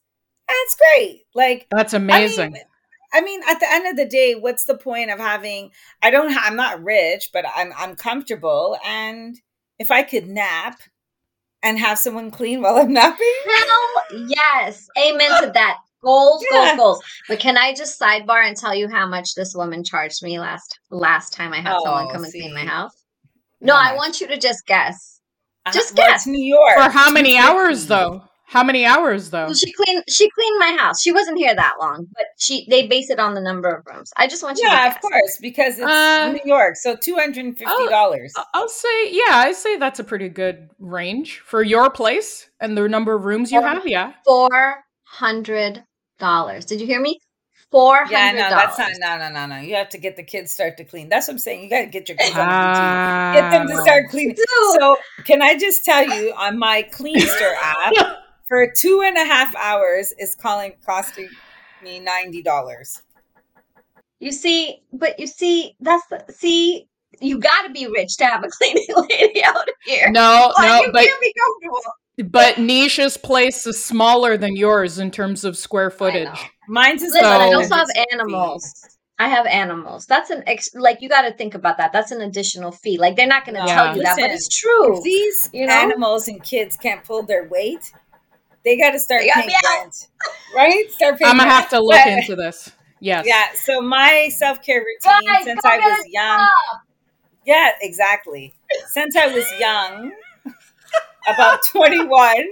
And 0.48 0.56
it's 0.62 0.76
great. 0.76 1.22
Like 1.34 1.66
That's 1.70 1.94
I 1.94 1.98
amazing. 1.98 2.52
mean, 2.52 2.62
I 3.12 3.20
mean, 3.20 3.40
at 3.48 3.58
the 3.60 3.66
end 3.70 3.86
of 3.88 3.96
the 3.96 4.04
day, 4.06 4.34
what's 4.34 4.64
the 4.64 4.76
point 4.76 5.10
of 5.10 5.18
having? 5.18 5.70
I 6.02 6.10
don't. 6.10 6.32
Ha- 6.32 6.44
I'm 6.46 6.56
not 6.56 6.82
rich, 6.82 7.30
but 7.32 7.44
I'm 7.56 7.72
I'm 7.76 7.96
comfortable. 7.96 8.76
And 8.84 9.36
if 9.78 9.90
I 9.90 10.02
could 10.02 10.28
nap 10.28 10.78
and 11.62 11.78
have 11.78 11.98
someone 11.98 12.30
clean 12.30 12.62
while 12.62 12.76
I'm 12.76 12.92
napping, 12.92 13.26
Hell 13.44 14.26
yes. 14.28 14.86
Amen 14.98 15.30
to 15.42 15.50
that. 15.54 15.78
Goals, 16.02 16.44
Yeah. 16.52 16.76
goals, 16.76 16.76
goals. 16.76 17.02
But 17.28 17.40
can 17.40 17.56
I 17.56 17.74
just 17.74 17.98
sidebar 18.00 18.46
and 18.46 18.56
tell 18.56 18.74
you 18.74 18.88
how 18.88 19.06
much 19.08 19.34
this 19.34 19.54
woman 19.54 19.82
charged 19.82 20.22
me 20.22 20.38
last 20.38 20.78
last 20.90 21.32
time 21.32 21.52
I 21.52 21.56
had 21.60 21.78
someone 21.82 22.06
Oh, 22.06 22.12
come 22.12 22.22
and 22.24 22.32
clean 22.32 22.54
my 22.54 22.64
house? 22.64 22.92
No, 23.60 23.74
How 23.74 23.92
I 23.92 23.96
want 23.96 24.20
you 24.20 24.28
to 24.28 24.36
just 24.38 24.66
guess. 24.66 25.20
Uh, 25.64 25.72
Just 25.72 25.96
well, 25.96 26.06
guess. 26.06 26.20
it's 26.20 26.26
New 26.28 26.44
York. 26.44 26.74
For 26.76 26.90
how 26.90 27.10
many 27.10 27.36
hours 27.38 27.86
though? 27.86 28.22
How 28.48 28.62
many 28.62 28.86
hours 28.86 29.30
though? 29.30 29.46
Well, 29.46 29.54
she 29.54 29.72
cleaned 29.72 30.04
she 30.08 30.30
cleaned 30.30 30.58
my 30.58 30.76
house. 30.78 31.02
She 31.02 31.10
wasn't 31.12 31.36
here 31.38 31.54
that 31.54 31.74
long, 31.80 32.06
but 32.14 32.26
she 32.38 32.66
they 32.70 32.86
base 32.86 33.10
it 33.10 33.18
on 33.18 33.34
the 33.34 33.40
number 33.40 33.68
of 33.68 33.84
rooms. 33.86 34.12
I 34.16 34.28
just 34.28 34.42
want 34.42 34.58
you 34.58 34.64
to 34.64 34.70
Yeah, 34.70 34.86
of 34.88 35.00
course, 35.00 35.38
because 35.40 35.78
it's 35.78 35.86
Uh, 35.90 36.32
New 36.32 36.40
York, 36.44 36.76
so 36.76 36.94
two 36.94 37.16
hundred 37.16 37.44
and 37.44 37.58
fifty 37.58 37.86
dollars. 37.88 38.32
I- 38.36 38.44
I'll 38.54 38.68
say, 38.68 39.10
yeah, 39.10 39.36
I 39.36 39.52
say 39.52 39.76
that's 39.78 39.98
a 39.98 40.04
pretty 40.04 40.28
good 40.28 40.70
range 40.78 41.40
for 41.40 41.62
your 41.62 41.90
place 41.90 42.48
and 42.60 42.78
the 42.78 42.88
number 42.88 43.14
of 43.14 43.24
rooms 43.24 43.50
you 43.50 43.60
have. 43.60 43.86
Yeah. 43.86 44.12
Four 44.24 44.84
hundred 45.04 45.82
dollars. 46.18 46.64
Did 46.66 46.80
you 46.80 46.86
hear 46.86 47.00
me? 47.00 47.18
Four 47.72 47.96
hundred. 47.96 48.12
Yeah, 48.12 48.32
no, 48.32 48.48
that's 48.50 48.78
not. 48.78 48.92
No, 49.00 49.18
no, 49.18 49.28
no, 49.28 49.46
no. 49.46 49.60
You 49.60 49.74
have 49.74 49.88
to 49.90 49.98
get 49.98 50.14
the 50.16 50.22
kids 50.22 50.52
start 50.52 50.76
to 50.76 50.84
clean. 50.84 51.08
That's 51.08 51.26
what 51.26 51.34
I'm 51.34 51.38
saying. 51.38 51.64
You 51.64 51.68
got 51.70 51.80
to 51.80 51.86
get 51.86 52.08
your 52.08 52.16
kids 52.16 52.36
on 52.36 52.46
the 52.46 52.54
routine. 52.54 53.42
Get 53.42 53.50
them 53.50 53.66
to 53.68 53.74
Ah. 53.74 53.82
start 53.84 54.08
cleaning. 54.08 54.36
Dude. 54.36 54.46
So, 54.80 54.96
can 55.24 55.42
I 55.42 55.58
just 55.58 55.84
tell 55.84 56.04
you 56.08 56.32
on 56.36 56.58
my 56.60 56.82
Cleanster 56.92 57.54
app 57.60 57.92
for 58.48 58.70
two 58.76 59.02
and 59.04 59.16
a 59.16 59.24
half 59.24 59.54
hours 59.56 60.12
is 60.18 60.34
calling 60.34 60.72
costing 60.84 61.28
me 61.82 61.98
ninety 61.98 62.42
dollars. 62.42 63.02
You 64.18 64.32
see, 64.32 64.82
but 64.92 65.18
you 65.20 65.26
see, 65.26 65.76
that's 65.80 66.06
the 66.08 66.24
see. 66.30 66.88
You 67.20 67.38
got 67.38 67.62
to 67.66 67.72
be 67.72 67.86
rich 67.86 68.16
to 68.18 68.26
have 68.26 68.44
a 68.44 68.48
cleaning 68.50 68.86
lady 69.10 69.42
out 69.44 69.66
here. 69.84 70.10
No, 70.10 70.52
Like, 70.58 70.66
no, 70.68 70.80
you 70.86 70.92
but 70.92 71.04
can't 71.06 71.20
be 71.20 71.32
comfortable. 71.38 72.30
but 72.30 72.54
Nesha's 72.56 73.16
place 73.16 73.66
is 73.66 73.82
smaller 73.82 74.36
than 74.36 74.54
yours 74.54 74.98
in 74.98 75.10
terms 75.10 75.42
of 75.44 75.56
square 75.56 75.90
footage. 75.90 76.24
know. 76.26 76.34
Mine's 76.68 77.02
is 77.02 77.14
Listen, 77.14 77.26
I 77.26 77.50
So- 77.50 77.56
also 77.56 77.74
have 77.74 77.88
animals. 78.12 78.86
I 79.18 79.28
have 79.28 79.46
animals. 79.46 80.04
That's 80.04 80.28
an 80.28 80.42
ex- 80.46 80.74
like 80.74 81.00
you 81.00 81.08
got 81.08 81.22
to 81.22 81.32
think 81.32 81.54
about 81.54 81.78
that. 81.78 81.90
That's 81.90 82.10
an 82.10 82.20
additional 82.20 82.70
fee. 82.70 82.98
Like 82.98 83.16
they're 83.16 83.26
not 83.26 83.46
going 83.46 83.54
to 83.54 83.62
No, 83.62 83.66
tell 83.66 83.96
you 83.96 84.02
that, 84.02 84.16
but 84.18 84.30
it's 84.30 84.48
true. 84.48 84.98
If 84.98 85.02
these 85.04 85.48
You 85.54 85.66
know? 85.66 85.72
animals 85.72 86.28
and 86.28 86.42
kids 86.42 86.76
can't 86.76 87.02
pull 87.02 87.22
their 87.22 87.48
weight, 87.48 87.92
they 88.66 88.76
got 88.76 88.90
to 88.90 88.98
start 88.98 89.22
They 89.22 89.28
gotta 89.28 89.48
paying 89.48 89.80
rent, 89.80 90.08
right? 90.54 90.84
Start 90.90 91.18
paying. 91.18 91.30
I'm 91.30 91.38
gonna 91.38 91.48
rent. 91.48 91.60
have 91.62 91.70
to 91.70 91.80
look 91.80 91.92
But- 92.04 92.08
into 92.08 92.36
this. 92.36 92.70
Yes. 93.00 93.24
Yeah. 93.26 93.46
So 93.54 93.80
my 93.80 94.28
self 94.36 94.62
care 94.62 94.80
routine 94.80 95.26
Guys, 95.32 95.44
since 95.44 95.60
I 95.64 95.78
was 95.78 96.04
young. 96.08 96.38
job. 96.38 96.80
Yeah, 97.46 97.70
exactly. 97.80 98.54
Since 98.88 99.14
I 99.16 99.28
was 99.28 99.44
young, 99.60 100.12
about 101.32 101.62
21, 101.64 102.44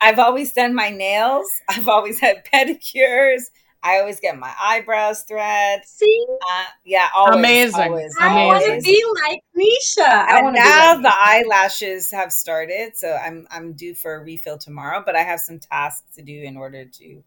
I've 0.00 0.18
always 0.18 0.52
done 0.52 0.74
my 0.74 0.90
nails. 0.90 1.46
I've 1.68 1.88
always 1.88 2.18
had 2.20 2.44
pedicures. 2.44 3.42
I 3.82 3.98
always 4.00 4.18
get 4.20 4.36
my 4.38 4.52
eyebrows 4.60 5.22
thread. 5.22 5.82
See, 5.86 6.26
Uh, 6.28 6.64
yeah, 6.84 7.08
always, 7.14 7.36
Amazing. 7.38 7.80
always, 7.82 8.16
I 8.20 8.46
want 8.46 8.64
to 8.64 8.80
be 8.82 9.04
like 9.22 9.40
Nesha. 9.56 10.04
I 10.06 10.36
and 10.36 10.44
want 10.44 10.56
now 10.56 10.96
be 10.96 11.02
the 11.02 11.08
like 11.08 11.14
Nesha. 11.14 11.44
eyelashes 11.44 12.10
have 12.10 12.32
started, 12.32 12.96
so 12.96 13.12
I'm 13.14 13.46
I'm 13.50 13.74
due 13.74 13.94
for 13.94 14.14
a 14.16 14.20
refill 14.24 14.58
tomorrow. 14.58 15.02
But 15.04 15.14
I 15.16 15.22
have 15.22 15.40
some 15.40 15.58
tasks 15.60 16.16
to 16.16 16.22
do 16.22 16.42
in 16.42 16.56
order 16.56 16.84
to, 16.84 17.22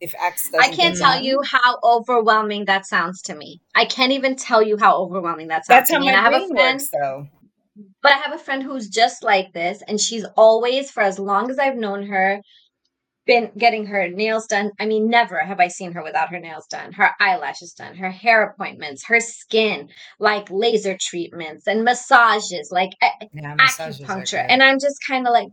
if 0.00 0.14
X 0.20 0.50
doesn't. 0.50 0.72
I 0.72 0.74
can't 0.74 0.96
tell 0.96 1.14
done- 1.14 1.24
you 1.24 1.40
how 1.44 1.78
overwhelming 1.84 2.64
that 2.66 2.86
sounds 2.86 3.20
to 3.22 3.34
me. 3.34 3.60
I 3.74 3.84
can't 3.84 4.12
even 4.12 4.36
tell 4.36 4.62
you 4.62 4.78
how 4.78 4.96
overwhelming 5.02 5.48
that 5.48 5.66
sounds 5.66 5.80
That's 5.80 5.90
to 5.90 5.96
how 5.96 6.00
me. 6.00 6.06
my 6.06 6.12
And 6.12 6.20
I 6.20 6.22
have 6.24 6.32
a 6.32 6.38
brain 6.46 6.48
friend, 6.56 6.74
works, 6.80 6.88
though. 6.92 7.28
but 8.02 8.12
I 8.12 8.16
have 8.18 8.32
a 8.32 8.38
friend 8.38 8.62
who's 8.62 8.88
just 8.88 9.22
like 9.22 9.52
this, 9.52 9.82
and 9.86 10.00
she's 10.00 10.24
always, 10.36 10.90
for 10.90 11.02
as 11.02 11.18
long 11.18 11.50
as 11.50 11.58
I've 11.58 11.76
known 11.76 12.04
her, 12.06 12.40
been 13.26 13.50
getting 13.56 13.86
her 13.86 14.08
nails 14.08 14.46
done. 14.46 14.70
I 14.80 14.86
mean, 14.86 15.08
never 15.08 15.38
have 15.38 15.60
I 15.60 15.68
seen 15.68 15.92
her 15.92 16.02
without 16.02 16.30
her 16.30 16.40
nails 16.40 16.66
done, 16.66 16.92
her 16.92 17.10
eyelashes 17.20 17.72
done, 17.74 17.96
her 17.96 18.10
hair 18.10 18.42
appointments, 18.44 19.04
her 19.06 19.20
skin, 19.20 19.88
like 20.18 20.48
laser 20.50 20.96
treatments 21.00 21.66
and 21.66 21.84
massages, 21.84 22.70
like 22.72 22.90
eh, 23.02 23.26
Yeah, 23.32 23.54
massages 23.54 24.00
acupuncture. 24.00 24.44
And 24.48 24.62
I'm 24.62 24.78
just 24.80 24.96
kind 25.06 25.26
of 25.26 25.32
like, 25.32 25.48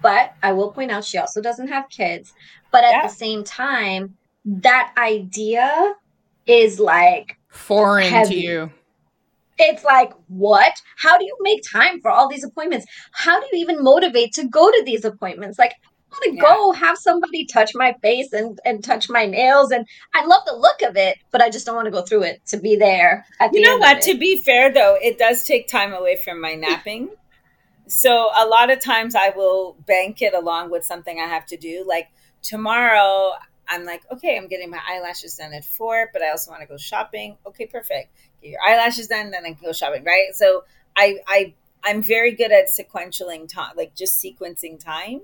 but 0.00 0.32
I 0.42 0.52
will 0.52 0.72
point 0.72 0.90
out 0.90 1.04
she 1.04 1.18
also 1.18 1.40
doesn't 1.40 1.68
have 1.68 1.84
kids. 1.90 2.32
But 2.72 2.84
at 2.84 2.92
Yeah. 2.92 3.02
the 3.02 3.14
same 3.14 3.44
time, 3.44 4.16
that 4.44 4.92
idea 4.96 5.94
is 6.46 6.78
like, 6.78 7.36
Foreign 7.48 8.04
Heavy. 8.10 8.34
to 8.34 8.40
you. 8.40 8.70
it's 9.58 9.84
like, 9.84 10.12
what? 10.28 10.72
How 10.98 11.16
do 11.18 11.24
you 11.24 11.36
make 11.40 11.60
time 11.72 12.00
for 12.02 12.10
all 12.10 12.28
these 12.28 12.44
appointments? 12.44 12.86
How 13.12 13.40
do 13.40 13.46
you 13.52 13.58
even 13.62 13.82
motivate 13.82 14.32
to 14.34 14.46
go 14.46 14.70
to 14.70 14.82
these 14.84 15.04
appointments? 15.04 15.58
Like, 15.58 15.72
want 16.10 16.24
to 16.24 16.34
Yeah. 16.34 16.42
go 16.42 16.72
have 16.72 16.98
somebody 16.98 17.46
touch 17.46 17.72
my 17.74 17.94
face 18.02 18.32
and, 18.32 18.58
and 18.64 18.82
touch 18.82 19.08
my 19.10 19.26
nails. 19.26 19.70
And 19.70 19.86
I 20.14 20.24
love 20.26 20.42
the 20.46 20.54
look 20.54 20.82
of 20.82 20.96
it, 20.96 21.18
but 21.30 21.40
I 21.42 21.50
just 21.50 21.66
don't 21.66 21.76
want 21.76 21.86
to 21.86 21.92
go 21.92 22.02
through 22.02 22.22
it 22.24 22.44
to 22.46 22.58
be 22.58 22.76
there 22.76 23.26
at 23.40 23.52
the 23.52 23.58
You 23.58 23.64
know 23.64 23.78
what? 23.78 24.02
To 24.02 24.16
be 24.16 24.36
fair, 24.38 24.72
though, 24.72 24.96
it 25.02 25.18
does 25.18 25.44
take 25.44 25.68
time 25.68 25.92
away 25.92 26.16
from 26.16 26.40
my 26.40 26.54
napping. 26.54 27.10
So 27.88 28.30
a 28.36 28.44
lot 28.46 28.70
of 28.70 28.80
times 28.80 29.14
I 29.14 29.30
will 29.30 29.76
bank 29.86 30.20
it 30.20 30.34
along 30.34 30.70
with 30.72 30.84
something 30.84 31.20
I 31.20 31.26
have 31.26 31.46
to 31.46 31.56
do. 31.56 31.84
Like 31.86 32.08
tomorrow, 32.42 33.32
I'm 33.68 33.84
like, 33.84 34.02
okay, 34.10 34.36
I'm 34.36 34.48
getting 34.48 34.70
my 34.70 34.80
eyelashes 34.88 35.36
done 35.36 35.52
at 35.52 35.64
four, 35.64 36.10
but 36.12 36.20
I 36.20 36.30
also 36.30 36.50
want 36.50 36.62
to 36.62 36.66
go 36.66 36.76
shopping. 36.76 37.36
Okay, 37.46 37.66
perfect. 37.66 38.08
Get 38.42 38.50
your 38.50 38.60
eyelashes 38.66 39.06
done, 39.06 39.30
then 39.30 39.44
I 39.44 39.52
can 39.52 39.58
go 39.62 39.72
shopping, 39.72 40.02
right? 40.02 40.34
So 40.34 40.64
I 40.96 41.18
I 41.28 41.54
I'm 41.84 42.02
very 42.02 42.32
good 42.32 42.50
at 42.50 42.66
sequentialing 42.68 43.48
time, 43.48 43.74
like 43.76 43.94
just 43.94 44.20
sequencing 44.20 44.82
time. 44.84 45.20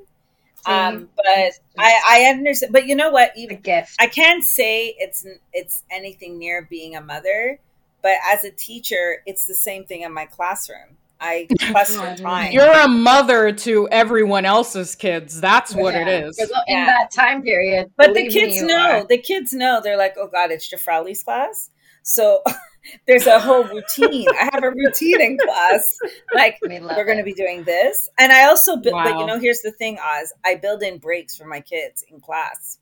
Um, 0.67 1.09
but 1.17 1.27
I 1.27 1.51
I 1.79 2.25
understand. 2.31 2.73
But 2.73 2.87
you 2.87 2.95
know 2.95 3.11
what? 3.11 3.33
a 3.37 3.41
Even 3.41 3.61
gift. 3.61 3.97
I 4.01 4.07
can't 4.07 4.45
say 4.45 4.95
it's 4.99 5.27
it's 5.53 5.83
anything 5.91 6.39
near 6.39 6.67
being 6.71 6.95
a 6.97 7.01
mother, 7.01 7.59
but 8.03 8.15
as 8.33 8.45
a 8.45 8.51
teacher, 8.51 9.23
it's 9.27 9.47
the 9.47 9.55
same 9.55 9.85
thing 9.85 10.03
in 10.03 10.13
my 10.13 10.27
classroom. 10.27 10.97
I 11.21 11.47
cluster 11.61 12.17
time. 12.17 12.53
You're 12.53 12.71
a 12.73 12.89
mother 12.89 13.53
to 13.53 13.89
everyone 13.91 14.45
else's 14.45 14.95
kids. 14.97 15.41
That's 15.41 15.73
what 15.75 15.95
it 15.95 16.07
Yeah. 16.09 16.27
is. 16.27 16.37
For 16.39 16.47
the- 16.47 16.65
in 16.67 16.77
Yeah. 16.79 16.87
that 16.87 17.11
time 17.13 17.43
period. 17.43 17.91
but 17.97 18.09
the 18.09 18.25
believe 18.25 18.35
me, 18.35 18.41
kids 18.41 18.63
know. 18.63 18.77
are. 19.01 19.05
The 19.07 19.19
kids 19.19 19.53
know. 19.53 19.81
They're 19.83 19.97
like, 19.97 20.15
"Oh 20.19 20.27
God, 20.27 20.51
it's 20.51 20.69
Jafrali's 20.69 21.23
class." 21.23 21.71
So 22.03 22.43
there's 23.07 23.27
a 23.27 23.39
whole 23.39 23.65
routine. 23.65 24.27
I 24.41 24.49
have 24.53 24.63
a 24.65 24.71
routine 24.71 25.21
in 25.21 25.39
class. 25.39 25.87
Like 26.35 26.59
We 26.63 26.79
love 26.79 26.97
we're 26.97 27.05
going 27.05 27.19
to 27.19 27.25
be 27.25 27.35
doing 27.35 27.65
this, 27.65 28.09
and 28.19 28.33
I 28.33 28.45
also 28.45 28.77
build. 28.77 28.95
But 28.95 29.19
you 29.19 29.27
know, 29.27 29.39
here's 29.39 29.61
the 29.63 29.73
thing, 29.73 29.99
Oz. 30.03 30.33
I 30.45 30.57
build 30.57 30.83
in 30.83 30.99
breaks 30.99 31.37
for 31.37 31.47
my 31.47 31.61
kids 31.61 32.05
in 32.09 32.21
class. 32.21 32.79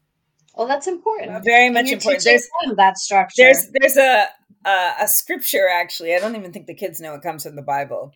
Well, 0.54 0.66
that's 0.66 0.86
important. 0.86 1.44
Very 1.44 1.66
And 1.66 1.74
much 1.74 1.90
important. 1.90 2.24
There's 2.24 2.48
that 2.76 2.98
structure. 2.98 3.34
there's 3.42 3.68
there's 3.80 3.96
a, 3.96 4.26
a 4.66 4.92
a 5.02 5.08
scripture 5.08 5.68
actually. 5.72 6.14
I 6.14 6.18
don't 6.18 6.36
even 6.36 6.52
think 6.52 6.66
the 6.66 6.74
kids 6.74 7.00
know 7.00 7.14
it 7.14 7.22
comes 7.22 7.44
from 7.44 7.56
the 7.56 7.62
Bible. 7.62 8.12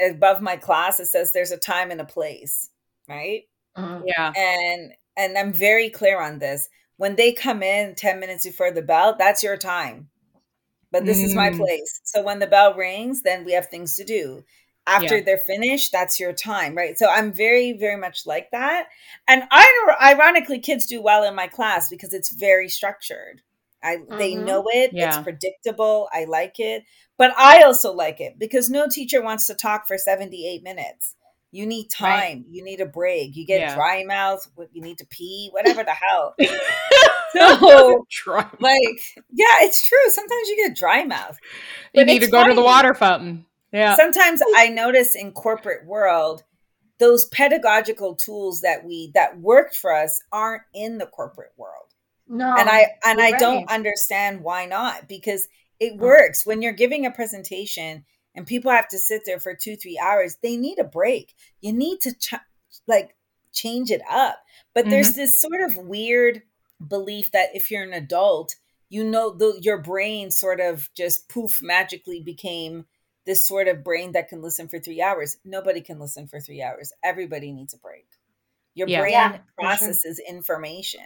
Above 0.00 0.40
my 0.40 0.56
class, 0.56 1.00
it 1.00 1.06
says 1.06 1.32
there's 1.32 1.50
a 1.50 1.56
time 1.56 1.90
and 1.90 2.00
a 2.00 2.04
place, 2.04 2.70
right? 3.08 3.42
Mhm. 3.76 4.02
Yeah. 4.06 4.32
And 4.36 4.92
and 5.16 5.36
I'm 5.38 5.52
very 5.52 5.90
clear 5.90 6.20
on 6.20 6.38
this. 6.38 6.68
When 6.98 7.16
they 7.16 7.32
come 7.32 7.62
in 7.62 7.94
ten 7.94 8.20
minutes 8.20 8.44
before 8.46 8.70
the 8.70 8.82
bell, 8.82 9.16
that's 9.18 9.42
your 9.42 9.56
time. 9.56 10.08
But 10.90 11.04
this 11.04 11.22
is 11.22 11.34
my 11.34 11.50
Mm. 11.50 11.58
place. 11.58 12.00
So 12.04 12.22
when 12.22 12.38
the 12.38 12.46
bell 12.46 12.74
rings, 12.74 13.22
then 13.22 13.44
we 13.44 13.52
have 13.52 13.68
things 13.68 13.96
to 13.96 14.04
do. 14.04 14.44
After 14.86 15.16
Yeah. 15.16 15.22
they're 15.22 15.36
finished, 15.38 15.92
that's 15.92 16.18
your 16.18 16.32
time, 16.32 16.74
right? 16.74 16.98
So 16.98 17.08
I'm 17.10 17.30
very, 17.30 17.72
very 17.72 17.96
much 17.96 18.24
like 18.24 18.50
that. 18.52 18.88
And 19.26 19.42
I 19.50 19.66
ironically, 20.00 20.60
kids 20.60 20.86
do 20.86 21.02
well 21.02 21.24
in 21.24 21.34
my 21.34 21.46
class 21.46 21.90
because 21.90 22.14
it's 22.14 22.30
very 22.32 22.68
structured. 22.70 23.42
I 23.82 23.98
they 24.18 24.32
Mhm. 24.32 24.44
know 24.44 24.64
it. 24.68 24.92
It's 24.94 25.18
predictable. 25.18 26.08
I 26.12 26.24
like 26.24 26.58
it. 26.58 26.84
But 27.18 27.32
I 27.36 27.62
also 27.62 27.92
like 27.92 28.20
it 28.20 28.38
because 28.38 28.70
no 28.70 28.86
teacher 28.88 29.20
wants 29.22 29.46
to 29.48 29.54
talk 29.54 29.86
for 29.86 29.98
78 29.98 30.62
minutes. 30.62 31.14
You 31.50 31.66
need 31.66 31.88
Right. 32.00 32.20
time. 32.20 32.44
You 32.50 32.62
need 32.62 32.80
a 32.80 32.86
break. 32.86 33.36
You 33.36 33.46
get 33.46 33.60
Yeah. 33.60 33.74
dry 33.74 34.04
mouth. 34.04 34.46
You 34.72 34.82
need 34.82 34.98
to 34.98 35.06
pee. 35.06 35.48
Whatever 35.52 35.84
the 35.84 35.94
hell. 35.94 36.34
So, 37.32 38.06
like, 38.58 39.00
yeah, 39.30 39.58
it's 39.60 39.86
true. 39.86 40.08
Sometimes 40.08 40.48
you 40.48 40.56
get 40.66 40.74
dry 40.74 41.04
mouth. 41.04 41.38
You 41.92 42.06
need 42.06 42.20
to 42.20 42.26
go 42.26 42.46
to 42.46 42.54
the 42.54 42.62
water 42.62 42.94
fountain. 42.94 43.44
Yeah. 43.70 43.96
Sometimes 43.96 44.40
I 44.56 44.68
notice 44.70 45.14
in 45.14 45.32
corporate 45.32 45.86
world, 45.86 46.42
those 46.98 47.26
pedagogical 47.26 48.14
tools 48.14 48.62
that 48.62 48.84
we 48.84 49.10
that 49.14 49.38
worked 49.38 49.76
for 49.76 49.94
us 49.94 50.22
aren't 50.32 50.62
in 50.74 50.96
the 50.96 51.06
corporate 51.06 51.52
world. 51.56 51.92
No. 52.26 52.54
And 52.56 52.68
I 52.68 52.92
and 53.04 53.20
I 53.20 53.32
right. 53.32 53.40
don't 53.40 53.70
understand 53.70 54.42
why 54.42 54.64
not 54.66 55.06
because 55.08 55.48
it 55.78 55.96
works 55.96 56.44
when 56.44 56.62
you're 56.62 56.72
giving 56.72 57.06
a 57.06 57.10
presentation 57.10 58.04
and 58.38 58.46
people 58.46 58.70
have 58.70 58.86
to 58.86 58.98
sit 58.98 59.22
there 59.26 59.40
for 59.40 59.52
2-3 59.52 59.94
hours, 60.00 60.36
they 60.44 60.56
need 60.56 60.78
a 60.78 60.84
break. 60.84 61.34
You 61.60 61.72
need 61.72 62.00
to 62.02 62.14
ch- 62.14 62.34
like 62.86 63.16
change 63.52 63.90
it 63.90 64.00
up. 64.08 64.38
But 64.74 64.82
mm-hmm. 64.82 64.90
there's 64.90 65.14
this 65.14 65.40
sort 65.40 65.60
of 65.60 65.76
weird 65.76 66.42
belief 66.86 67.32
that 67.32 67.48
if 67.52 67.68
you're 67.68 67.82
an 67.82 67.92
adult, 67.92 68.54
you 68.88 69.02
know 69.02 69.34
the, 69.34 69.58
your 69.60 69.78
brain 69.78 70.30
sort 70.30 70.60
of 70.60 70.88
just 70.94 71.28
poof 71.28 71.60
magically 71.60 72.22
became 72.22 72.86
this 73.26 73.44
sort 73.44 73.66
of 73.66 73.82
brain 73.82 74.12
that 74.12 74.28
can 74.28 74.40
listen 74.40 74.68
for 74.68 74.78
three 74.78 75.02
hours. 75.02 75.36
Nobody 75.44 75.80
can 75.80 75.98
listen 75.98 76.28
for 76.28 76.38
three 76.38 76.62
hours. 76.62 76.92
Everybody 77.02 77.50
needs 77.50 77.74
a 77.74 77.78
break. 77.78 78.06
Your 78.74 78.86
yeah. 78.86 79.00
brain 79.00 79.12
yeah, 79.14 79.38
processes 79.58 80.20
sure. 80.24 80.36
information. 80.36 81.00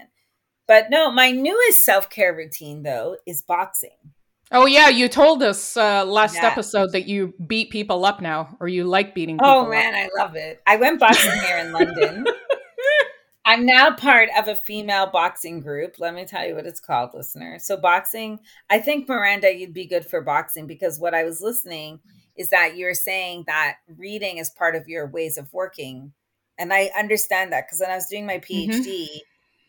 But 0.69 0.91
no, 0.91 1.11
my 1.11 1.31
newest 1.31 1.83
self 1.83 2.11
care 2.11 2.37
routine 2.37 2.83
though 2.83 3.17
is 3.27 3.41
boxing. 3.41 4.13
Oh 4.53 4.67
yeah, 4.67 4.89
you 4.89 5.09
told 5.09 5.43
us 5.43 5.77
uh, 5.77 6.05
last 6.05 6.37
yeah. 6.37 6.47
episode 6.47 6.93
that 6.93 7.09
you 7.09 7.33
beat 7.47 7.71
people 7.71 8.05
up 8.05 8.21
now, 8.21 8.57
or 8.61 8.69
you 8.69 8.85
like 8.85 9.15
beating. 9.15 9.39
People 9.39 9.51
up. 9.51 9.67
Oh 9.67 9.71
man, 9.71 9.95
up. 9.95 10.01
I 10.01 10.23
love 10.23 10.37
it. 10.37 10.63
I 10.67 10.77
went 10.77 11.01
boxing 11.01 11.33
here 11.41 11.59
in 11.59 11.73
London. 11.73 12.27
I'm 13.45 13.67
now 13.67 13.95
part 13.97 14.29
of 14.39 14.47
a 14.47 14.55
female 14.55 15.09
boxing 15.09 15.61
group. 15.61 15.97
Let 15.99 16.15
me 16.15 16.25
tell 16.25 16.47
you 16.47 16.55
what 16.55 16.67
it's 16.67 16.81
called, 16.81 17.11
listener. 17.15 17.59
So, 17.59 17.77
boxing, 17.77 18.39
I 18.71 18.79
think, 18.79 19.09
Miranda, 19.09 19.53
you'd 19.53 19.75
be 19.75 19.87
good 19.87 20.07
for 20.07 20.21
boxing 20.21 20.67
because 20.67 21.01
what 21.01 21.15
I 21.15 21.25
was 21.25 21.41
listening 21.41 22.01
is 22.37 22.51
that 22.51 22.77
you're 22.77 22.95
saying 22.95 23.45
that 23.47 23.79
reading 23.97 24.39
is 24.39 24.51
part 24.51 24.77
of 24.77 24.87
your 24.87 25.09
ways 25.09 25.39
of 25.39 25.53
working. 25.53 26.13
And 26.59 26.73
I 26.73 26.91
understand 26.97 27.53
that 27.53 27.67
because 27.67 27.81
when 27.81 27.91
I 27.91 27.97
was 27.97 28.07
doing 28.07 28.27
my 28.27 28.39
PhD, 28.39 28.69
mm-hmm. 28.69 29.19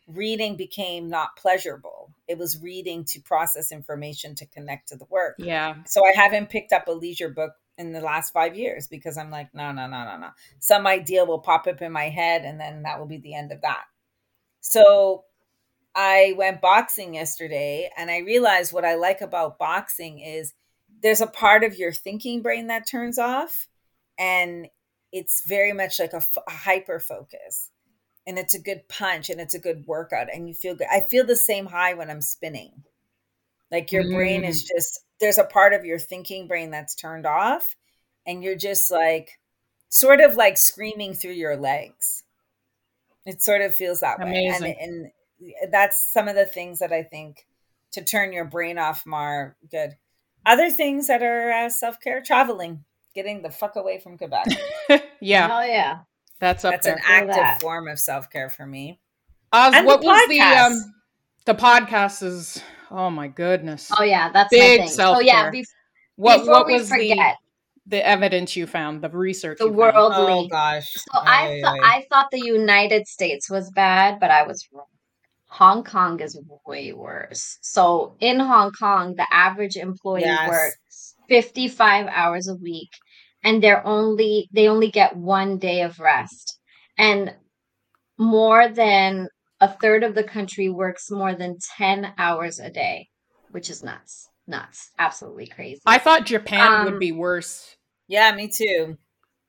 Reading 0.06 0.56
became 0.56 1.08
not 1.08 1.36
pleasurable. 1.36 2.14
It 2.28 2.38
was 2.38 2.60
reading 2.60 3.04
to 3.06 3.20
process 3.20 3.72
information 3.72 4.34
to 4.36 4.46
connect 4.46 4.88
to 4.88 4.96
the 4.96 5.06
work. 5.10 5.36
Yeah. 5.38 5.76
So, 5.86 6.02
I 6.06 6.12
haven't 6.14 6.50
picked 6.50 6.72
up 6.72 6.88
a 6.88 6.92
leisure 6.92 7.30
book 7.30 7.52
in 7.76 7.92
the 7.92 8.00
last 8.00 8.32
five 8.32 8.56
years 8.56 8.86
because 8.86 9.18
I'm 9.18 9.30
like, 9.30 9.54
no, 9.54 9.72
no, 9.72 9.86
no, 9.86 10.04
no, 10.04 10.16
no. 10.18 10.28
Some 10.60 10.86
idea 10.86 11.24
will 11.24 11.40
pop 11.40 11.66
up 11.66 11.82
in 11.82 11.92
my 11.92 12.08
head 12.08 12.44
and 12.44 12.60
then 12.60 12.82
that 12.82 12.98
will 12.98 13.06
be 13.06 13.18
the 13.18 13.34
end 13.34 13.52
of 13.52 13.62
that. 13.62 13.84
So 14.60 15.24
I 15.94 16.34
went 16.36 16.60
boxing 16.60 17.14
yesterday 17.14 17.90
and 17.96 18.10
I 18.10 18.18
realized 18.18 18.72
what 18.72 18.84
I 18.84 18.94
like 18.94 19.20
about 19.20 19.58
boxing 19.58 20.20
is 20.20 20.54
there's 21.02 21.20
a 21.20 21.26
part 21.26 21.64
of 21.64 21.76
your 21.76 21.92
thinking 21.92 22.42
brain 22.42 22.68
that 22.68 22.88
turns 22.88 23.18
off 23.18 23.68
and 24.18 24.68
it's 25.12 25.44
very 25.46 25.72
much 25.72 26.00
like 26.00 26.12
a, 26.12 26.22
a 26.48 26.50
hyper 26.50 26.98
focus 26.98 27.70
and 28.26 28.38
it's 28.38 28.54
a 28.54 28.60
good 28.60 28.88
punch 28.88 29.30
and 29.30 29.40
it's 29.40 29.54
a 29.54 29.58
good 29.58 29.84
workout 29.86 30.28
and 30.32 30.48
you 30.48 30.54
feel 30.54 30.74
good. 30.74 30.86
I 30.90 31.00
feel 31.00 31.26
the 31.26 31.36
same 31.36 31.66
high 31.66 31.94
when 31.94 32.10
I'm 32.10 32.22
spinning. 32.22 32.84
Like 33.70 33.92
your 33.92 34.04
mm. 34.04 34.14
brain 34.14 34.44
is 34.44 34.64
mm. 34.64 34.68
just 34.74 35.00
there's 35.20 35.38
a 35.38 35.44
part 35.44 35.72
of 35.72 35.84
your 35.84 35.98
thinking 35.98 36.46
brain 36.46 36.70
that's 36.70 36.94
turned 36.94 37.26
off 37.26 37.76
and 38.26 38.42
you're 38.42 38.56
just 38.56 38.90
like 38.90 39.38
sort 39.88 40.20
of 40.20 40.36
like 40.36 40.56
screaming 40.56 41.14
through 41.14 41.32
your 41.32 41.56
legs. 41.56 42.24
It 43.26 43.42
sort 43.42 43.62
of 43.62 43.74
feels 43.74 44.00
that 44.00 44.20
Amazing. 44.20 44.62
way. 44.62 44.78
And, 44.80 45.10
and 45.62 45.72
that's 45.72 46.12
some 46.12 46.28
of 46.28 46.34
the 46.34 46.46
things 46.46 46.78
that 46.80 46.92
I 46.92 47.02
think 47.02 47.46
to 47.92 48.02
turn 48.02 48.32
your 48.32 48.44
brain 48.44 48.78
off 48.78 49.06
more 49.06 49.56
good. 49.70 49.96
Other 50.44 50.70
things 50.70 51.06
that 51.06 51.22
are 51.22 51.50
uh, 51.50 51.68
self 51.70 52.00
care, 52.00 52.20
traveling, 52.20 52.84
getting 53.14 53.42
the 53.42 53.50
fuck 53.50 53.76
away 53.76 53.98
from 53.98 54.18
Quebec. 54.18 54.46
yeah. 55.20 55.48
Oh 55.50 55.64
yeah. 55.64 56.00
That's 56.40 56.64
up 56.64 56.72
That's 56.72 56.86
there. 56.86 56.96
an 56.96 57.02
active 57.04 57.36
that. 57.36 57.60
form 57.60 57.88
of 57.88 57.98
self 57.98 58.30
care 58.30 58.50
for 58.50 58.66
me. 58.66 59.00
Oz, 59.52 59.74
and 59.74 59.86
what 59.86 60.00
the 60.00 60.06
was 60.06 60.28
the 60.28 60.40
um 60.40 60.94
the 61.46 61.54
podcast 61.54 62.22
is 62.22 62.62
Oh 62.90 63.10
my 63.10 63.28
goodness. 63.28 63.90
Oh 63.98 64.04
yeah, 64.04 64.30
that's 64.30 64.50
big 64.50 64.88
self. 64.88 65.18
Oh 65.18 65.20
yeah. 65.20 65.50
Be- 65.50 65.66
what 66.16 66.38
before 66.38 66.54
what 66.54 66.66
was 66.66 66.88
forget, 66.88 67.36
the 67.86 67.96
the 67.96 68.06
evidence 68.06 68.54
you 68.54 68.66
found, 68.66 69.02
the 69.02 69.08
research, 69.08 69.58
the 69.58 69.70
worldly. 69.70 70.14
Oh 70.16 70.46
gosh. 70.48 70.92
So 70.92 71.18
I 71.18 71.60
thought 71.62 71.78
I 71.82 72.06
thought 72.08 72.26
the 72.30 72.44
United 72.44 73.08
States 73.08 73.50
was 73.50 73.70
bad, 73.70 74.20
but 74.20 74.30
I 74.30 74.46
was 74.46 74.68
wrong. 74.72 74.86
Hong 75.46 75.84
Kong 75.84 76.20
is 76.20 76.38
way 76.66 76.92
worse. 76.92 77.58
So 77.62 78.16
in 78.20 78.40
Hong 78.40 78.72
Kong, 78.72 79.14
the 79.16 79.26
average 79.32 79.76
employee 79.76 80.22
yes. 80.22 80.48
works 80.48 81.14
55 81.28 82.06
hours 82.06 82.48
a 82.48 82.54
week 82.54 82.90
and 83.44 83.62
they're 83.62 83.86
only 83.86 84.48
they 84.52 84.68
only 84.68 84.90
get 84.90 85.16
one 85.16 85.58
day 85.58 85.82
of 85.82 86.00
rest. 86.00 86.58
And 86.98 87.34
more 88.18 88.68
than 88.68 89.28
a 89.60 89.68
third 89.68 90.02
of 90.02 90.14
the 90.14 90.24
country 90.24 90.68
works 90.68 91.10
more 91.10 91.34
than 91.34 91.58
10 91.76 92.14
hours 92.18 92.58
a 92.58 92.70
day, 92.70 93.08
which 93.50 93.70
is 93.70 93.84
nuts. 93.84 94.28
Nuts. 94.46 94.90
Absolutely 94.98 95.46
crazy. 95.46 95.80
I 95.86 95.98
thought 95.98 96.26
Japan 96.26 96.72
um, 96.72 96.84
would 96.84 96.98
be 96.98 97.12
worse. 97.12 97.76
Yeah, 98.08 98.34
me 98.34 98.48
too. 98.48 98.96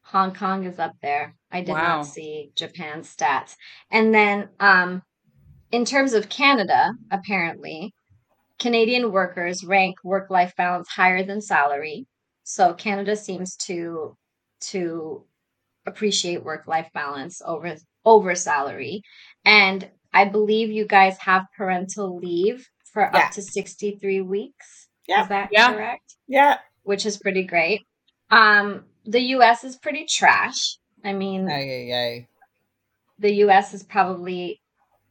Hong 0.04 0.34
Kong 0.34 0.66
is 0.66 0.78
up 0.78 0.93
there. 1.02 1.36
I 1.52 1.62
did 1.62 1.72
wow. 1.72 1.98
not 1.98 2.06
see 2.06 2.52
Japan's 2.56 3.14
stats. 3.14 3.56
And 3.91 4.14
then 4.14 4.50
um 4.60 5.02
in 5.72 5.84
terms 5.84 6.14
of 6.14 6.30
Canada, 6.30 6.93
apparently, 7.12 7.93
Canadian 8.60 9.12
workers 9.12 9.66
rank 9.66 9.98
work-life 10.04 10.54
balance 10.56 10.88
higher 10.89 11.24
than 11.24 11.41
salary. 11.41 12.06
So 12.46 12.74
Canada 12.76 13.16
seems 13.18 13.56
to 13.68 14.16
to 14.62 15.26
appreciate 15.86 16.43
work-life 16.43 16.89
balance 16.93 17.41
over 17.43 17.76
over 18.06 18.36
salary. 18.36 19.02
And 19.43 19.89
I 20.14 20.26
believe 20.26 20.70
you 20.70 20.86
guys 20.86 21.18
have 21.18 21.46
parental 21.58 22.18
leave 22.18 22.68
for 22.93 23.10
yeah. 23.14 23.26
up 23.26 23.32
to 23.32 23.41
63 23.41 24.22
weeks. 24.22 24.88
Yeah. 25.08 25.24
Is 25.24 25.30
that 25.30 25.50
yeah. 25.52 25.74
correct? 25.74 26.16
Yeah. 26.28 26.60
Which 26.84 27.06
is 27.06 27.18
pretty 27.18 27.43
great. 27.43 27.82
Um, 28.30 28.86
the 29.06 29.22
US 29.22 29.64
is 29.64 29.76
pretty 29.78 30.06
trash. 30.08 30.78
I 31.04 31.14
mean, 31.14 31.50
aye, 31.50 31.54
aye, 31.54 31.93
aye. 31.93 32.28
the 33.20 33.34
US 33.46 33.74
is 33.74 33.84
probably 33.84 34.62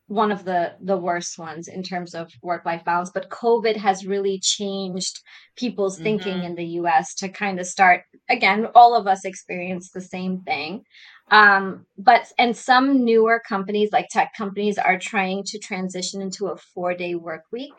one 0.07 0.31
of 0.31 0.45
the 0.45 0.73
the 0.81 0.97
worst 0.97 1.39
ones 1.39 1.67
in 1.67 1.83
terms 1.83 2.15
of 2.15 2.31
work 2.43 2.65
life 2.67 2.85
balance 2.85 3.11
but 3.13 3.31
covid 3.31 3.77
has 3.77 4.07
really 4.07 4.39
changed 4.41 5.21
people's 5.57 5.95
mm-hmm. 5.95 6.05
thinking 6.05 6.45
in 6.45 6.55
the 6.57 6.65
us 6.65 7.15
to 7.15 7.29
kind 7.29 7.59
of 7.59 7.67
start 7.67 8.03
again 8.29 8.67
all 8.75 8.95
of 8.95 9.07
us 9.07 9.25
experience 9.25 9.91
the 9.91 10.01
same 10.01 10.41
thing 10.43 10.83
um, 11.31 11.87
but 11.97 12.31
and 12.39 12.57
some 12.57 13.05
newer 13.05 13.41
companies 13.49 13.91
like 13.93 14.09
tech 14.11 14.33
companies 14.37 14.77
are 14.77 14.99
trying 14.99 15.43
to 15.45 15.59
transition 15.59 16.21
into 16.21 16.49
a 16.49 16.57
four 16.57 16.95
day 16.95 17.15
work 17.15 17.45
week 17.51 17.73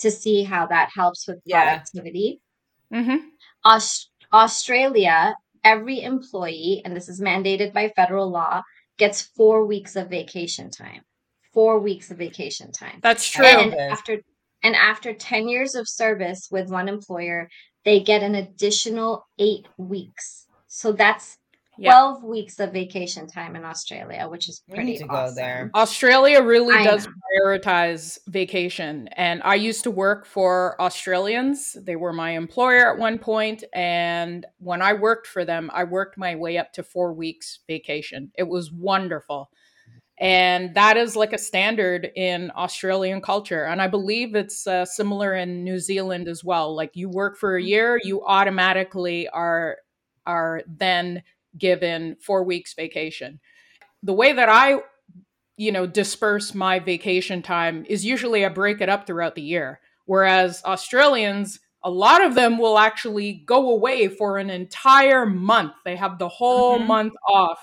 to 0.00 0.10
see 0.10 0.44
how 0.44 0.66
that 0.66 0.90
helps 0.94 1.26
with 1.26 1.42
productivity. 1.48 2.40
Yeah. 2.90 3.00
Mm-hmm. 3.00 3.26
Aust- 3.64 4.10
Australia, 4.32 5.34
every 5.64 6.02
employee, 6.02 6.82
and 6.84 6.96
this 6.96 7.08
is 7.08 7.20
mandated 7.20 7.72
by 7.72 7.92
federal 7.94 8.30
law, 8.30 8.62
gets 8.98 9.22
four 9.22 9.66
weeks 9.66 9.96
of 9.96 10.08
vacation 10.08 10.70
time. 10.70 11.02
Four 11.56 11.80
weeks 11.80 12.10
of 12.10 12.18
vacation 12.18 12.70
time. 12.70 13.00
That's 13.02 13.26
true. 13.28 13.46
And 13.46 13.74
after 13.74 14.18
and 14.62 14.76
after 14.76 15.14
10 15.14 15.48
years 15.48 15.74
of 15.74 15.88
service 15.88 16.48
with 16.50 16.68
one 16.68 16.88
employer, 16.88 17.48
they 17.86 18.00
get 18.00 18.22
an 18.22 18.34
additional 18.34 19.26
eight 19.38 19.66
weeks. 19.78 20.46
So 20.66 20.92
that's 20.92 21.38
12 21.80 22.18
yeah. 22.22 22.28
weeks 22.28 22.58
of 22.58 22.72
vacation 22.72 23.26
time 23.26 23.54
in 23.54 23.64
Australia, 23.64 24.28
which 24.28 24.48
is 24.48 24.62
pretty 24.68 24.84
we 24.84 24.90
need 24.92 24.98
to 24.98 25.04
awesome. 25.04 25.34
go 25.34 25.40
there. 25.40 25.70
Australia 25.74 26.42
really 26.42 26.74
I 26.74 26.84
does 26.84 27.06
know. 27.06 27.12
prioritize 27.42 28.18
vacation. 28.26 29.08
And 29.16 29.42
I 29.44 29.54
used 29.54 29.84
to 29.84 29.90
work 29.90 30.26
for 30.26 30.80
Australians. 30.80 31.76
They 31.80 31.96
were 31.96 32.12
my 32.12 32.30
employer 32.32 32.92
at 32.92 32.98
one 32.98 33.18
point, 33.18 33.64
And 33.72 34.46
when 34.58 34.82
I 34.82 34.94
worked 34.94 35.26
for 35.26 35.44
them, 35.44 35.70
I 35.72 35.84
worked 35.84 36.18
my 36.18 36.34
way 36.34 36.58
up 36.58 36.72
to 36.74 36.82
four 36.82 37.12
weeks 37.12 37.60
vacation. 37.66 38.30
It 38.36 38.48
was 38.48 38.72
wonderful. 38.72 39.50
And 40.18 40.74
that 40.74 40.96
is 40.96 41.14
like 41.14 41.34
a 41.34 41.38
standard 41.38 42.10
in 42.16 42.50
Australian 42.56 43.20
culture. 43.20 43.64
And 43.64 43.82
I 43.82 43.88
believe 43.88 44.34
it's 44.34 44.66
uh, 44.66 44.86
similar 44.86 45.34
in 45.34 45.62
New 45.62 45.78
Zealand 45.78 46.26
as 46.26 46.42
well. 46.42 46.74
Like 46.74 46.92
you 46.94 47.10
work 47.10 47.36
for 47.36 47.56
a 47.56 47.60
mm-hmm. 47.60 47.68
year, 47.68 48.00
you 48.02 48.24
automatically 48.24 49.28
are 49.28 49.76
are 50.24 50.62
then 50.66 51.22
given 51.56 52.16
four 52.20 52.42
weeks 52.44 52.74
vacation. 52.74 53.40
The 54.02 54.14
way 54.14 54.32
that 54.32 54.48
I, 54.48 54.80
you 55.56 55.70
know, 55.70 55.86
disperse 55.86 56.54
my 56.54 56.78
vacation 56.78 57.42
time 57.42 57.84
is 57.88 58.04
usually 58.04 58.44
I 58.44 58.48
break 58.48 58.80
it 58.80 58.88
up 58.88 59.06
throughout 59.06 59.34
the 59.34 59.42
year. 59.42 59.80
Whereas 60.06 60.62
Australians, 60.64 61.60
a 61.84 61.90
lot 61.90 62.24
of 62.24 62.34
them 62.34 62.58
will 62.58 62.78
actually 62.78 63.44
go 63.46 63.70
away 63.70 64.08
for 64.08 64.38
an 64.38 64.50
entire 64.50 65.26
month. 65.26 65.72
They 65.84 65.96
have 65.96 66.18
the 66.18 66.28
whole 66.28 66.78
mm-hmm. 66.78 66.88
month 66.88 67.12
off 67.28 67.58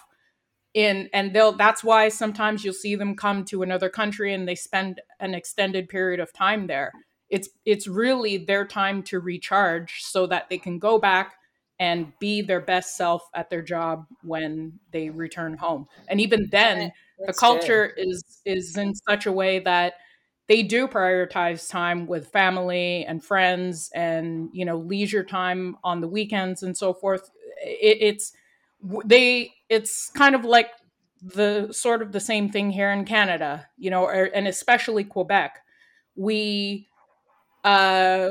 in 0.73 1.09
and 1.13 1.33
they'll 1.33 1.51
that's 1.51 1.83
why 1.83 2.09
sometimes 2.09 2.63
you'll 2.63 2.73
see 2.73 2.95
them 2.95 3.15
come 3.15 3.45
to 3.45 3.61
another 3.61 3.89
country 3.89 4.33
and 4.33 4.47
they 4.47 4.55
spend 4.55 5.01
an 5.19 5.33
extended 5.33 5.87
period 5.87 6.19
of 6.19 6.33
time 6.33 6.67
there. 6.67 6.91
It's 7.29 7.49
it's 7.65 7.87
really 7.87 8.37
their 8.37 8.65
time 8.65 9.03
to 9.03 9.19
recharge 9.19 10.01
so 10.01 10.27
that 10.27 10.49
they 10.49 10.57
can 10.57 10.79
go 10.79 10.99
back 10.99 11.35
and 11.79 12.13
be 12.19 12.41
their 12.41 12.61
best 12.61 12.95
self 12.95 13.23
at 13.33 13.49
their 13.49 13.61
job 13.61 14.05
when 14.21 14.79
they 14.91 15.09
return 15.09 15.57
home. 15.57 15.87
And 16.07 16.21
even 16.21 16.47
then, 16.51 16.91
the 17.25 17.33
culture 17.33 17.93
good. 17.95 18.07
is 18.07 18.23
is 18.45 18.77
in 18.77 18.95
such 18.95 19.25
a 19.25 19.31
way 19.31 19.59
that 19.59 19.93
they 20.47 20.63
do 20.63 20.87
prioritize 20.87 21.69
time 21.69 22.05
with 22.05 22.27
family 22.27 23.05
and 23.05 23.23
friends 23.23 23.89
and 23.93 24.49
you 24.53 24.65
know 24.65 24.77
leisure 24.77 25.23
time 25.23 25.77
on 25.83 26.01
the 26.01 26.07
weekends 26.07 26.63
and 26.63 26.75
so 26.75 26.93
forth 26.93 27.29
it, 27.63 27.97
it's 28.01 28.33
they 29.05 29.53
it's 29.69 30.09
kind 30.09 30.35
of 30.35 30.45
like 30.45 30.69
the 31.21 31.71
sort 31.71 32.01
of 32.01 32.11
the 32.11 32.19
same 32.19 32.49
thing 32.49 32.69
here 32.69 32.91
in 32.91 33.05
canada 33.05 33.65
you 33.77 33.89
know 33.89 34.03
or, 34.03 34.25
and 34.25 34.47
especially 34.47 35.03
quebec. 35.03 35.59
We 36.15 36.87
uh 37.63 38.29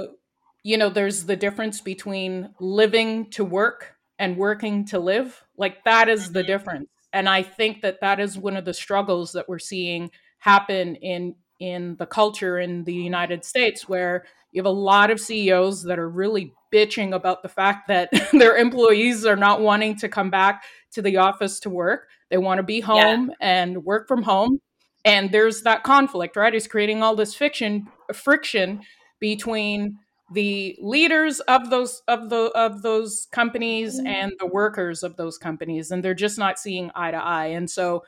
you 0.62 0.76
know 0.76 0.90
there's 0.90 1.24
the 1.24 1.36
difference 1.36 1.80
between 1.80 2.50
living 2.60 3.30
to 3.30 3.44
work 3.44 3.94
and 4.18 4.36
working 4.36 4.84
to 4.86 5.00
live. 5.00 5.42
Like 5.56 5.82
that 5.84 6.08
is 6.08 6.30
the 6.30 6.40
mm-hmm. 6.40 6.46
difference. 6.46 6.88
And 7.14 7.28
i 7.28 7.42
think 7.42 7.82
that 7.82 8.00
that 8.00 8.20
is 8.20 8.38
one 8.38 8.56
of 8.56 8.64
the 8.64 8.74
struggles 8.74 9.32
that 9.32 9.48
we're 9.48 9.58
seeing 9.58 10.10
happen 10.38 10.96
in 10.96 11.34
in 11.60 11.94
the 11.96 12.06
culture 12.06 12.58
in 12.58 12.82
the 12.82 12.92
United 12.92 13.44
States 13.44 13.88
where 13.88 14.24
you 14.52 14.60
have 14.60 14.66
a 14.66 14.70
lot 14.70 15.10
of 15.10 15.20
CEOs 15.20 15.82
that 15.84 15.98
are 15.98 16.08
really 16.08 16.54
bitching 16.72 17.14
about 17.14 17.42
the 17.42 17.48
fact 17.48 17.88
that 17.88 18.10
their 18.32 18.56
employees 18.56 19.26
are 19.26 19.36
not 19.36 19.60
wanting 19.60 19.96
to 19.96 20.08
come 20.08 20.30
back 20.30 20.64
to 20.92 21.02
the 21.02 21.16
office 21.16 21.60
to 21.60 21.70
work. 21.70 22.08
They 22.30 22.38
want 22.38 22.58
to 22.58 22.62
be 22.62 22.80
home 22.80 23.28
yeah. 23.28 23.36
and 23.40 23.84
work 23.84 24.08
from 24.08 24.22
home. 24.22 24.60
And 25.04 25.32
there's 25.32 25.62
that 25.62 25.82
conflict, 25.82 26.36
right? 26.36 26.54
It's 26.54 26.66
creating 26.66 27.02
all 27.02 27.16
this 27.16 27.34
fiction 27.34 27.88
friction 28.12 28.82
between 29.18 29.98
the 30.32 30.76
leaders 30.80 31.40
of 31.40 31.68
those 31.70 32.02
of 32.08 32.30
the 32.30 32.50
of 32.54 32.82
those 32.82 33.26
companies 33.32 33.98
mm-hmm. 33.98 34.06
and 34.06 34.32
the 34.38 34.46
workers 34.46 35.02
of 35.02 35.16
those 35.16 35.36
companies 35.36 35.90
and 35.90 36.02
they're 36.02 36.14
just 36.14 36.38
not 36.38 36.58
seeing 36.58 36.90
eye 36.94 37.10
to 37.10 37.18
eye 37.18 37.48
and 37.48 37.68
so 37.70 38.02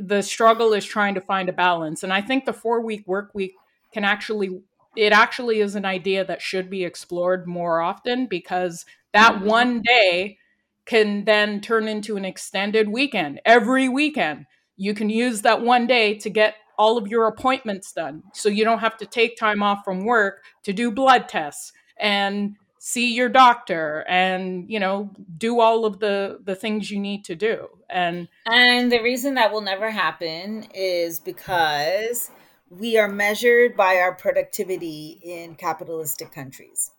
the 0.00 0.22
struggle 0.22 0.72
is 0.72 0.84
trying 0.84 1.14
to 1.14 1.20
find 1.20 1.48
a 1.48 1.52
balance. 1.52 2.02
And 2.02 2.12
I 2.12 2.20
think 2.20 2.44
the 2.44 2.52
four 2.52 2.80
week 2.80 3.06
work 3.06 3.30
week 3.34 3.54
can 3.92 4.04
actually, 4.04 4.60
it 4.98 5.12
actually 5.12 5.60
is 5.60 5.76
an 5.76 5.84
idea 5.84 6.24
that 6.24 6.42
should 6.42 6.68
be 6.68 6.84
explored 6.84 7.46
more 7.46 7.80
often 7.80 8.26
because 8.26 8.84
that 9.12 9.34
mm-hmm. 9.34 9.46
one 9.46 9.82
day 9.82 10.38
can 10.86 11.24
then 11.24 11.60
turn 11.60 11.86
into 11.86 12.16
an 12.16 12.24
extended 12.24 12.88
weekend. 12.88 13.40
Every 13.44 13.88
weekend, 13.88 14.46
you 14.76 14.94
can 14.94 15.08
use 15.08 15.42
that 15.42 15.62
one 15.62 15.86
day 15.86 16.14
to 16.18 16.28
get 16.28 16.56
all 16.76 16.98
of 16.98 17.06
your 17.06 17.28
appointments 17.28 17.92
done. 17.92 18.24
So 18.34 18.48
you 18.48 18.64
don't 18.64 18.80
have 18.80 18.96
to 18.96 19.06
take 19.06 19.36
time 19.36 19.62
off 19.62 19.84
from 19.84 20.04
work 20.04 20.42
to 20.64 20.72
do 20.72 20.90
blood 20.90 21.28
tests 21.28 21.72
and 21.96 22.56
see 22.80 23.14
your 23.14 23.28
doctor 23.28 24.04
and 24.08 24.68
you 24.68 24.78
know 24.80 25.10
do 25.36 25.60
all 25.60 25.84
of 25.84 25.98
the 25.98 26.38
the 26.44 26.54
things 26.54 26.90
you 26.92 26.98
need 26.98 27.24
to 27.24 27.34
do 27.34 27.68
and 27.90 28.28
and 28.46 28.90
the 28.90 29.02
reason 29.02 29.34
that 29.34 29.52
will 29.52 29.60
never 29.60 29.90
happen 29.90 30.64
is 30.72 31.18
because 31.18 32.30
we 32.70 32.98
are 32.98 33.08
measured 33.08 33.76
by 33.76 33.96
our 33.96 34.14
productivity 34.14 35.18
in 35.22 35.54
capitalistic 35.54 36.32
countries 36.32 36.90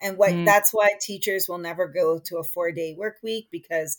and 0.00 0.18
what 0.18 0.32
mm. 0.32 0.44
that's 0.44 0.72
why 0.72 0.90
teachers 1.00 1.48
will 1.48 1.58
never 1.58 1.86
go 1.86 2.18
to 2.18 2.38
a 2.38 2.44
4 2.44 2.72
day 2.72 2.94
work 2.94 3.18
week 3.22 3.48
because 3.50 3.98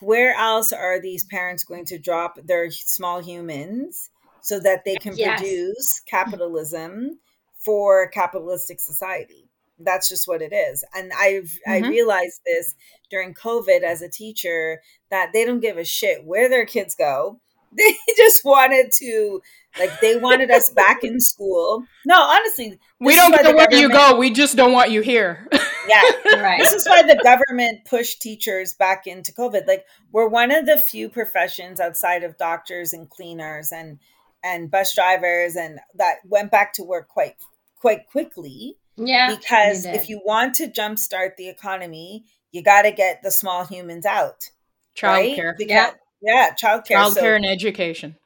where 0.00 0.34
else 0.34 0.72
are 0.72 1.00
these 1.00 1.24
parents 1.24 1.64
going 1.64 1.84
to 1.86 1.98
drop 1.98 2.38
their 2.44 2.70
small 2.70 3.20
humans 3.20 4.10
so 4.40 4.60
that 4.60 4.84
they 4.84 4.96
can 4.96 5.16
yes. 5.16 5.40
produce 5.40 6.00
capitalism 6.00 7.18
for 7.58 8.08
capitalistic 8.08 8.80
society 8.80 9.48
that's 9.80 10.08
just 10.08 10.28
what 10.28 10.42
it 10.42 10.52
is 10.52 10.84
and 10.94 11.12
i've 11.18 11.58
mm-hmm. 11.66 11.84
i 11.84 11.88
realized 11.88 12.40
this 12.46 12.74
during 13.10 13.34
covid 13.34 13.82
as 13.82 14.02
a 14.02 14.08
teacher 14.08 14.80
that 15.10 15.30
they 15.32 15.44
don't 15.44 15.60
give 15.60 15.78
a 15.78 15.84
shit 15.84 16.24
where 16.24 16.48
their 16.48 16.64
kids 16.64 16.94
go 16.94 17.40
they 17.76 17.96
just 18.16 18.44
wanted 18.44 18.90
to 18.92 19.40
like 19.78 20.00
they 20.00 20.16
wanted 20.16 20.50
us 20.50 20.70
back 20.70 21.02
in 21.02 21.20
school 21.20 21.84
no 22.06 22.20
honestly 22.20 22.78
we 23.00 23.16
don't 23.16 23.32
care 23.32 23.54
where 23.54 23.74
you 23.74 23.88
go 23.88 24.16
we 24.16 24.30
just 24.30 24.56
don't 24.56 24.72
want 24.72 24.90
you 24.90 25.00
here 25.00 25.48
yeah 25.52 26.40
right 26.40 26.58
this 26.58 26.72
is 26.72 26.86
why 26.86 27.02
the 27.02 27.18
government 27.22 27.84
pushed 27.84 28.22
teachers 28.22 28.74
back 28.74 29.06
into 29.06 29.32
covid 29.32 29.66
like 29.66 29.84
we're 30.12 30.28
one 30.28 30.50
of 30.50 30.66
the 30.66 30.78
few 30.78 31.08
professions 31.08 31.80
outside 31.80 32.22
of 32.22 32.36
doctors 32.38 32.92
and 32.92 33.10
cleaners 33.10 33.72
and 33.72 33.98
and 34.42 34.70
bus 34.70 34.94
drivers 34.94 35.56
and 35.56 35.80
that 35.94 36.16
went 36.26 36.50
back 36.50 36.72
to 36.72 36.82
work 36.84 37.08
quite 37.08 37.34
quite 37.76 38.06
quickly 38.06 38.76
yeah. 38.96 39.34
Because 39.34 39.86
if 39.86 40.08
you 40.08 40.20
want 40.24 40.54
to 40.56 40.68
jumpstart 40.68 41.36
the 41.36 41.48
economy, 41.48 42.24
you 42.52 42.62
got 42.62 42.82
to 42.82 42.92
get 42.92 43.22
the 43.22 43.30
small 43.30 43.64
humans 43.64 44.06
out. 44.06 44.50
Childcare. 44.96 45.52
Right? 45.58 45.68
yeah. 45.68 45.90
Yeah. 46.24 46.54
Childcare. 46.60 46.96
Childcare 46.96 47.14
so 47.14 47.34
and 47.34 47.46
education. 47.46 48.16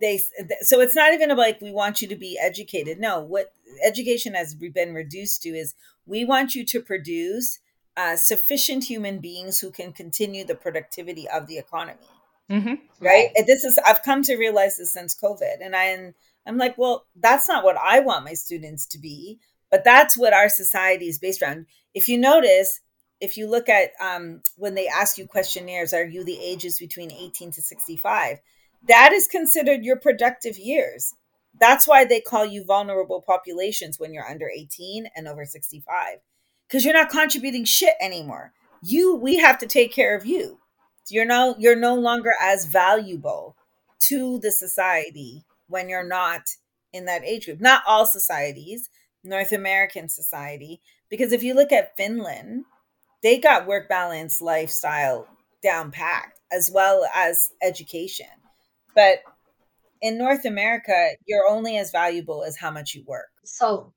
They 0.00 0.20
so 0.62 0.80
it's 0.80 0.96
not 0.96 1.12
even 1.12 1.36
like 1.36 1.60
we 1.60 1.70
want 1.70 2.02
you 2.02 2.08
to 2.08 2.16
be 2.16 2.38
educated. 2.42 2.98
No, 2.98 3.20
what 3.20 3.52
education 3.84 4.34
has 4.34 4.54
been 4.54 4.94
reduced 4.94 5.42
to 5.42 5.50
is 5.50 5.74
we 6.06 6.24
want 6.24 6.54
you 6.54 6.64
to 6.66 6.80
produce 6.80 7.60
uh, 7.96 8.16
sufficient 8.16 8.84
human 8.84 9.20
beings 9.20 9.60
who 9.60 9.70
can 9.70 9.92
continue 9.92 10.44
the 10.44 10.56
productivity 10.56 11.28
of 11.28 11.46
the 11.46 11.58
economy. 11.58 11.98
Mm-hmm. 12.50 12.74
Right. 13.00 13.30
And 13.36 13.46
this 13.46 13.62
is 13.64 13.78
I've 13.86 14.02
come 14.02 14.22
to 14.24 14.36
realize 14.36 14.78
this 14.78 14.92
since 14.92 15.14
COVID, 15.14 15.58
and 15.62 15.76
I 15.76 16.12
I'm 16.46 16.58
like, 16.58 16.76
well, 16.76 17.06
that's 17.14 17.48
not 17.48 17.64
what 17.64 17.76
I 17.76 18.00
want 18.00 18.24
my 18.24 18.34
students 18.34 18.86
to 18.86 18.98
be. 18.98 19.38
But 19.70 19.82
that's 19.82 20.16
what 20.16 20.32
our 20.32 20.48
society 20.48 21.08
is 21.08 21.18
based 21.18 21.42
around. 21.42 21.66
If 21.94 22.08
you 22.08 22.16
notice, 22.16 22.80
if 23.24 23.36
you 23.36 23.48
look 23.48 23.68
at 23.68 23.92
um, 24.00 24.42
when 24.56 24.74
they 24.74 24.86
ask 24.86 25.18
you 25.18 25.26
questionnaires, 25.26 25.92
are 25.92 26.04
you 26.04 26.24
the 26.24 26.38
ages 26.38 26.78
between 26.78 27.10
18 27.10 27.50
to 27.52 27.62
65? 27.62 28.38
That 28.86 29.12
is 29.12 29.26
considered 29.26 29.82
your 29.82 29.96
productive 29.96 30.58
years. 30.58 31.14
That's 31.58 31.88
why 31.88 32.04
they 32.04 32.20
call 32.20 32.44
you 32.44 32.64
vulnerable 32.64 33.22
populations 33.22 33.98
when 33.98 34.12
you're 34.12 34.28
under 34.28 34.48
18 34.48 35.08
and 35.16 35.26
over 35.26 35.44
65, 35.44 36.18
because 36.68 36.84
you're 36.84 36.92
not 36.92 37.10
contributing 37.10 37.64
shit 37.64 37.94
anymore. 38.00 38.52
You, 38.82 39.14
we 39.16 39.36
have 39.36 39.58
to 39.58 39.66
take 39.66 39.92
care 39.92 40.14
of 40.14 40.26
you. 40.26 40.58
You're 41.08 41.24
no, 41.24 41.54
you're 41.58 41.76
no 41.76 41.94
longer 41.94 42.32
as 42.40 42.66
valuable 42.66 43.56
to 44.00 44.38
the 44.40 44.52
society 44.52 45.44
when 45.68 45.88
you're 45.88 46.06
not 46.06 46.42
in 46.92 47.06
that 47.06 47.24
age 47.24 47.46
group. 47.46 47.60
Not 47.60 47.82
all 47.86 48.04
societies, 48.04 48.90
North 49.22 49.52
American 49.52 50.08
society. 50.08 50.82
Because 51.08 51.32
if 51.32 51.42
you 51.42 51.54
look 51.54 51.72
at 51.72 51.96
Finland, 51.96 52.64
they 53.24 53.38
got 53.38 53.66
work 53.66 53.88
balance 53.88 54.40
lifestyle 54.40 55.26
down 55.62 55.90
packed 55.90 56.38
as 56.52 56.70
well 56.72 57.04
as 57.16 57.50
education. 57.62 58.26
But 58.94 59.18
in 60.00 60.16
North 60.16 60.44
America, 60.44 61.08
you're 61.26 61.48
only 61.48 61.78
as 61.78 61.90
valuable 61.90 62.44
as 62.44 62.56
how 62.56 62.70
much 62.70 62.94
you 62.94 63.02
work. 63.08 63.30
So, 63.44 63.92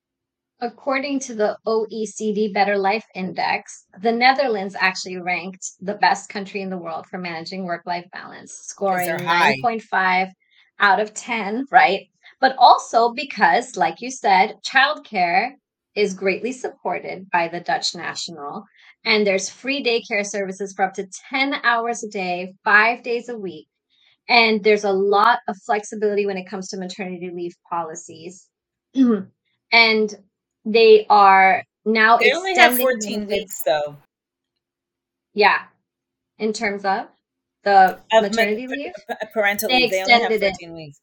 according 0.59 1.19
to 1.19 1.35
the 1.35 1.57
OECD 1.67 2.51
Better 2.51 2.77
Life 2.77 3.05
Index, 3.13 3.85
the 4.01 4.11
Netherlands 4.11 4.75
actually 4.79 5.17
ranked 5.17 5.73
the 5.81 5.95
best 5.95 6.29
country 6.29 6.61
in 6.61 6.71
the 6.71 6.77
world 6.77 7.05
for 7.05 7.19
managing 7.19 7.65
work 7.65 7.83
life 7.85 8.07
balance, 8.11 8.53
scoring 8.53 9.09
9.5 9.19 10.31
out 10.79 10.99
of 10.99 11.13
10, 11.13 11.65
right? 11.69 12.07
but 12.39 12.55
also 12.57 13.13
because, 13.13 13.75
like 13.75 14.01
you 14.01 14.11
said, 14.11 14.55
childcare 14.65 15.51
is 15.95 16.13
greatly 16.13 16.51
supported 16.51 17.29
by 17.31 17.47
the 17.47 17.59
Dutch 17.59 17.95
National. 17.95 18.63
And 19.05 19.25
there's 19.25 19.49
free 19.49 19.83
daycare 19.83 20.25
services 20.25 20.73
for 20.75 20.83
up 20.83 20.93
to 20.95 21.07
10 21.29 21.55
hours 21.63 22.03
a 22.03 22.09
day, 22.09 22.53
five 22.63 23.03
days 23.03 23.29
a 23.29 23.37
week. 23.37 23.67
And 24.27 24.63
there's 24.63 24.83
a 24.83 24.91
lot 24.91 25.39
of 25.47 25.55
flexibility 25.65 26.25
when 26.25 26.37
it 26.37 26.49
comes 26.49 26.67
to 26.69 26.77
maternity 26.77 27.31
leave 27.33 27.53
policies. 27.69 28.47
and 29.71 30.15
they 30.65 31.05
are 31.09 31.63
now 31.85 32.17
they 32.17 32.33
only 32.33 32.55
have 32.55 32.77
14 32.77 33.27
weeks 33.27 33.61
though. 33.65 33.95
Yeah. 35.33 35.59
In 36.39 36.51
terms 36.51 36.83
of 36.83 37.07
the 37.63 37.99
of 38.11 38.23
maternity 38.23 38.67
ma- 38.67 38.73
leave? 38.73 38.93
Parental 39.33 39.69
leave. 39.69 39.91
They, 39.91 40.03
they 40.03 40.13
only 40.13 40.23
have 40.23 40.41
14 40.41 40.69
it. 40.69 40.73
weeks 40.73 40.99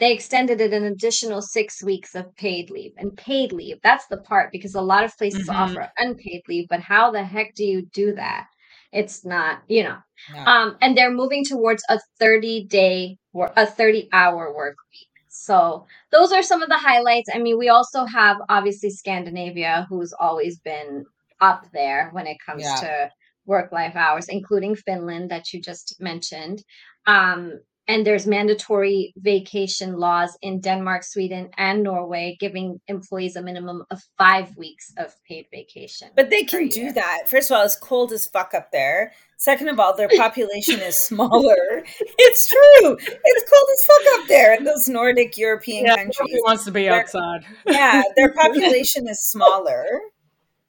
they 0.00 0.12
extended 0.12 0.60
it 0.60 0.72
an 0.72 0.84
additional 0.84 1.42
six 1.42 1.82
weeks 1.82 2.14
of 2.14 2.34
paid 2.36 2.70
leave. 2.70 2.92
And 2.96 3.16
paid 3.16 3.52
leave, 3.52 3.76
that's 3.82 4.06
the 4.06 4.16
part 4.16 4.50
because 4.50 4.74
a 4.74 4.80
lot 4.80 5.04
of 5.04 5.16
places 5.16 5.48
mm-hmm. 5.48 5.60
offer 5.60 5.92
unpaid 5.98 6.42
leave, 6.48 6.68
but 6.68 6.80
how 6.80 7.10
the 7.10 7.22
heck 7.22 7.54
do 7.54 7.64
you 7.64 7.86
do 7.92 8.14
that? 8.14 8.46
It's 8.92 9.24
not, 9.24 9.62
you 9.68 9.84
know. 9.84 9.98
No. 10.34 10.44
Um, 10.44 10.76
and 10.80 10.96
they're 10.96 11.12
moving 11.12 11.44
towards 11.44 11.84
a 11.88 12.00
30 12.18 12.64
day 12.64 13.18
or 13.32 13.52
a 13.56 13.66
30 13.66 14.08
hour 14.12 14.52
work 14.52 14.76
week. 14.90 15.08
So 15.28 15.86
those 16.10 16.32
are 16.32 16.42
some 16.42 16.62
of 16.62 16.68
the 16.68 16.78
highlights. 16.78 17.28
I 17.32 17.38
mean, 17.38 17.58
we 17.58 17.68
also 17.68 18.04
have 18.04 18.38
obviously 18.48 18.90
Scandinavia, 18.90 19.86
who's 19.88 20.12
always 20.18 20.58
been 20.58 21.04
up 21.40 21.66
there 21.72 22.08
when 22.12 22.26
it 22.26 22.38
comes 22.44 22.62
yeah. 22.64 22.74
to 22.76 23.10
work 23.46 23.70
life 23.70 23.96
hours, 23.96 24.28
including 24.28 24.74
Finland 24.74 25.30
that 25.30 25.52
you 25.52 25.60
just 25.60 25.96
mentioned. 26.00 26.62
Um, 27.06 27.60
and 27.90 28.06
there's 28.06 28.24
mandatory 28.24 29.12
vacation 29.16 29.98
laws 29.98 30.38
in 30.42 30.60
Denmark, 30.60 31.02
Sweden, 31.02 31.50
and 31.56 31.82
Norway, 31.82 32.36
giving 32.38 32.80
employees 32.86 33.34
a 33.34 33.42
minimum 33.42 33.82
of 33.90 34.00
five 34.16 34.56
weeks 34.56 34.92
of 34.96 35.12
paid 35.24 35.46
vacation. 35.50 36.08
But 36.14 36.30
they 36.30 36.44
can 36.44 36.68
do 36.68 36.92
that. 36.92 37.28
First 37.28 37.50
of 37.50 37.56
all, 37.56 37.64
it's 37.64 37.74
cold 37.74 38.12
as 38.12 38.26
fuck 38.26 38.54
up 38.54 38.70
there. 38.70 39.12
Second 39.38 39.70
of 39.70 39.80
all, 39.80 39.96
their 39.96 40.08
population 40.08 40.78
is 40.78 40.96
smaller. 41.08 41.82
It's 42.18 42.48
true. 42.48 42.96
It's 43.00 43.50
cold 43.50 43.68
as 43.72 43.86
fuck 43.86 44.20
up 44.20 44.28
there 44.28 44.54
in 44.54 44.62
those 44.62 44.88
Nordic 44.88 45.36
European 45.36 45.86
yeah, 45.86 45.96
countries. 45.96 46.30
Who 46.30 46.42
wants 46.44 46.64
to 46.66 46.70
be 46.70 46.88
outside? 46.88 47.44
yeah, 47.66 48.02
their 48.14 48.32
population 48.40 49.08
is 49.08 49.20
smaller, 49.20 49.84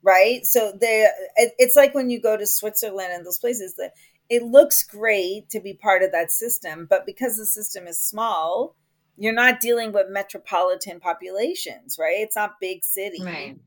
right? 0.02 0.44
So 0.44 0.74
they, 0.82 1.08
it, 1.36 1.54
it's 1.60 1.76
like 1.76 1.94
when 1.94 2.10
you 2.10 2.20
go 2.20 2.36
to 2.36 2.48
Switzerland 2.48 3.14
and 3.14 3.24
those 3.24 3.38
places 3.38 3.76
that 3.76 3.92
it 4.32 4.44
looks 4.44 4.82
great 4.82 5.50
to 5.50 5.60
be 5.60 5.74
part 5.74 6.02
of 6.02 6.14
that 6.14 6.32
system, 6.32 6.88
but 6.90 7.06
because 7.06 7.36
the 7.36 7.46
system 7.46 7.86
is 7.86 8.00
small, 8.00 8.78
you're 9.18 9.34
not 9.34 9.60
dealing 9.60 9.92
with 9.92 10.08
metropolitan 10.10 11.02
populations, 11.02 11.98
right? 12.00 12.16
It's 12.20 12.38
not 12.38 12.62
big 12.62 12.86
city. 12.86 13.22
Right. 13.22 13.60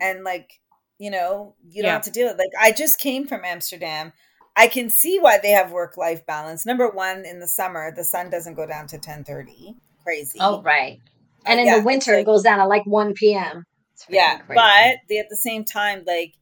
And 0.00 0.24
like, 0.24 0.58
you 0.98 1.10
know, 1.10 1.54
you 1.68 1.82
don't 1.82 1.90
yeah. 1.90 1.92
have 1.92 2.02
to 2.04 2.10
deal 2.10 2.28
with 2.28 2.38
like 2.38 2.50
I 2.58 2.72
just 2.72 2.98
came 2.98 3.26
from 3.26 3.44
Amsterdam. 3.44 4.14
I 4.56 4.68
can 4.68 4.88
see 4.88 5.18
why 5.20 5.38
they 5.38 5.50
have 5.50 5.70
work 5.70 5.98
life 5.98 6.24
balance. 6.24 6.64
Number 6.64 6.88
one, 6.88 7.26
in 7.26 7.40
the 7.40 7.46
summer, 7.46 7.92
the 7.94 8.02
sun 8.02 8.30
doesn't 8.30 8.54
go 8.54 8.66
down 8.66 8.86
to 8.86 8.98
ten 8.98 9.22
thirty. 9.22 9.76
Crazy. 10.02 10.38
Oh, 10.40 10.62
right. 10.62 10.98
And 11.44 11.60
in 11.60 11.66
yeah, 11.66 11.78
the 11.78 11.84
winter, 11.84 12.12
like, 12.12 12.22
it 12.22 12.24
goes 12.26 12.42
down 12.42 12.58
at 12.58 12.64
like 12.64 12.86
one 12.86 13.12
p.m. 13.12 13.64
Yeah, 14.08 14.38
crazy. 14.38 14.54
but 14.54 14.96
they, 15.10 15.18
at 15.18 15.28
the 15.28 15.36
same 15.36 15.66
time, 15.66 16.04
like 16.06 16.32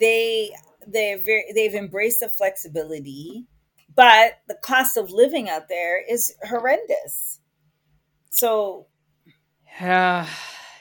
they 0.00 0.52
they're 0.86 1.18
very 1.18 1.44
they've 1.54 1.74
embraced 1.74 2.20
the 2.20 2.28
flexibility, 2.28 3.46
but 3.94 4.38
the 4.48 4.56
cost 4.62 4.96
of 4.96 5.10
living 5.10 5.48
out 5.48 5.68
there 5.68 6.02
is 6.02 6.34
horrendous. 6.48 7.40
So, 8.30 8.86
yeah, 9.80 10.26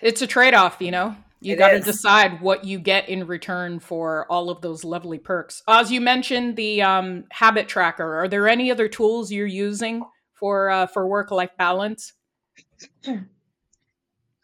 it's 0.02 0.22
a 0.22 0.28
trade 0.28 0.54
off, 0.54 0.78
you 0.80 0.92
know. 0.92 1.16
You 1.44 1.58
got 1.58 1.72
to 1.72 1.82
decide 1.82 2.42
what 2.42 2.64
you 2.64 2.80
get 2.80 3.10
in 3.10 3.28
return 3.28 3.80
for 3.80 4.26
all 4.32 4.50
of 4.50 4.62
those 4.62 4.86
lovely 4.86 5.20
perks. 5.20 5.62
As 5.68 5.92
you 5.92 6.00
mentioned, 6.00 6.56
the 6.56 6.82
um, 6.82 7.26
habit 7.32 7.68
tracker. 7.68 8.16
Are 8.16 8.30
there 8.30 8.48
any 8.48 8.72
other 8.72 8.88
tools 8.88 9.30
you're 9.30 9.46
using 9.46 10.04
for 10.34 10.70
uh, 10.70 10.88
for 10.88 11.06
work 11.06 11.32
life 11.32 11.52
balance? 11.58 12.14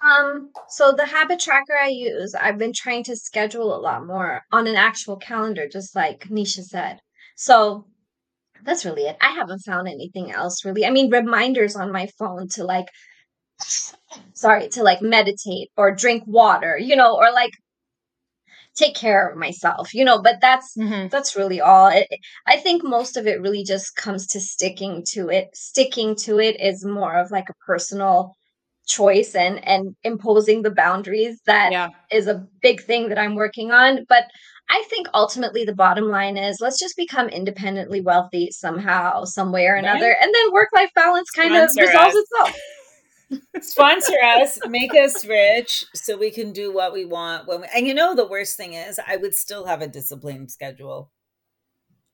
Um, 0.01 0.51
so 0.69 0.93
the 0.93 1.05
habit 1.05 1.39
tracker 1.39 1.77
I 1.77 1.87
use, 1.89 2.33
I've 2.33 2.57
been 2.57 2.73
trying 2.73 3.03
to 3.05 3.15
schedule 3.15 3.75
a 3.75 3.81
lot 3.81 4.05
more 4.05 4.41
on 4.51 4.67
an 4.67 4.75
actual 4.75 5.17
calendar, 5.17 5.67
just 5.67 5.95
like 5.95 6.29
Nesha 6.29 6.63
said. 6.63 6.99
So 7.35 7.85
that's 8.63 8.85
really 8.85 9.03
it. 9.03 9.17
I 9.21 9.31
haven't 9.31 9.59
found 9.59 9.87
anything 9.87 10.31
else 10.31 10.63
really. 10.63 10.85
I 10.85 10.89
mean, 10.91 11.11
reminders 11.11 11.75
on 11.75 11.91
my 11.91 12.07
phone 12.17 12.47
to 12.49 12.63
like, 12.63 12.87
sorry, 14.33 14.69
to 14.69 14.83
like 14.83 15.01
meditate 15.01 15.69
or 15.75 15.93
drink 15.93 16.23
water, 16.25 16.77
you 16.77 16.95
know, 16.95 17.15
or 17.15 17.31
like 17.33 17.51
take 18.75 18.95
care 18.95 19.27
of 19.27 19.37
myself, 19.37 19.93
you 19.93 20.05
know, 20.05 20.21
but 20.21 20.37
that's, 20.41 20.77
mm-hmm. 20.77 21.09
that's 21.09 21.35
really 21.35 21.59
all. 21.59 21.87
It, 21.87 22.07
I 22.47 22.55
think 22.55 22.83
most 22.83 23.17
of 23.17 23.27
it 23.27 23.41
really 23.41 23.63
just 23.63 23.95
comes 23.95 24.27
to 24.27 24.39
sticking 24.39 25.03
to 25.09 25.27
it. 25.29 25.49
Sticking 25.53 26.15
to 26.17 26.39
it 26.39 26.61
is 26.61 26.85
more 26.85 27.17
of 27.17 27.31
like 27.31 27.49
a 27.49 27.65
personal 27.65 28.37
choice 28.89 29.35
and 29.35 29.65
and 29.67 29.95
imposing 30.03 30.63
the 30.63 30.71
boundaries 30.71 31.39
that 31.45 31.71
yeah. 31.71 31.89
is 32.11 32.27
a 32.27 32.45
big 32.61 32.81
thing 32.81 33.09
that 33.09 33.19
I'm 33.19 33.35
working 33.35 33.71
on 33.71 34.05
but 34.09 34.23
I 34.71 34.83
think 34.89 35.07
ultimately 35.13 35.63
the 35.63 35.75
bottom 35.75 36.09
line 36.09 36.37
is 36.37 36.57
let's 36.59 36.79
just 36.79 36.97
become 36.97 37.29
independently 37.29 38.01
wealthy 38.01 38.49
somehow 38.51 39.23
some 39.23 39.51
way 39.51 39.65
or 39.67 39.75
another 39.75 40.15
and 40.21 40.33
then 40.33 40.51
work 40.51 40.69
life 40.75 40.91
balance 40.95 41.29
kind 41.29 41.53
Sponsor 41.53 41.83
of 41.83 41.87
resolves 41.87 42.15
us. 42.15 42.23
itself 42.23 42.59
Sponsor 43.61 44.15
us, 44.23 44.57
make 44.67 44.93
us 44.95 45.23
rich 45.23 45.85
so 45.93 46.17
we 46.17 46.31
can 46.31 46.51
do 46.51 46.73
what 46.73 46.93
we 46.93 47.05
want 47.05 47.47
when 47.47 47.61
we, 47.61 47.67
and 47.75 47.85
you 47.85 47.93
know 47.93 48.15
the 48.15 48.25
worst 48.27 48.57
thing 48.57 48.73
is 48.73 48.99
I 49.05 49.17
would 49.17 49.35
still 49.35 49.65
have 49.65 49.81
a 49.81 49.87
disciplined 49.87 50.49
schedule. 50.49 51.11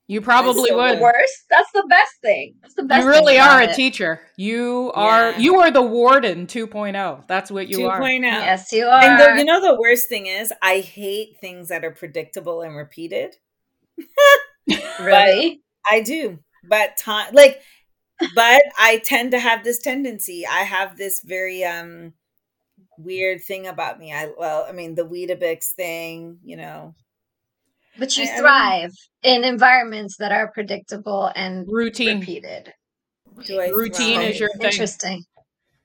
You 0.08 0.20
probably 0.20 0.70
would. 0.70 1.00
worst. 1.00 1.44
That's 1.50 1.70
the 1.72 1.84
best 1.88 2.12
thing. 2.22 2.54
That's 2.62 2.74
the 2.74 2.84
best. 2.84 3.02
You 3.02 3.08
really 3.08 3.38
are 3.38 3.60
a 3.60 3.70
it. 3.70 3.74
teacher. 3.74 4.20
You 4.36 4.92
are. 4.94 5.32
Yeah. 5.32 5.38
You 5.38 5.60
are 5.60 5.70
the 5.72 5.82
warden 5.82 6.46
2.0. 6.46 7.26
That's 7.26 7.50
what 7.50 7.68
you 7.68 7.78
2. 7.78 7.86
are. 7.86 8.00
2.0. 8.00 8.22
Yes, 8.22 8.70
you 8.70 8.86
are. 8.86 9.02
And 9.02 9.20
the, 9.20 9.40
you 9.40 9.44
know 9.44 9.60
the 9.60 9.78
worst 9.80 10.08
thing 10.08 10.26
is, 10.26 10.52
I 10.62 10.78
hate 10.78 11.38
things 11.40 11.68
that 11.70 11.84
are 11.84 11.90
predictable 11.90 12.62
and 12.62 12.76
repeated. 12.76 13.34
really, 15.00 15.62
I 15.90 16.02
do. 16.02 16.38
But 16.68 16.96
time, 16.96 17.34
like, 17.34 17.60
but 18.34 18.62
I 18.78 19.00
tend 19.04 19.32
to 19.32 19.40
have 19.40 19.64
this 19.64 19.78
tendency. 19.78 20.46
I 20.46 20.60
have 20.60 20.96
this 20.96 21.20
very 21.22 21.64
um 21.64 22.12
weird 22.96 23.42
thing 23.42 23.66
about 23.66 23.98
me. 23.98 24.12
I 24.12 24.30
well, 24.38 24.66
I 24.68 24.72
mean, 24.72 24.94
the 24.94 25.06
Weetabix 25.06 25.72
thing. 25.72 26.38
You 26.44 26.58
know, 26.58 26.94
but 27.98 28.16
you 28.16 28.24
I, 28.24 28.38
thrive 28.38 28.92
I 29.24 29.28
mean, 29.28 29.44
in 29.44 29.44
environments 29.44 30.16
that 30.18 30.32
are 30.32 30.50
predictable 30.52 31.30
and 31.34 31.66
routine 31.68 32.20
repeated. 32.20 32.72
Routine 33.36 34.22
is 34.22 34.40
your 34.40 34.50
thing. 34.50 34.66
Interesting. 34.66 35.24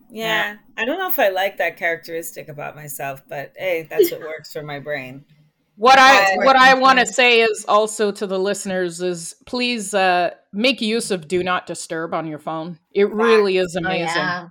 Yeah. 0.09 0.25
yeah. 0.25 0.57
I 0.77 0.85
don't 0.85 0.99
know 0.99 1.07
if 1.07 1.19
I 1.19 1.29
like 1.29 1.57
that 1.57 1.77
characteristic 1.77 2.47
about 2.49 2.75
myself, 2.75 3.21
but 3.27 3.53
hey, 3.57 3.87
that's 3.89 4.11
what 4.11 4.21
works 4.21 4.51
for 4.51 4.63
my 4.63 4.79
brain. 4.79 5.25
What 5.77 5.97
I 5.97 6.35
what 6.35 6.55
I 6.55 6.75
want 6.75 6.99
to 6.99 7.07
say 7.07 7.41
is 7.41 7.65
also 7.67 8.11
to 8.11 8.27
the 8.27 8.37
listeners 8.37 9.01
is 9.01 9.35
please 9.47 9.93
uh, 9.93 10.31
make 10.53 10.79
use 10.79 11.09
of 11.11 11.27
do 11.27 11.43
not 11.43 11.65
disturb 11.65 12.13
on 12.13 12.27
your 12.27 12.39
phone. 12.39 12.77
It 12.93 13.11
really 13.11 13.57
is 13.57 13.75
amazing. 13.75 14.09
Oh, 14.09 14.13
yeah. 14.15 14.47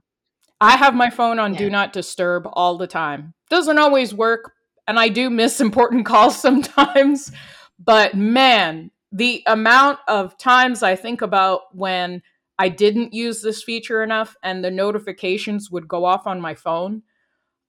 I 0.61 0.77
have 0.77 0.95
my 0.95 1.09
phone 1.09 1.39
on 1.39 1.53
yeah. 1.53 1.59
do 1.59 1.71
not 1.71 1.93
disturb 1.93 2.49
all 2.53 2.77
the 2.77 2.87
time. 2.87 3.35
Doesn't 3.49 3.79
always 3.79 4.13
work, 4.13 4.53
and 4.91 4.99
I 4.99 5.09
do 5.09 5.31
miss 5.31 5.61
important 5.61 6.05
calls 6.13 6.39
sometimes. 6.39 7.31
But 7.79 8.15
man, 8.15 8.91
the 9.13 9.43
amount 9.47 10.01
of 10.09 10.37
times 10.37 10.83
I 10.83 10.97
think 10.97 11.23
about 11.23 11.75
when 11.75 12.23
I 12.59 12.69
didn't 12.69 13.15
use 13.15 13.41
this 13.41 13.63
feature 13.63 14.03
enough 14.03 14.37
and 14.43 14.65
the 14.65 14.71
notifications 14.71 15.71
would 15.71 15.87
go 15.87 16.05
off 16.05 16.27
on 16.27 16.41
my 16.41 16.55
phone. 16.55 17.03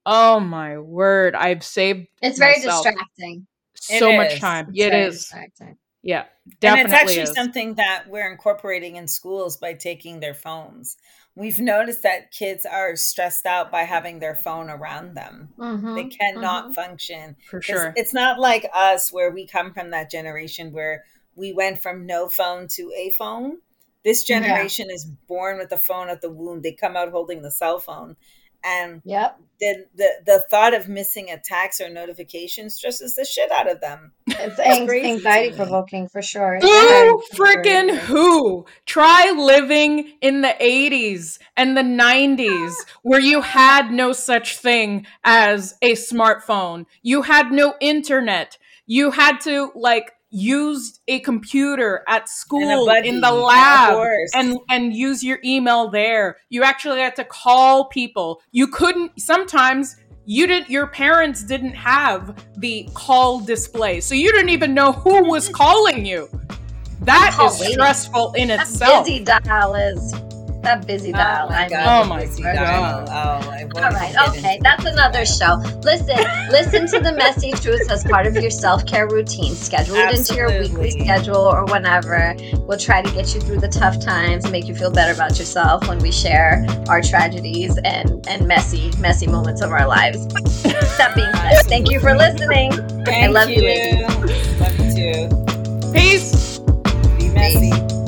Oh 0.04 0.40
my 0.40 0.78
word, 0.78 1.36
I've 1.36 1.62
saved 1.62 2.08
It's 2.20 2.40
very 2.40 2.60
distracting. 2.60 3.46
So 3.74 4.10
it 4.10 4.16
much 4.16 4.40
time. 4.40 4.70
It's 4.74 4.84
it 4.84 4.92
is. 4.92 5.18
Distracting. 5.18 5.78
Yeah, 6.02 6.24
definitely. 6.60 6.80
And 6.80 6.92
it's 6.92 7.00
actually 7.00 7.30
is. 7.30 7.34
something 7.34 7.74
that 7.74 8.04
we're 8.08 8.30
incorporating 8.30 8.96
in 8.96 9.06
schools 9.06 9.56
by 9.56 9.74
taking 9.74 10.18
their 10.18 10.34
phones 10.34 10.96
we've 11.34 11.58
noticed 11.58 12.02
that 12.02 12.30
kids 12.30 12.66
are 12.66 12.96
stressed 12.96 13.46
out 13.46 13.70
by 13.70 13.82
having 13.82 14.18
their 14.18 14.34
phone 14.34 14.68
around 14.68 15.14
them. 15.14 15.50
Mm-hmm, 15.58 15.94
they 15.94 16.04
cannot 16.04 16.64
mm-hmm. 16.64 16.72
function. 16.72 17.36
For 17.48 17.62
sure. 17.62 17.92
It's 17.96 18.14
not 18.14 18.38
like 18.38 18.68
us 18.74 19.12
where 19.12 19.30
we 19.30 19.46
come 19.46 19.72
from 19.72 19.90
that 19.90 20.10
generation 20.10 20.72
where 20.72 21.04
we 21.34 21.52
went 21.52 21.82
from 21.82 22.06
no 22.06 22.28
phone 22.28 22.68
to 22.72 22.92
a 22.96 23.10
phone. 23.10 23.58
This 24.04 24.24
generation 24.24 24.86
yeah. 24.88 24.96
is 24.96 25.04
born 25.04 25.58
with 25.58 25.70
the 25.70 25.78
phone 25.78 26.08
at 26.08 26.20
the 26.20 26.30
womb. 26.30 26.60
They 26.60 26.72
come 26.72 26.96
out 26.96 27.10
holding 27.10 27.42
the 27.42 27.50
cell 27.50 27.78
phone 27.78 28.16
and 28.64 29.02
yep. 29.04 29.38
the, 29.60 29.86
the 29.94 30.08
the 30.24 30.44
thought 30.50 30.74
of 30.74 30.88
missing 30.88 31.30
a 31.30 31.38
text 31.38 31.80
or 31.80 31.88
notification 31.88 32.70
stresses 32.70 33.14
the 33.14 33.24
shit 33.24 33.50
out 33.50 33.70
of 33.70 33.80
them. 33.80 34.12
It's, 34.26 34.58
anxiety 34.58 35.54
provoking 35.54 36.08
for 36.08 36.22
sure. 36.22 36.58
Who 36.60 37.22
freaking 37.34 37.96
who? 37.96 38.66
Try 38.86 39.32
living 39.36 40.12
in 40.20 40.42
the 40.42 40.54
80s 40.60 41.38
and 41.56 41.76
the 41.76 41.82
90s 41.82 42.72
where 43.02 43.20
you 43.20 43.40
had 43.40 43.92
no 43.92 44.12
such 44.12 44.58
thing 44.58 45.06
as 45.24 45.76
a 45.82 45.92
smartphone. 45.92 46.86
You 47.02 47.22
had 47.22 47.52
no 47.52 47.74
internet. 47.80 48.58
You 48.86 49.12
had 49.12 49.38
to 49.42 49.70
like 49.74 50.12
use 50.32 51.00
a 51.08 51.20
computer 51.20 52.02
at 52.08 52.28
school 52.28 52.88
in 52.88 53.20
the 53.20 53.30
lab 53.30 54.04
and 54.34 54.58
and 54.70 54.94
use 54.94 55.22
your 55.22 55.38
email 55.44 55.88
there. 55.90 56.38
You 56.48 56.64
actually 56.64 57.00
had 57.00 57.14
to 57.16 57.24
call 57.24 57.88
people. 57.88 58.42
You 58.50 58.66
couldn't 58.66 59.20
sometimes 59.20 59.96
you 60.24 60.46
didn't 60.46 60.70
your 60.70 60.86
parents 60.86 61.44
didn't 61.44 61.74
have 61.74 62.44
the 62.56 62.88
call 62.94 63.40
display 63.40 64.00
so 64.00 64.14
you 64.14 64.32
didn't 64.32 64.50
even 64.50 64.72
know 64.72 64.92
who 64.92 65.28
was 65.28 65.48
calling 65.48 66.06
you. 66.06 66.28
That 67.02 67.36
is 67.42 67.72
stressful 67.72 68.32
in 68.34 68.48
that 68.48 68.60
itself. 68.60 69.04
busy 69.04 69.24
dial 69.24 69.74
is 69.74 70.14
that 70.62 70.86
busy 70.86 71.10
oh 71.10 71.16
dial. 71.16 71.46
Oh 71.46 71.50
my 71.50 71.68
god. 71.68 72.04
Oh 72.04 72.08
my 72.08 72.24
god. 72.26 73.08
Oh, 73.08 73.82
All 73.82 73.90
right. 73.90 74.14
Okay, 74.28 74.58
that's 74.62 74.84
another 74.84 75.24
show. 75.24 75.56
Listen, 75.82 76.18
listen 76.50 76.86
to 76.88 77.00
the 77.00 77.12
messy 77.16 77.52
truths 77.52 77.90
as 77.90 78.04
part 78.04 78.26
of 78.26 78.34
your 78.36 78.50
self 78.50 78.86
care 78.86 79.08
routine. 79.08 79.54
Schedule 79.54 79.96
it 79.96 80.16
into 80.18 80.34
your 80.34 80.48
weekly 80.60 80.90
schedule 80.90 81.36
or 81.36 81.64
whenever. 81.66 82.34
We'll 82.66 82.78
try 82.78 83.02
to 83.02 83.10
get 83.12 83.34
you 83.34 83.40
through 83.40 83.60
the 83.60 83.68
tough 83.68 84.00
times, 84.00 84.44
and 84.44 84.52
make 84.52 84.66
you 84.66 84.74
feel 84.74 84.90
better 84.90 85.12
about 85.12 85.38
yourself 85.38 85.86
when 85.88 85.98
we 85.98 86.12
share 86.12 86.64
our 86.88 87.00
tragedies 87.02 87.76
and 87.84 88.26
and 88.28 88.46
messy 88.46 88.90
messy 88.98 89.26
moments 89.26 89.62
of 89.62 89.72
our 89.72 89.86
lives. 89.86 90.26
that 90.62 91.12
being 91.14 91.32
said, 91.32 91.66
thank 91.66 91.90
you 91.90 92.00
for 92.00 92.14
listening. 92.14 92.72
Thank 93.04 93.24
I 93.24 93.26
love 93.26 93.50
you. 93.50 93.62
you 93.62 94.06
love 94.58 94.78
you 94.78 95.28
too. 95.28 95.92
Peace. 95.92 96.58
Be 97.18 97.28
messy. 97.30 97.70
Peace. 97.70 98.01